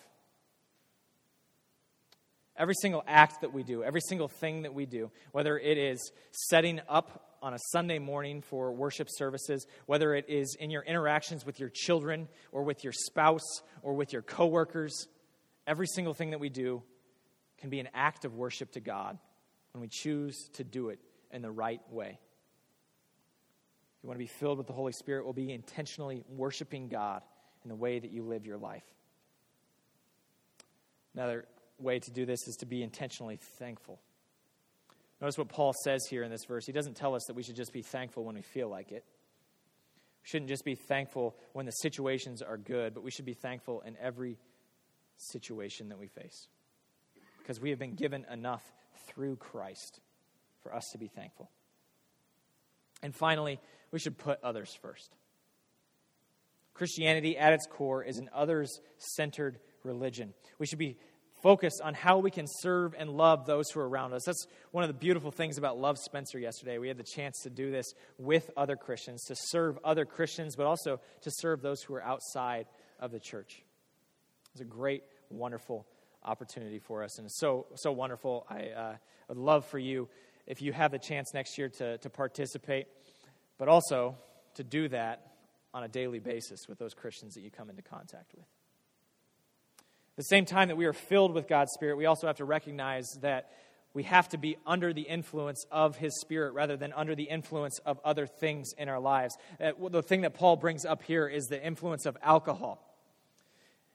Every 2.58 2.74
single 2.74 3.04
act 3.06 3.42
that 3.42 3.54
we 3.54 3.62
do, 3.62 3.84
every 3.84 4.00
single 4.00 4.26
thing 4.26 4.62
that 4.62 4.74
we 4.74 4.84
do, 4.84 5.12
whether 5.30 5.56
it 5.56 5.78
is 5.78 6.10
setting 6.32 6.80
up 6.88 7.36
on 7.40 7.54
a 7.54 7.58
Sunday 7.70 8.00
morning 8.00 8.42
for 8.42 8.72
worship 8.72 9.06
services, 9.08 9.64
whether 9.86 10.12
it 10.12 10.28
is 10.28 10.56
in 10.58 10.70
your 10.70 10.82
interactions 10.82 11.46
with 11.46 11.60
your 11.60 11.70
children 11.72 12.26
or 12.50 12.64
with 12.64 12.82
your 12.82 12.92
spouse 12.92 13.62
or 13.82 13.94
with 13.94 14.12
your 14.12 14.22
coworkers, 14.22 15.06
every 15.68 15.86
single 15.86 16.14
thing 16.14 16.30
that 16.30 16.40
we 16.40 16.48
do 16.48 16.82
can 17.58 17.70
be 17.70 17.78
an 17.78 17.88
act 17.94 18.24
of 18.24 18.34
worship 18.34 18.72
to 18.72 18.80
God 18.80 19.16
when 19.72 19.80
we 19.80 19.88
choose 19.88 20.48
to 20.54 20.64
do 20.64 20.88
it 20.88 20.98
in 21.30 21.42
the 21.42 21.50
right 21.50 21.80
way. 21.92 22.18
If 23.98 24.02
you 24.02 24.08
want 24.08 24.16
to 24.18 24.24
be 24.24 24.26
filled 24.26 24.58
with 24.58 24.66
the 24.66 24.72
Holy 24.72 24.92
Spirit, 24.92 25.24
will 25.24 25.32
be 25.32 25.52
intentionally 25.52 26.24
worshiping 26.28 26.88
God 26.88 27.22
in 27.62 27.68
the 27.68 27.76
way 27.76 28.00
that 28.00 28.10
you 28.10 28.24
live 28.24 28.46
your 28.46 28.58
life. 28.58 28.84
Another 31.14 31.46
way 31.78 31.98
to 31.98 32.10
do 32.10 32.26
this 32.26 32.46
is 32.46 32.56
to 32.56 32.66
be 32.66 32.82
intentionally 32.82 33.38
thankful. 33.58 34.00
Notice 35.20 35.38
what 35.38 35.48
Paul 35.48 35.72
says 35.84 36.06
here 36.08 36.22
in 36.22 36.30
this 36.30 36.44
verse. 36.44 36.64
He 36.64 36.72
doesn't 36.72 36.96
tell 36.96 37.14
us 37.14 37.24
that 37.26 37.34
we 37.34 37.42
should 37.42 37.56
just 37.56 37.72
be 37.72 37.82
thankful 37.82 38.24
when 38.24 38.36
we 38.36 38.42
feel 38.42 38.68
like 38.68 38.92
it. 38.92 39.04
We 40.22 40.28
shouldn't 40.28 40.48
just 40.48 40.64
be 40.64 40.74
thankful 40.74 41.36
when 41.52 41.66
the 41.66 41.72
situations 41.72 42.42
are 42.42 42.56
good, 42.56 42.94
but 42.94 43.02
we 43.02 43.10
should 43.10 43.24
be 43.24 43.34
thankful 43.34 43.82
in 43.84 43.96
every 44.00 44.38
situation 45.16 45.88
that 45.88 45.98
we 45.98 46.06
face. 46.06 46.46
Because 47.38 47.60
we 47.60 47.70
have 47.70 47.78
been 47.78 47.94
given 47.94 48.26
enough 48.30 48.62
through 49.08 49.36
Christ 49.36 50.00
for 50.62 50.74
us 50.74 50.84
to 50.92 50.98
be 50.98 51.08
thankful. 51.08 51.50
And 53.02 53.14
finally, 53.14 53.60
we 53.90 53.98
should 53.98 54.18
put 54.18 54.38
others 54.42 54.76
first. 54.80 55.14
Christianity, 56.74 57.36
at 57.36 57.52
its 57.52 57.66
core, 57.66 58.04
is 58.04 58.18
an 58.18 58.30
others 58.32 58.80
centered 58.98 59.58
religion. 59.82 60.34
We 60.58 60.66
should 60.66 60.78
be 60.78 60.96
focused 61.42 61.80
on 61.82 61.94
how 61.94 62.18
we 62.18 62.30
can 62.30 62.46
serve 62.46 62.94
and 62.98 63.10
love 63.10 63.46
those 63.46 63.70
who 63.70 63.80
are 63.80 63.88
around 63.88 64.12
us. 64.12 64.24
That's 64.24 64.46
one 64.70 64.84
of 64.84 64.88
the 64.88 64.94
beautiful 64.94 65.30
things 65.30 65.58
about 65.58 65.78
Love 65.78 65.98
Spencer 65.98 66.38
yesterday. 66.38 66.78
We 66.78 66.88
had 66.88 66.96
the 66.96 67.04
chance 67.04 67.40
to 67.42 67.50
do 67.50 67.70
this 67.70 67.92
with 68.18 68.50
other 68.56 68.76
Christians, 68.76 69.24
to 69.24 69.36
serve 69.36 69.78
other 69.84 70.04
Christians, 70.04 70.56
but 70.56 70.66
also 70.66 71.00
to 71.22 71.30
serve 71.30 71.62
those 71.62 71.82
who 71.82 71.94
are 71.94 72.02
outside 72.02 72.66
of 72.98 73.12
the 73.12 73.20
church. 73.20 73.62
It's 74.52 74.60
a 74.60 74.64
great, 74.64 75.02
wonderful 75.30 75.86
opportunity 76.24 76.78
for 76.78 77.04
us, 77.04 77.18
and 77.18 77.26
it's 77.26 77.38
so, 77.38 77.66
so 77.76 77.92
wonderful. 77.92 78.46
I 78.50 78.68
uh, 78.68 78.96
would 79.28 79.38
love 79.38 79.64
for 79.66 79.78
you, 79.78 80.08
if 80.46 80.60
you 80.60 80.72
have 80.72 80.90
the 80.90 80.98
chance 80.98 81.32
next 81.32 81.56
year, 81.58 81.68
to, 81.78 81.98
to 81.98 82.10
participate, 82.10 82.86
but 83.58 83.68
also 83.68 84.16
to 84.54 84.64
do 84.64 84.88
that 84.88 85.32
on 85.72 85.84
a 85.84 85.88
daily 85.88 86.18
basis 86.18 86.66
with 86.68 86.78
those 86.78 86.94
Christians 86.94 87.34
that 87.34 87.42
you 87.42 87.50
come 87.50 87.70
into 87.70 87.82
contact 87.82 88.34
with 88.34 88.46
the 90.18 90.24
same 90.24 90.44
time 90.44 90.66
that 90.66 90.76
we 90.76 90.84
are 90.86 90.92
filled 90.92 91.32
with 91.32 91.46
God's 91.46 91.70
Spirit, 91.74 91.96
we 91.96 92.06
also 92.06 92.26
have 92.26 92.38
to 92.38 92.44
recognize 92.44 93.06
that 93.20 93.52
we 93.94 94.02
have 94.02 94.28
to 94.30 94.36
be 94.36 94.56
under 94.66 94.92
the 94.92 95.02
influence 95.02 95.64
of 95.70 95.96
His 95.96 96.20
Spirit 96.20 96.54
rather 96.54 96.76
than 96.76 96.92
under 96.92 97.14
the 97.14 97.22
influence 97.22 97.78
of 97.86 98.00
other 98.04 98.26
things 98.26 98.72
in 98.76 98.88
our 98.88 98.98
lives. 98.98 99.36
Uh, 99.60 99.70
the 99.90 100.02
thing 100.02 100.22
that 100.22 100.34
Paul 100.34 100.56
brings 100.56 100.84
up 100.84 101.04
here 101.04 101.28
is 101.28 101.44
the 101.44 101.64
influence 101.64 102.04
of 102.04 102.16
alcohol. 102.20 102.84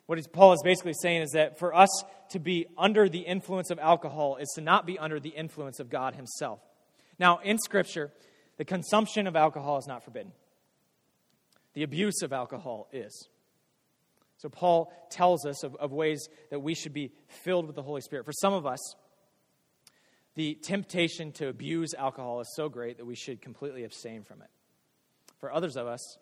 What 0.06 0.32
Paul 0.32 0.54
is 0.54 0.62
basically 0.64 0.94
saying 0.94 1.24
is 1.24 1.32
that 1.32 1.60
for 1.60 1.76
us 1.76 1.90
to 2.30 2.40
be 2.40 2.68
under 2.78 3.10
the 3.10 3.20
influence 3.20 3.70
of 3.70 3.78
alcohol 3.78 4.38
is 4.38 4.48
to 4.56 4.62
not 4.62 4.86
be 4.86 4.98
under 4.98 5.20
the 5.20 5.30
influence 5.30 5.82
of 5.82 5.90
God 5.90 6.16
Himself. 6.16 6.62
Now, 7.20 7.40
in 7.40 7.60
Scripture, 7.60 8.14
the 8.56 8.66
consumption 8.66 9.28
of 9.28 9.36
alcohol 9.36 9.78
is 9.78 9.88
not 9.88 10.06
forbidden, 10.06 10.32
the 11.74 11.84
abuse 11.84 12.22
of 12.22 12.32
alcohol 12.32 12.88
is. 12.94 13.28
So, 14.44 14.50
Paul 14.50 14.92
tells 15.10 15.46
us 15.46 15.64
of, 15.64 15.74
of 15.78 15.94
ways 15.94 16.28
that 16.50 16.60
we 16.60 16.76
should 16.76 16.92
be 16.92 17.14
filled 17.30 17.66
with 17.66 17.78
the 17.78 17.82
Holy 17.82 18.02
Spirit. 18.02 18.26
For 18.26 18.34
some 18.34 18.52
of 18.52 18.66
us, 18.66 18.96
the 20.36 20.56
temptation 20.56 21.32
to 21.34 21.48
abuse 21.48 21.94
alcohol 21.94 22.42
is 22.42 22.54
so 22.54 22.68
great 22.68 22.98
that 22.98 23.06
we 23.06 23.16
should 23.16 23.42
completely 23.42 23.86
abstain 23.86 24.22
from 24.22 24.42
it. 24.42 24.50
For 25.40 25.50
others 25.50 25.78
of 25.78 25.88
us, 25.88 26.18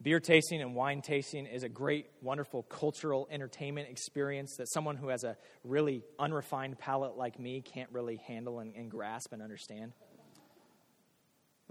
beer 0.00 0.18
tasting 0.18 0.62
and 0.62 0.74
wine 0.74 1.02
tasting 1.02 1.44
is 1.44 1.62
a 1.62 1.68
great, 1.68 2.06
wonderful 2.22 2.62
cultural 2.62 3.28
entertainment 3.30 3.90
experience 3.90 4.56
that 4.56 4.72
someone 4.72 4.96
who 4.96 5.08
has 5.08 5.22
a 5.22 5.36
really 5.62 6.02
unrefined 6.18 6.78
palate 6.78 7.18
like 7.18 7.38
me 7.38 7.60
can't 7.60 7.90
really 7.92 8.16
handle 8.16 8.60
and, 8.60 8.74
and 8.74 8.90
grasp 8.90 9.34
and 9.34 9.42
understand. 9.42 9.92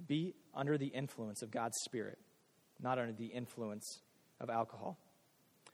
Be 0.08 0.36
under 0.54 0.78
the 0.78 0.90
influence 0.90 1.42
of 1.42 1.50
God's 1.50 1.80
Spirit, 1.80 2.20
not 2.80 3.00
under 3.00 3.14
the 3.14 3.26
influence 3.26 4.04
of 4.40 4.52
alcohol. 4.52 5.00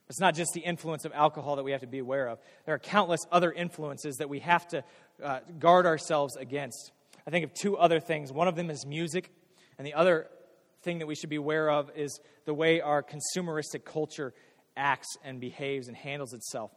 It's 0.09 0.19
not 0.19 0.35
just 0.35 0.53
the 0.53 0.61
influence 0.61 1.03
of 1.03 1.11
alcohol 1.13 1.57
that 1.57 1.63
we 1.63 1.71
have 1.71 1.81
to 1.81 1.87
be 1.87 1.99
aware 1.99 2.29
of. 2.29 2.39
There 2.65 2.73
are 2.73 2.79
countless 2.79 3.21
other 3.31 3.51
influences 3.51 4.17
that 4.17 4.29
we 4.29 4.39
have 4.39 4.67
to 4.69 4.83
uh, 5.21 5.39
guard 5.59 5.85
ourselves 5.85 6.37
against. 6.37 6.91
I 7.25 7.29
think 7.29 7.43
of 7.43 7.53
two 7.53 7.77
other 7.77 7.99
things. 7.99 8.31
One 8.31 8.47
of 8.47 8.55
them 8.55 8.69
is 8.69 8.85
music, 8.85 9.31
and 9.77 9.85
the 9.85 9.95
other 9.95 10.27
thing 10.83 10.99
that 10.99 11.07
we 11.07 11.15
should 11.15 11.29
be 11.29 11.35
aware 11.35 11.69
of 11.69 11.91
is 11.95 12.19
the 12.45 12.53
way 12.53 12.79
our 12.79 13.03
consumeristic 13.03 13.83
culture 13.83 14.33
acts 14.77 15.17
and 15.25 15.41
behaves 15.41 15.89
and 15.89 15.97
handles 15.97 16.33
itself. 16.33 16.71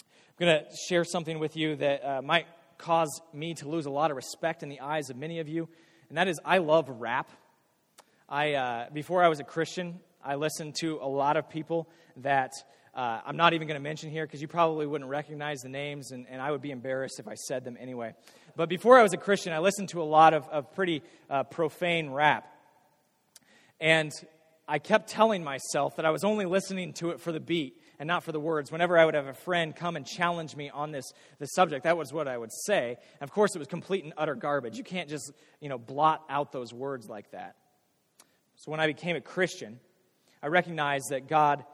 I'm 0.00 0.46
going 0.46 0.58
to 0.58 0.76
share 0.88 1.04
something 1.04 1.38
with 1.38 1.56
you 1.56 1.76
that 1.76 2.04
uh, 2.04 2.20
might 2.20 2.46
cause 2.76 3.20
me 3.32 3.54
to 3.54 3.68
lose 3.68 3.86
a 3.86 3.90
lot 3.90 4.10
of 4.10 4.16
respect 4.16 4.62
in 4.62 4.68
the 4.68 4.80
eyes 4.80 5.08
of 5.08 5.16
many 5.16 5.38
of 5.38 5.48
you, 5.48 5.68
and 6.10 6.18
that 6.18 6.28
is 6.28 6.38
I 6.44 6.58
love 6.58 6.90
rap. 6.90 7.30
I, 8.28 8.54
uh, 8.54 8.90
before 8.92 9.22
I 9.22 9.28
was 9.28 9.40
a 9.40 9.44
Christian, 9.44 10.00
I 10.24 10.36
listened 10.36 10.76
to 10.80 10.98
a 11.02 11.08
lot 11.08 11.36
of 11.36 11.48
people 11.48 11.88
that 12.18 12.52
uh, 12.94 13.20
I'm 13.24 13.36
not 13.36 13.54
even 13.54 13.66
going 13.66 13.78
to 13.78 13.82
mention 13.82 14.10
here 14.10 14.26
because 14.26 14.40
you 14.40 14.48
probably 14.48 14.86
wouldn't 14.86 15.10
recognize 15.10 15.60
the 15.60 15.68
names, 15.68 16.12
and, 16.12 16.26
and, 16.28 16.42
I 16.42 16.50
would 16.50 16.60
be 16.60 16.70
embarrassed 16.70 17.18
if 17.18 17.26
I 17.26 17.34
said 17.34 17.64
them 17.64 17.76
anyway. 17.80 18.14
But 18.54 18.68
before 18.68 18.98
I 18.98 19.02
was 19.02 19.14
a 19.14 19.16
Christian, 19.16 19.52
I 19.52 19.60
listened 19.60 19.88
to 19.90 20.02
a 20.02 20.04
lot 20.04 20.34
of, 20.34 20.46
of 20.48 20.72
pretty 20.74 21.02
uh, 21.30 21.44
profane 21.44 22.10
rap. 22.10 22.46
And 23.80 24.12
I 24.68 24.78
kept 24.78 25.08
telling 25.08 25.42
myself 25.42 25.96
that 25.96 26.04
I 26.04 26.10
was 26.10 26.22
only 26.22 26.44
listening 26.44 26.92
to 26.94 27.10
it 27.10 27.20
for 27.20 27.32
the 27.32 27.40
beat 27.40 27.80
and 27.98 28.06
not 28.06 28.24
for 28.24 28.32
the 28.32 28.40
words. 28.40 28.70
Whenever 28.70 28.98
I 28.98 29.04
would 29.04 29.14
have 29.14 29.26
a 29.26 29.34
friend 29.34 29.74
come 29.74 29.96
and 29.96 30.06
challenge 30.06 30.54
me 30.54 30.70
on 30.70 30.92
this, 30.92 31.12
this 31.38 31.52
subject, 31.54 31.84
that 31.84 31.96
was 31.96 32.12
what 32.12 32.28
I 32.28 32.36
would 32.36 32.52
say. 32.66 32.96
And 33.20 33.28
of 33.28 33.32
course, 33.32 33.56
it 33.56 33.58
was 33.58 33.68
complete 33.68 34.04
and 34.04 34.12
utter 34.16 34.34
garbage. 34.34 34.76
You 34.76 34.84
can't 34.84 35.08
just, 35.08 35.32
you 35.60 35.68
know, 35.68 35.78
blot 35.78 36.24
out 36.28 36.52
those 36.52 36.72
words 36.72 37.08
like 37.08 37.30
that. 37.32 37.56
So 38.56 38.70
when 38.70 38.80
I 38.80 38.86
became 38.86 39.16
a 39.16 39.20
Christian, 39.20 39.80
I 40.42 40.48
recognized 40.48 41.10
that 41.10 41.28
God 41.28 41.64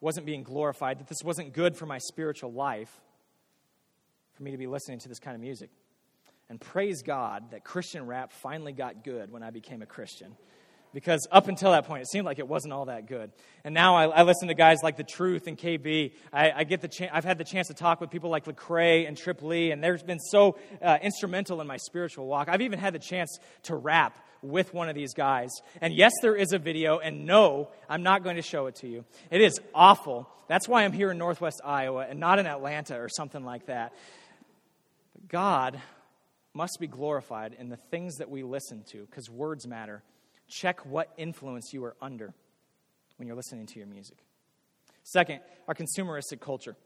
wasn't 0.00 0.26
being 0.26 0.42
glorified, 0.42 0.98
that 0.98 1.08
this 1.08 1.22
wasn't 1.24 1.52
good 1.52 1.76
for 1.76 1.86
my 1.86 1.98
spiritual 1.98 2.52
life 2.52 3.00
for 4.34 4.42
me 4.42 4.50
to 4.50 4.58
be 4.58 4.66
listening 4.66 4.98
to 5.00 5.08
this 5.08 5.18
kind 5.18 5.34
of 5.34 5.40
music. 5.40 5.70
And 6.48 6.60
praise 6.60 7.02
God 7.02 7.50
that 7.50 7.64
Christian 7.64 8.06
rap 8.06 8.32
finally 8.32 8.72
got 8.72 9.02
good 9.02 9.32
when 9.32 9.42
I 9.42 9.50
became 9.50 9.82
a 9.82 9.86
Christian. 9.86 10.36
Because 10.92 11.26
up 11.30 11.48
until 11.48 11.72
that 11.72 11.86
point, 11.86 12.02
it 12.02 12.08
seemed 12.08 12.24
like 12.24 12.38
it 12.38 12.48
wasn't 12.48 12.72
all 12.72 12.86
that 12.86 13.06
good. 13.06 13.30
And 13.64 13.74
now 13.74 13.96
I, 13.96 14.06
I 14.06 14.22
listen 14.22 14.48
to 14.48 14.54
guys 14.54 14.78
like 14.82 14.96
The 14.96 15.04
Truth 15.04 15.46
and 15.46 15.58
KB. 15.58 16.12
I, 16.32 16.52
I 16.52 16.64
get 16.64 16.80
the 16.80 16.88
ch- 16.88 17.10
I've 17.12 17.24
had 17.24 17.38
the 17.38 17.44
chance 17.44 17.66
to 17.68 17.74
talk 17.74 18.00
with 18.00 18.10
people 18.10 18.30
like 18.30 18.44
Lecrae 18.44 19.06
and 19.06 19.16
Trip 19.16 19.42
Lee, 19.42 19.72
and 19.72 19.82
they've 19.82 20.06
been 20.06 20.20
so 20.20 20.58
uh, 20.80 20.98
instrumental 21.02 21.60
in 21.60 21.66
my 21.66 21.76
spiritual 21.76 22.26
walk. 22.26 22.48
I've 22.48 22.62
even 22.62 22.78
had 22.78 22.94
the 22.94 22.98
chance 22.98 23.38
to 23.64 23.74
rap 23.74 24.16
with 24.48 24.72
one 24.74 24.88
of 24.88 24.94
these 24.94 25.14
guys. 25.14 25.50
And 25.80 25.94
yes, 25.94 26.12
there 26.22 26.36
is 26.36 26.52
a 26.52 26.58
video, 26.58 26.98
and 26.98 27.26
no, 27.26 27.68
I'm 27.88 28.02
not 28.02 28.22
going 28.22 28.36
to 28.36 28.42
show 28.42 28.66
it 28.66 28.76
to 28.76 28.88
you. 28.88 29.04
It 29.30 29.40
is 29.40 29.60
awful. 29.74 30.28
That's 30.48 30.68
why 30.68 30.84
I'm 30.84 30.92
here 30.92 31.10
in 31.10 31.18
Northwest 31.18 31.60
Iowa 31.64 32.06
and 32.08 32.20
not 32.20 32.38
in 32.38 32.46
Atlanta 32.46 33.00
or 33.00 33.08
something 33.08 33.44
like 33.44 33.66
that. 33.66 33.92
God 35.28 35.80
must 36.54 36.78
be 36.80 36.86
glorified 36.86 37.54
in 37.58 37.68
the 37.68 37.76
things 37.76 38.16
that 38.16 38.30
we 38.30 38.42
listen 38.42 38.82
to 38.92 39.04
because 39.06 39.28
words 39.28 39.66
matter. 39.66 40.02
Check 40.48 40.86
what 40.86 41.12
influence 41.16 41.72
you 41.72 41.84
are 41.84 41.96
under 42.00 42.32
when 43.16 43.26
you're 43.26 43.36
listening 43.36 43.66
to 43.66 43.78
your 43.78 43.88
music. 43.88 44.16
Second, 45.02 45.40
our 45.68 45.74
consumeristic 45.74 46.40
culture. 46.40 46.76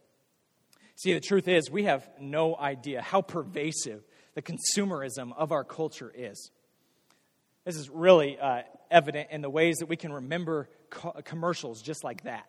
See, 0.97 1.15
the 1.15 1.21
truth 1.21 1.49
is, 1.49 1.71
we 1.71 1.85
have 1.85 2.09
no 2.21 2.57
idea 2.57 3.01
how 3.01 3.23
pervasive 3.23 4.03
the 4.35 4.43
consumerism 4.43 5.33
of 5.37 5.53
our 5.53 5.65
culture 5.65 6.13
is. 6.15 6.51
This 7.65 7.77
is 7.77 7.91
really 7.91 8.39
uh, 8.39 8.63
evident 8.91 9.29
in 9.31 9.43
the 9.43 9.51
ways 9.51 9.77
that 9.79 9.87
we 9.87 9.97
can 9.97 10.13
remember 10.13 10.69
co- 10.89 11.21
commercials 11.25 11.83
just 11.83 12.03
like 12.03 12.25
that. 12.25 12.47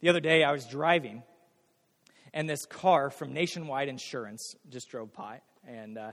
The 0.00 0.10
other 0.10 0.20
day, 0.20 0.44
I 0.44 0.52
was 0.52 0.66
driving, 0.66 1.22
and 2.34 2.48
this 2.48 2.66
car 2.66 3.08
from 3.08 3.32
Nationwide 3.32 3.88
Insurance 3.88 4.54
just 4.68 4.90
drove 4.90 5.14
by, 5.14 5.40
and 5.66 5.96
uh, 5.96 6.12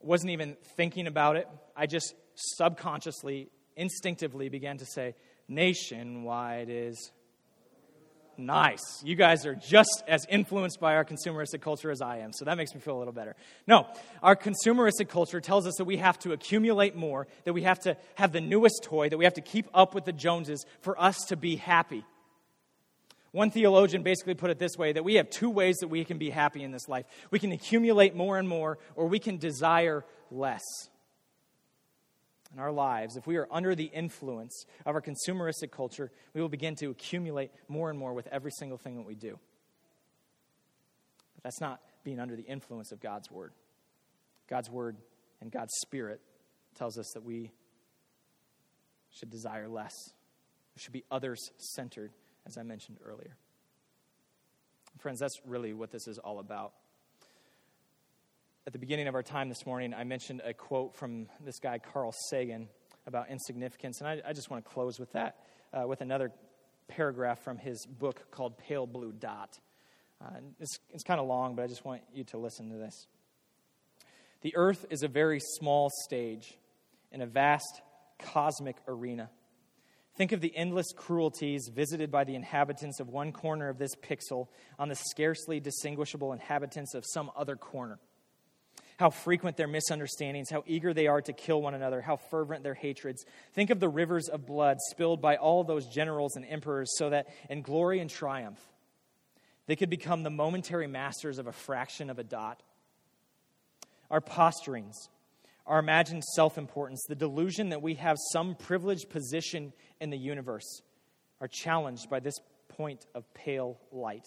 wasn't 0.00 0.30
even 0.30 0.56
thinking 0.76 1.08
about 1.08 1.34
it. 1.36 1.48
I 1.76 1.86
just 1.86 2.14
subconsciously, 2.36 3.48
instinctively 3.76 4.48
began 4.48 4.78
to 4.78 4.86
say, 4.86 5.16
Nationwide 5.48 6.68
is 6.70 7.10
Nice. 8.38 9.02
You 9.02 9.14
guys 9.14 9.46
are 9.46 9.54
just 9.54 10.02
as 10.06 10.26
influenced 10.28 10.78
by 10.78 10.94
our 10.96 11.04
consumeristic 11.04 11.62
culture 11.62 11.90
as 11.90 12.02
I 12.02 12.18
am, 12.18 12.32
so 12.32 12.44
that 12.44 12.56
makes 12.56 12.74
me 12.74 12.80
feel 12.80 12.96
a 12.96 12.98
little 12.98 13.12
better. 13.12 13.34
No, 13.66 13.86
our 14.22 14.36
consumeristic 14.36 15.08
culture 15.08 15.40
tells 15.40 15.66
us 15.66 15.74
that 15.78 15.84
we 15.84 15.96
have 15.96 16.18
to 16.20 16.32
accumulate 16.32 16.94
more, 16.94 17.26
that 17.44 17.54
we 17.54 17.62
have 17.62 17.80
to 17.80 17.96
have 18.14 18.32
the 18.32 18.40
newest 18.40 18.82
toy, 18.82 19.08
that 19.08 19.16
we 19.16 19.24
have 19.24 19.34
to 19.34 19.40
keep 19.40 19.68
up 19.72 19.94
with 19.94 20.04
the 20.04 20.12
Joneses 20.12 20.66
for 20.80 21.00
us 21.00 21.16
to 21.28 21.36
be 21.36 21.56
happy. 21.56 22.04
One 23.32 23.50
theologian 23.50 24.02
basically 24.02 24.34
put 24.34 24.50
it 24.50 24.58
this 24.58 24.76
way 24.76 24.92
that 24.92 25.04
we 25.04 25.14
have 25.14 25.28
two 25.30 25.50
ways 25.50 25.76
that 25.80 25.88
we 25.88 26.04
can 26.04 26.18
be 26.18 26.30
happy 26.30 26.62
in 26.62 26.72
this 26.72 26.88
life 26.88 27.04
we 27.30 27.38
can 27.38 27.52
accumulate 27.52 28.14
more 28.14 28.38
and 28.38 28.48
more, 28.48 28.78
or 28.94 29.06
we 29.06 29.18
can 29.18 29.38
desire 29.38 30.04
less 30.30 30.62
in 32.56 32.62
our 32.62 32.72
lives, 32.72 33.16
if 33.16 33.26
we 33.26 33.36
are 33.36 33.46
under 33.50 33.74
the 33.74 33.84
influence 33.84 34.64
of 34.86 34.94
our 34.94 35.02
consumeristic 35.02 35.70
culture, 35.70 36.10
we 36.32 36.40
will 36.40 36.48
begin 36.48 36.74
to 36.76 36.86
accumulate 36.86 37.50
more 37.68 37.90
and 37.90 37.98
more 37.98 38.14
with 38.14 38.26
every 38.28 38.50
single 38.50 38.78
thing 38.78 38.96
that 38.96 39.06
we 39.06 39.14
do. 39.14 39.38
But 41.34 41.44
that's 41.44 41.60
not 41.60 41.82
being 42.02 42.18
under 42.18 42.34
the 42.34 42.44
influence 42.44 42.92
of 42.92 43.00
God's 43.00 43.30
Word. 43.30 43.52
God's 44.48 44.70
Word 44.70 44.96
and 45.42 45.52
God's 45.52 45.72
Spirit 45.82 46.22
tells 46.76 46.96
us 46.96 47.10
that 47.12 47.24
we 47.24 47.50
should 49.10 49.28
desire 49.28 49.68
less. 49.68 49.92
We 50.74 50.80
should 50.80 50.94
be 50.94 51.04
others 51.10 51.50
centered, 51.58 52.12
as 52.46 52.56
I 52.56 52.62
mentioned 52.62 53.00
earlier. 53.04 53.36
Friends, 54.98 55.20
that's 55.20 55.38
really 55.44 55.74
what 55.74 55.90
this 55.90 56.08
is 56.08 56.16
all 56.16 56.38
about 56.38 56.72
at 58.66 58.72
the 58.72 58.78
beginning 58.80 59.06
of 59.06 59.14
our 59.14 59.22
time 59.22 59.48
this 59.48 59.64
morning, 59.64 59.94
I 59.94 60.02
mentioned 60.02 60.42
a 60.44 60.52
quote 60.52 60.96
from 60.96 61.28
this 61.44 61.60
guy, 61.60 61.78
Carl 61.78 62.12
Sagan, 62.30 62.68
about 63.06 63.30
insignificance. 63.30 64.00
And 64.00 64.08
I, 64.08 64.20
I 64.26 64.32
just 64.32 64.50
want 64.50 64.64
to 64.64 64.68
close 64.68 64.98
with 64.98 65.12
that, 65.12 65.36
uh, 65.72 65.86
with 65.86 66.00
another 66.00 66.32
paragraph 66.88 67.44
from 67.44 67.58
his 67.58 67.86
book 67.86 68.28
called 68.32 68.58
Pale 68.58 68.88
Blue 68.88 69.12
Dot. 69.12 69.56
Uh, 70.20 70.30
it's, 70.58 70.80
it's 70.92 71.04
kind 71.04 71.20
of 71.20 71.28
long, 71.28 71.54
but 71.54 71.62
I 71.62 71.68
just 71.68 71.84
want 71.84 72.02
you 72.12 72.24
to 72.24 72.38
listen 72.38 72.70
to 72.70 72.76
this. 72.76 73.06
The 74.40 74.56
earth 74.56 74.84
is 74.90 75.04
a 75.04 75.08
very 75.08 75.38
small 75.40 75.88
stage 76.04 76.58
in 77.12 77.22
a 77.22 77.26
vast 77.26 77.82
cosmic 78.18 78.76
arena, 78.88 79.30
Think 80.16 80.32
of 80.32 80.40
the 80.40 80.56
endless 80.56 80.86
cruelties 80.96 81.68
visited 81.70 82.10
by 82.10 82.24
the 82.24 82.34
inhabitants 82.34 83.00
of 83.00 83.10
one 83.10 83.32
corner 83.32 83.68
of 83.68 83.76
this 83.76 83.94
pixel 83.94 84.48
on 84.78 84.88
the 84.88 84.94
scarcely 84.94 85.60
distinguishable 85.60 86.32
inhabitants 86.32 86.94
of 86.94 87.04
some 87.06 87.30
other 87.36 87.54
corner. 87.54 87.98
How 88.98 89.10
frequent 89.10 89.58
their 89.58 89.68
misunderstandings, 89.68 90.48
how 90.48 90.64
eager 90.66 90.94
they 90.94 91.06
are 91.06 91.20
to 91.20 91.32
kill 91.34 91.60
one 91.60 91.74
another, 91.74 92.00
how 92.00 92.16
fervent 92.16 92.62
their 92.62 92.74
hatreds. 92.74 93.26
Think 93.52 93.68
of 93.70 93.78
the 93.78 93.88
rivers 93.88 94.28
of 94.28 94.46
blood 94.46 94.78
spilled 94.90 95.20
by 95.20 95.36
all 95.36 95.64
those 95.64 95.86
generals 95.86 96.36
and 96.36 96.46
emperors, 96.46 96.96
so 96.96 97.10
that 97.10 97.28
in 97.50 97.60
glory 97.60 98.00
and 98.00 98.08
triumph, 98.08 98.58
they 99.66 99.76
could 99.76 99.90
become 99.90 100.22
the 100.22 100.30
momentary 100.30 100.86
masters 100.86 101.38
of 101.38 101.46
a 101.46 101.52
fraction 101.52 102.08
of 102.08 102.18
a 102.18 102.24
dot. 102.24 102.62
Our 104.10 104.20
posturings, 104.20 104.94
our 105.66 105.78
imagined 105.78 106.24
self 106.24 106.56
importance, 106.56 107.04
the 107.06 107.14
delusion 107.16 107.70
that 107.70 107.82
we 107.82 107.94
have 107.94 108.16
some 108.32 108.54
privileged 108.54 109.10
position 109.10 109.72
in 110.00 110.10
the 110.10 110.18
universe 110.18 110.82
are 111.40 111.48
challenged 111.48 112.08
by 112.08 112.20
this 112.20 112.38
point 112.68 113.04
of 113.14 113.32
pale 113.34 113.78
light. 113.92 114.26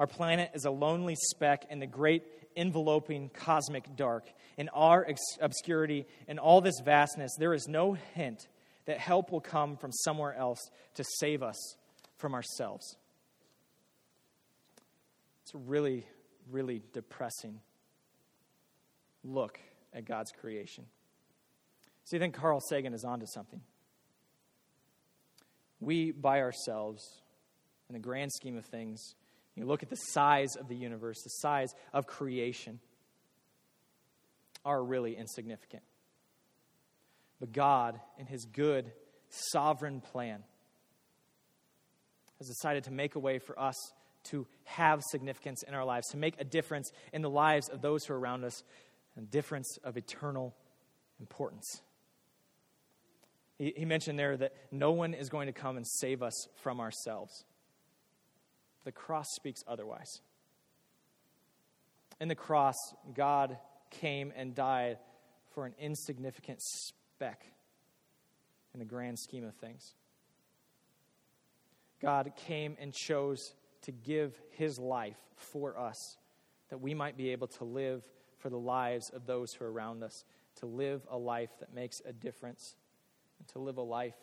Our 0.00 0.06
planet 0.06 0.52
is 0.54 0.64
a 0.64 0.70
lonely 0.70 1.14
speck 1.14 1.66
in 1.68 1.78
the 1.78 1.86
great 1.86 2.24
enveloping 2.56 3.28
cosmic 3.28 3.96
dark. 3.96 4.24
In 4.56 4.70
our 4.70 5.06
obscurity, 5.42 6.06
in 6.26 6.38
all 6.38 6.62
this 6.62 6.80
vastness, 6.82 7.36
there 7.38 7.52
is 7.52 7.68
no 7.68 7.92
hint 8.14 8.48
that 8.86 8.96
help 8.96 9.30
will 9.30 9.42
come 9.42 9.76
from 9.76 9.92
somewhere 9.92 10.34
else 10.34 10.70
to 10.94 11.04
save 11.18 11.42
us 11.42 11.76
from 12.16 12.32
ourselves. 12.32 12.96
It's 15.42 15.54
really, 15.54 16.06
really 16.50 16.82
depressing 16.94 17.60
look 19.22 19.60
at 19.92 20.06
God's 20.06 20.32
creation. 20.32 20.86
So 22.04 22.16
you 22.16 22.20
think 22.20 22.34
Carl 22.34 22.60
Sagan 22.60 22.94
is 22.94 23.04
onto 23.04 23.26
something? 23.26 23.60
We, 25.78 26.10
by 26.10 26.40
ourselves, 26.40 27.20
in 27.90 27.92
the 27.92 27.98
grand 27.98 28.32
scheme 28.32 28.56
of 28.56 28.64
things, 28.64 29.14
you 29.60 29.66
look 29.66 29.82
at 29.82 29.90
the 29.90 29.96
size 29.96 30.56
of 30.56 30.68
the 30.68 30.76
universe, 30.76 31.22
the 31.22 31.30
size 31.30 31.74
of 31.92 32.06
creation, 32.06 32.80
are 34.64 34.82
really 34.82 35.16
insignificant. 35.16 35.82
But 37.38 37.52
God, 37.52 37.98
in 38.18 38.26
His 38.26 38.44
good, 38.44 38.92
sovereign 39.28 40.00
plan, 40.00 40.44
has 42.38 42.48
decided 42.48 42.84
to 42.84 42.90
make 42.90 43.14
a 43.14 43.18
way 43.18 43.38
for 43.38 43.58
us 43.58 43.74
to 44.24 44.46
have 44.64 45.02
significance 45.02 45.62
in 45.62 45.74
our 45.74 45.84
lives, 45.84 46.08
to 46.08 46.16
make 46.16 46.34
a 46.38 46.44
difference 46.44 46.90
in 47.12 47.22
the 47.22 47.30
lives 47.30 47.68
of 47.68 47.80
those 47.80 48.04
who 48.04 48.14
are 48.14 48.18
around 48.18 48.44
us, 48.44 48.62
a 49.16 49.20
difference 49.22 49.78
of 49.84 49.96
eternal 49.96 50.54
importance. 51.20 51.82
He, 53.58 53.74
he 53.76 53.84
mentioned 53.84 54.18
there 54.18 54.36
that 54.36 54.54
no 54.70 54.92
one 54.92 55.14
is 55.14 55.28
going 55.28 55.46
to 55.46 55.52
come 55.52 55.76
and 55.76 55.86
save 55.86 56.22
us 56.22 56.48
from 56.62 56.80
ourselves. 56.80 57.44
The 58.84 58.92
cross 58.92 59.26
speaks 59.34 59.62
otherwise. 59.66 60.20
In 62.20 62.28
the 62.28 62.34
cross, 62.34 62.76
God 63.14 63.58
came 63.90 64.32
and 64.36 64.54
died 64.54 64.98
for 65.54 65.66
an 65.66 65.74
insignificant 65.78 66.60
speck 66.62 67.44
in 68.72 68.80
the 68.80 68.86
grand 68.86 69.18
scheme 69.18 69.44
of 69.44 69.54
things. 69.54 69.94
God 72.00 72.32
came 72.46 72.76
and 72.80 72.92
chose 72.92 73.54
to 73.82 73.92
give 73.92 74.34
his 74.52 74.78
life 74.78 75.18
for 75.34 75.78
us 75.78 76.16
that 76.68 76.78
we 76.78 76.94
might 76.94 77.16
be 77.16 77.30
able 77.30 77.48
to 77.48 77.64
live 77.64 78.02
for 78.38 78.48
the 78.48 78.58
lives 78.58 79.10
of 79.10 79.26
those 79.26 79.52
who 79.52 79.64
are 79.64 79.72
around 79.72 80.02
us, 80.02 80.24
to 80.56 80.66
live 80.66 81.02
a 81.10 81.18
life 81.18 81.50
that 81.58 81.74
makes 81.74 82.00
a 82.06 82.12
difference, 82.12 82.76
and 83.38 83.48
to 83.48 83.58
live 83.58 83.76
a 83.76 83.82
life 83.82 84.14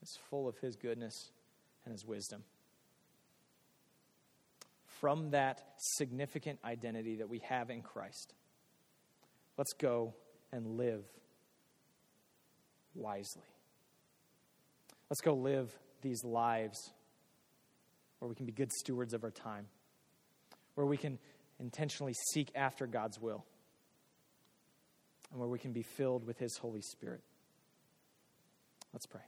that's 0.00 0.16
full 0.30 0.48
of 0.48 0.56
his 0.58 0.76
goodness 0.76 1.30
and 1.84 1.92
his 1.92 2.04
wisdom. 2.06 2.44
From 5.00 5.30
that 5.30 5.62
significant 5.76 6.58
identity 6.64 7.16
that 7.16 7.28
we 7.28 7.40
have 7.40 7.70
in 7.70 7.82
Christ, 7.82 8.34
let's 9.58 9.72
go 9.74 10.14
and 10.52 10.66
live 10.78 11.04
wisely. 12.94 13.42
Let's 15.10 15.20
go 15.20 15.34
live 15.34 15.70
these 16.02 16.24
lives 16.24 16.92
where 18.18 18.28
we 18.28 18.34
can 18.34 18.46
be 18.46 18.52
good 18.52 18.72
stewards 18.72 19.12
of 19.12 19.22
our 19.22 19.30
time, 19.30 19.66
where 20.74 20.86
we 20.86 20.96
can 20.96 21.18
intentionally 21.60 22.14
seek 22.32 22.50
after 22.54 22.86
God's 22.86 23.20
will, 23.20 23.44
and 25.30 25.38
where 25.38 25.48
we 25.48 25.58
can 25.58 25.72
be 25.72 25.82
filled 25.82 26.26
with 26.26 26.38
His 26.38 26.56
Holy 26.56 26.80
Spirit. 26.80 27.20
Let's 28.92 29.06
pray. 29.06 29.22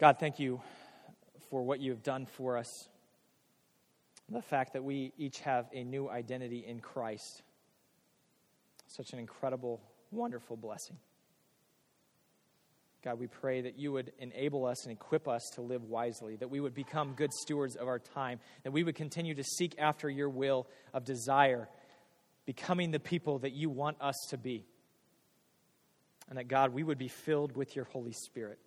God, 0.00 0.18
thank 0.18 0.38
you 0.38 0.60
for 1.50 1.62
what 1.62 1.80
you 1.80 1.90
have 1.90 2.02
done 2.02 2.26
for 2.26 2.56
us. 2.56 2.88
The 4.30 4.42
fact 4.42 4.72
that 4.72 4.82
we 4.82 5.12
each 5.18 5.40
have 5.40 5.66
a 5.72 5.84
new 5.84 6.08
identity 6.08 6.64
in 6.66 6.80
Christ. 6.80 7.42
Such 8.86 9.12
an 9.12 9.18
incredible, 9.18 9.80
wonderful 10.10 10.56
blessing. 10.56 10.96
God, 13.04 13.18
we 13.18 13.26
pray 13.26 13.60
that 13.60 13.78
you 13.78 13.92
would 13.92 14.12
enable 14.18 14.64
us 14.64 14.84
and 14.84 14.92
equip 14.92 15.28
us 15.28 15.42
to 15.56 15.60
live 15.60 15.84
wisely, 15.84 16.36
that 16.36 16.48
we 16.48 16.58
would 16.58 16.74
become 16.74 17.12
good 17.12 17.34
stewards 17.34 17.76
of 17.76 17.86
our 17.86 17.98
time, 17.98 18.40
that 18.62 18.72
we 18.72 18.82
would 18.82 18.94
continue 18.94 19.34
to 19.34 19.44
seek 19.44 19.74
after 19.78 20.08
your 20.08 20.30
will 20.30 20.66
of 20.94 21.04
desire, 21.04 21.68
becoming 22.46 22.92
the 22.92 22.98
people 22.98 23.40
that 23.40 23.52
you 23.52 23.68
want 23.68 23.98
us 24.00 24.16
to 24.30 24.38
be. 24.38 24.64
And 26.30 26.38
that, 26.38 26.48
God, 26.48 26.72
we 26.72 26.82
would 26.82 26.96
be 26.96 27.08
filled 27.08 27.54
with 27.54 27.76
your 27.76 27.84
Holy 27.84 28.12
Spirit. 28.12 28.58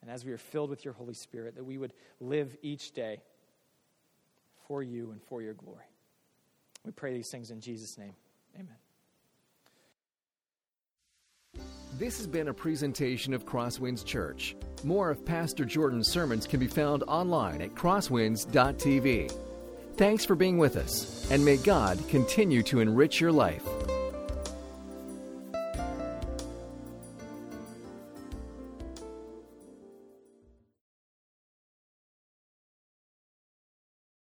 And 0.00 0.10
as 0.10 0.24
we 0.24 0.32
are 0.32 0.38
filled 0.38 0.70
with 0.70 0.82
your 0.82 0.94
Holy 0.94 1.14
Spirit, 1.14 1.56
that 1.56 1.64
we 1.64 1.76
would 1.76 1.92
live 2.20 2.56
each 2.62 2.92
day 2.92 3.20
for 4.66 4.82
you 4.82 5.10
and 5.10 5.22
for 5.22 5.42
your 5.42 5.54
glory. 5.54 5.84
We 6.84 6.92
pray 6.92 7.14
these 7.14 7.30
things 7.30 7.50
in 7.50 7.60
Jesus' 7.60 7.98
name. 7.98 8.14
Amen. 8.54 8.76
This 11.98 12.18
has 12.18 12.26
been 12.26 12.48
a 12.48 12.54
presentation 12.54 13.32
of 13.32 13.46
Crosswinds 13.46 14.04
Church. 14.04 14.54
More 14.84 15.10
of 15.10 15.24
Pastor 15.24 15.64
Jordan's 15.64 16.08
sermons 16.08 16.46
can 16.46 16.60
be 16.60 16.66
found 16.66 17.02
online 17.04 17.62
at 17.62 17.74
crosswinds.tv. 17.74 19.32
Thanks 19.96 20.24
for 20.26 20.34
being 20.34 20.58
with 20.58 20.76
us, 20.76 21.26
and 21.30 21.42
may 21.42 21.56
God 21.56 21.98
continue 22.08 22.62
to 22.64 22.80
enrich 22.80 23.18
your 23.18 23.32
life. 23.32 23.66